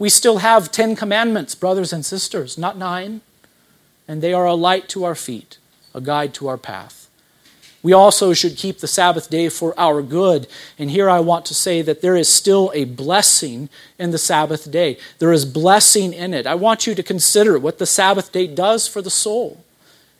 We 0.00 0.08
still 0.08 0.38
have 0.38 0.72
Ten 0.72 0.96
Commandments, 0.96 1.54
brothers 1.54 1.92
and 1.92 2.04
sisters, 2.04 2.58
not 2.58 2.76
nine, 2.76 3.20
and 4.08 4.20
they 4.20 4.32
are 4.32 4.46
a 4.46 4.54
light 4.54 4.88
to 4.88 5.04
our 5.04 5.14
feet, 5.14 5.58
a 5.94 6.00
guide 6.00 6.34
to 6.34 6.48
our 6.48 6.58
path. 6.58 7.01
We 7.82 7.92
also 7.92 8.32
should 8.32 8.56
keep 8.56 8.78
the 8.78 8.86
Sabbath 8.86 9.28
day 9.28 9.48
for 9.48 9.78
our 9.78 10.02
good. 10.02 10.46
And 10.78 10.90
here 10.90 11.10
I 11.10 11.18
want 11.18 11.44
to 11.46 11.54
say 11.54 11.82
that 11.82 12.00
there 12.00 12.14
is 12.14 12.28
still 12.28 12.70
a 12.74 12.84
blessing 12.84 13.68
in 13.98 14.12
the 14.12 14.18
Sabbath 14.18 14.70
day. 14.70 14.98
There 15.18 15.32
is 15.32 15.44
blessing 15.44 16.12
in 16.12 16.32
it. 16.32 16.46
I 16.46 16.54
want 16.54 16.86
you 16.86 16.94
to 16.94 17.02
consider 17.02 17.58
what 17.58 17.78
the 17.78 17.86
Sabbath 17.86 18.30
day 18.30 18.46
does 18.46 18.86
for 18.86 19.02
the 19.02 19.10
soul. 19.10 19.64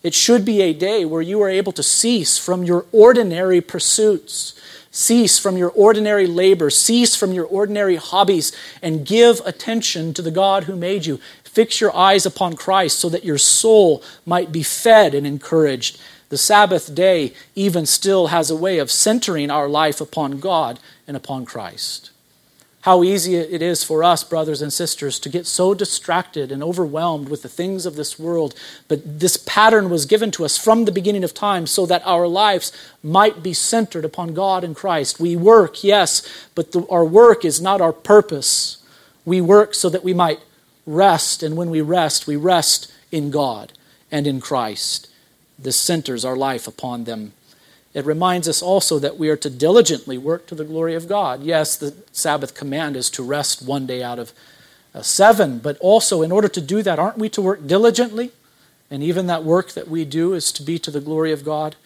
It 0.02 0.14
should 0.14 0.44
be 0.44 0.60
a 0.60 0.72
day 0.72 1.04
where 1.04 1.22
you 1.22 1.40
are 1.42 1.48
able 1.48 1.70
to 1.72 1.82
cease 1.82 2.36
from 2.36 2.64
your 2.64 2.86
ordinary 2.90 3.60
pursuits, 3.60 4.60
cease 4.90 5.38
from 5.38 5.56
your 5.56 5.70
ordinary 5.70 6.26
labor, 6.26 6.70
cease 6.70 7.14
from 7.14 7.32
your 7.32 7.46
ordinary 7.46 7.94
hobbies, 7.94 8.50
and 8.82 9.06
give 9.06 9.40
attention 9.44 10.12
to 10.14 10.22
the 10.22 10.32
God 10.32 10.64
who 10.64 10.74
made 10.74 11.06
you. 11.06 11.20
Fix 11.44 11.80
your 11.80 11.94
eyes 11.94 12.26
upon 12.26 12.56
Christ 12.56 12.98
so 12.98 13.08
that 13.10 13.24
your 13.24 13.38
soul 13.38 14.02
might 14.26 14.50
be 14.50 14.64
fed 14.64 15.14
and 15.14 15.26
encouraged 15.26 16.00
the 16.32 16.38
Sabbath 16.38 16.94
day 16.94 17.34
even 17.54 17.84
still 17.84 18.28
has 18.28 18.48
a 18.48 18.56
way 18.56 18.78
of 18.78 18.90
centering 18.90 19.50
our 19.50 19.68
life 19.68 20.00
upon 20.00 20.40
God 20.40 20.80
and 21.06 21.14
upon 21.14 21.44
Christ. 21.44 22.10
How 22.80 23.02
easy 23.02 23.36
it 23.36 23.60
is 23.60 23.84
for 23.84 24.02
us, 24.02 24.24
brothers 24.24 24.62
and 24.62 24.72
sisters, 24.72 25.20
to 25.20 25.28
get 25.28 25.46
so 25.46 25.74
distracted 25.74 26.50
and 26.50 26.62
overwhelmed 26.62 27.28
with 27.28 27.42
the 27.42 27.50
things 27.50 27.84
of 27.84 27.96
this 27.96 28.18
world. 28.18 28.54
But 28.88 29.20
this 29.20 29.36
pattern 29.36 29.90
was 29.90 30.06
given 30.06 30.30
to 30.30 30.46
us 30.46 30.56
from 30.56 30.86
the 30.86 30.90
beginning 30.90 31.22
of 31.22 31.34
time 31.34 31.66
so 31.66 31.84
that 31.84 32.00
our 32.06 32.26
lives 32.26 32.72
might 33.02 33.42
be 33.42 33.52
centered 33.52 34.06
upon 34.06 34.32
God 34.32 34.64
and 34.64 34.74
Christ. 34.74 35.20
We 35.20 35.36
work, 35.36 35.84
yes, 35.84 36.26
but 36.54 36.72
the, 36.72 36.86
our 36.88 37.04
work 37.04 37.44
is 37.44 37.60
not 37.60 37.82
our 37.82 37.92
purpose. 37.92 38.82
We 39.26 39.42
work 39.42 39.74
so 39.74 39.90
that 39.90 40.02
we 40.02 40.14
might 40.14 40.40
rest, 40.86 41.42
and 41.42 41.58
when 41.58 41.68
we 41.68 41.82
rest, 41.82 42.26
we 42.26 42.36
rest 42.36 42.90
in 43.10 43.30
God 43.30 43.74
and 44.10 44.26
in 44.26 44.40
Christ. 44.40 45.10
This 45.62 45.76
centers 45.76 46.24
our 46.24 46.36
life 46.36 46.66
upon 46.66 47.04
them. 47.04 47.32
It 47.94 48.06
reminds 48.06 48.48
us 48.48 48.62
also 48.62 48.98
that 48.98 49.18
we 49.18 49.28
are 49.28 49.36
to 49.36 49.50
diligently 49.50 50.16
work 50.16 50.46
to 50.46 50.54
the 50.54 50.64
glory 50.64 50.94
of 50.94 51.08
God. 51.08 51.42
Yes, 51.42 51.76
the 51.76 51.94
Sabbath 52.10 52.54
command 52.54 52.96
is 52.96 53.10
to 53.10 53.22
rest 53.22 53.62
one 53.66 53.86
day 53.86 54.02
out 54.02 54.18
of 54.18 54.32
uh, 54.94 55.02
seven, 55.02 55.58
but 55.58 55.78
also 55.78 56.22
in 56.22 56.32
order 56.32 56.48
to 56.48 56.60
do 56.60 56.82
that, 56.82 56.98
aren't 56.98 57.18
we 57.18 57.28
to 57.30 57.42
work 57.42 57.66
diligently? 57.66 58.32
And 58.90 59.02
even 59.02 59.26
that 59.26 59.44
work 59.44 59.72
that 59.72 59.88
we 59.88 60.04
do 60.04 60.34
is 60.34 60.52
to 60.52 60.62
be 60.62 60.78
to 60.78 60.90
the 60.90 61.00
glory 61.00 61.32
of 61.32 61.44
God. 61.44 61.76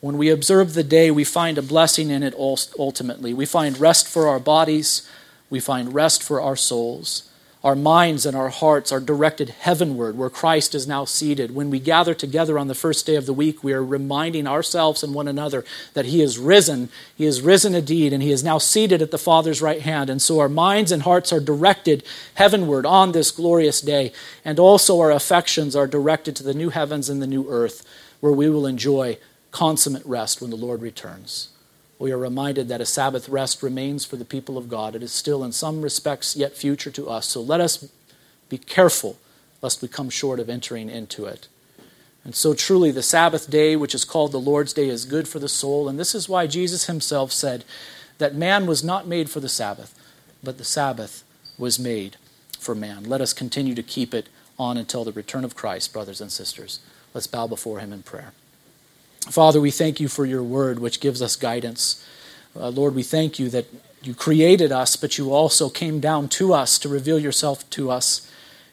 When 0.00 0.18
we 0.18 0.30
observe 0.30 0.74
the 0.74 0.82
day, 0.82 1.10
we 1.10 1.24
find 1.24 1.56
a 1.56 1.62
blessing 1.62 2.10
in 2.10 2.22
it 2.22 2.34
ultimately. 2.36 3.32
We 3.32 3.46
find 3.46 3.78
rest 3.78 4.08
for 4.08 4.28
our 4.28 4.40
bodies, 4.40 5.08
we 5.48 5.60
find 5.60 5.94
rest 5.94 6.22
for 6.22 6.40
our 6.40 6.56
souls. 6.56 7.30
Our 7.64 7.76
minds 7.76 8.26
and 8.26 8.36
our 8.36 8.48
hearts 8.48 8.90
are 8.90 8.98
directed 8.98 9.50
heavenward, 9.50 10.18
where 10.18 10.28
Christ 10.28 10.74
is 10.74 10.88
now 10.88 11.04
seated. 11.04 11.54
When 11.54 11.70
we 11.70 11.78
gather 11.78 12.12
together 12.12 12.58
on 12.58 12.66
the 12.66 12.74
first 12.74 13.06
day 13.06 13.14
of 13.14 13.24
the 13.24 13.32
week, 13.32 13.62
we 13.62 13.72
are 13.72 13.84
reminding 13.84 14.48
ourselves 14.48 15.04
and 15.04 15.14
one 15.14 15.28
another 15.28 15.64
that 15.94 16.06
He 16.06 16.22
is 16.22 16.38
risen. 16.38 16.88
He 17.16 17.24
is 17.24 17.40
risen 17.40 17.76
indeed, 17.76 18.12
and 18.12 18.20
He 18.20 18.32
is 18.32 18.42
now 18.42 18.58
seated 18.58 19.00
at 19.00 19.12
the 19.12 19.18
Father's 19.18 19.62
right 19.62 19.80
hand. 19.80 20.10
And 20.10 20.20
so 20.20 20.40
our 20.40 20.48
minds 20.48 20.90
and 20.90 21.04
hearts 21.04 21.32
are 21.32 21.38
directed 21.38 22.02
heavenward 22.34 22.84
on 22.84 23.12
this 23.12 23.30
glorious 23.30 23.80
day. 23.80 24.12
And 24.44 24.58
also 24.58 24.98
our 24.98 25.12
affections 25.12 25.76
are 25.76 25.86
directed 25.86 26.34
to 26.36 26.42
the 26.42 26.54
new 26.54 26.70
heavens 26.70 27.08
and 27.08 27.22
the 27.22 27.28
new 27.28 27.48
earth, 27.48 27.86
where 28.18 28.32
we 28.32 28.50
will 28.50 28.66
enjoy 28.66 29.18
consummate 29.52 30.04
rest 30.04 30.40
when 30.40 30.50
the 30.50 30.56
Lord 30.56 30.82
returns 30.82 31.50
we 32.02 32.10
are 32.10 32.18
reminded 32.18 32.66
that 32.66 32.80
a 32.80 32.84
Sabbath 32.84 33.28
rest 33.28 33.62
remains 33.62 34.04
for 34.04 34.16
the 34.16 34.24
people 34.24 34.58
of 34.58 34.68
God. 34.68 34.96
It 34.96 35.04
is 35.04 35.12
still, 35.12 35.44
in 35.44 35.52
some 35.52 35.82
respects, 35.82 36.34
yet 36.34 36.56
future 36.56 36.90
to 36.90 37.08
us. 37.08 37.28
So 37.28 37.40
let 37.40 37.60
us 37.60 37.88
be 38.48 38.58
careful 38.58 39.18
lest 39.62 39.80
we 39.80 39.86
come 39.86 40.10
short 40.10 40.40
of 40.40 40.50
entering 40.50 40.90
into 40.90 41.26
it. 41.26 41.46
And 42.24 42.34
so, 42.34 42.54
truly, 42.54 42.90
the 42.90 43.04
Sabbath 43.04 43.48
day, 43.48 43.76
which 43.76 43.94
is 43.94 44.04
called 44.04 44.32
the 44.32 44.40
Lord's 44.40 44.72
Day, 44.72 44.88
is 44.88 45.04
good 45.04 45.28
for 45.28 45.38
the 45.38 45.48
soul. 45.48 45.88
And 45.88 45.96
this 45.96 46.12
is 46.12 46.28
why 46.28 46.48
Jesus 46.48 46.86
himself 46.86 47.30
said 47.30 47.64
that 48.18 48.34
man 48.34 48.66
was 48.66 48.82
not 48.82 49.06
made 49.06 49.30
for 49.30 49.38
the 49.38 49.48
Sabbath, 49.48 49.96
but 50.42 50.58
the 50.58 50.64
Sabbath 50.64 51.22
was 51.56 51.78
made 51.78 52.16
for 52.58 52.74
man. 52.74 53.04
Let 53.04 53.20
us 53.20 53.32
continue 53.32 53.76
to 53.76 53.82
keep 53.84 54.12
it 54.12 54.28
on 54.58 54.76
until 54.76 55.04
the 55.04 55.12
return 55.12 55.44
of 55.44 55.54
Christ, 55.54 55.92
brothers 55.92 56.20
and 56.20 56.32
sisters. 56.32 56.80
Let's 57.14 57.28
bow 57.28 57.46
before 57.46 57.78
him 57.78 57.92
in 57.92 58.02
prayer. 58.02 58.32
Father, 59.30 59.60
we 59.60 59.70
thank 59.70 60.00
you 60.00 60.08
for 60.08 60.26
your 60.26 60.42
word, 60.42 60.78
which 60.78 61.00
gives 61.00 61.22
us 61.22 61.36
guidance. 61.36 62.04
Uh, 62.54 62.68
Lord, 62.68 62.94
we 62.94 63.02
thank 63.02 63.38
you 63.38 63.48
that 63.50 63.66
you 64.02 64.14
created 64.14 64.72
us, 64.72 64.96
but 64.96 65.16
you 65.16 65.32
also 65.32 65.68
came 65.68 66.00
down 66.00 66.28
to 66.28 66.52
us 66.52 66.78
to 66.80 66.88
reveal 66.88 67.18
yourself 67.18 67.68
to 67.70 67.90
us. 67.90 68.28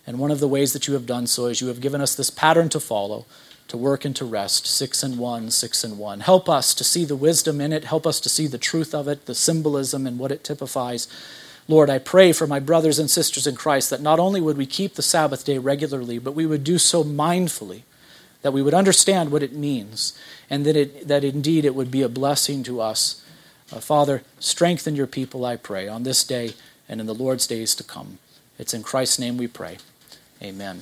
And 0.07 0.17
one 0.17 0.31
of 0.31 0.39
the 0.39 0.47
ways 0.47 0.73
that 0.73 0.87
you 0.87 0.95
have 0.95 1.05
done 1.05 1.27
so 1.27 1.45
is 1.45 1.61
you 1.61 1.67
have 1.67 1.81
given 1.81 2.01
us 2.01 2.15
this 2.15 2.31
pattern 2.31 2.67
to 2.69 2.79
follow, 2.79 3.25
to 3.67 3.77
work 3.77 4.05
and 4.05 4.15
to 4.15 4.25
rest, 4.25 4.65
six 4.65 5.03
and 5.03 5.19
one, 5.19 5.51
six 5.51 5.83
and 5.83 5.99
one. 5.99 6.21
Help 6.21 6.49
us 6.49 6.73
to 6.73 6.83
see 6.83 7.05
the 7.05 7.15
wisdom 7.15 7.61
in 7.61 7.71
it. 7.71 7.85
Help 7.85 8.07
us 8.07 8.19
to 8.19 8.27
see 8.29 8.47
the 8.47 8.57
truth 8.57 8.95
of 8.95 9.07
it, 9.07 9.27
the 9.27 9.35
symbolism 9.35 10.07
and 10.07 10.17
what 10.17 10.31
it 10.31 10.43
typifies. 10.43 11.07
Lord, 11.67 11.91
I 11.91 11.99
pray 11.99 12.31
for 12.31 12.47
my 12.47 12.59
brothers 12.59 12.97
and 12.97 13.09
sisters 13.09 13.45
in 13.45 13.55
Christ 13.55 13.91
that 13.91 14.01
not 14.01 14.17
only 14.19 14.41
would 14.41 14.57
we 14.57 14.65
keep 14.65 14.95
the 14.95 15.03
Sabbath 15.03 15.45
day 15.45 15.59
regularly, 15.59 16.17
but 16.17 16.33
we 16.33 16.47
would 16.47 16.63
do 16.63 16.79
so 16.79 17.03
mindfully 17.03 17.83
that 18.41 18.53
we 18.53 18.61
would 18.61 18.73
understand 18.73 19.31
what 19.31 19.43
it 19.43 19.53
means, 19.53 20.17
and 20.49 20.65
that, 20.65 20.75
it, 20.75 21.07
that 21.07 21.23
indeed 21.23 21.65
it 21.65 21.75
would 21.75 21.91
be 21.91 22.01
a 22.01 22.09
blessing 22.09 22.63
to 22.63 22.81
us. 22.81 23.23
Uh, 23.71 23.79
Father, 23.79 24.23
strengthen 24.39 24.95
your 24.95 25.07
people, 25.07 25.45
I 25.45 25.55
pray, 25.55 25.87
on 25.87 26.03
this 26.03 26.23
day 26.23 26.53
and 26.87 26.99
in 26.99 27.05
the 27.05 27.13
Lord's 27.13 27.47
days 27.47 27.75
to 27.75 27.83
come. 27.83 28.17
It's 28.57 28.73
in 28.73 28.83
Christ's 28.83 29.19
name 29.19 29.37
we 29.37 29.47
pray. 29.47 29.77
Amen. 30.41 30.81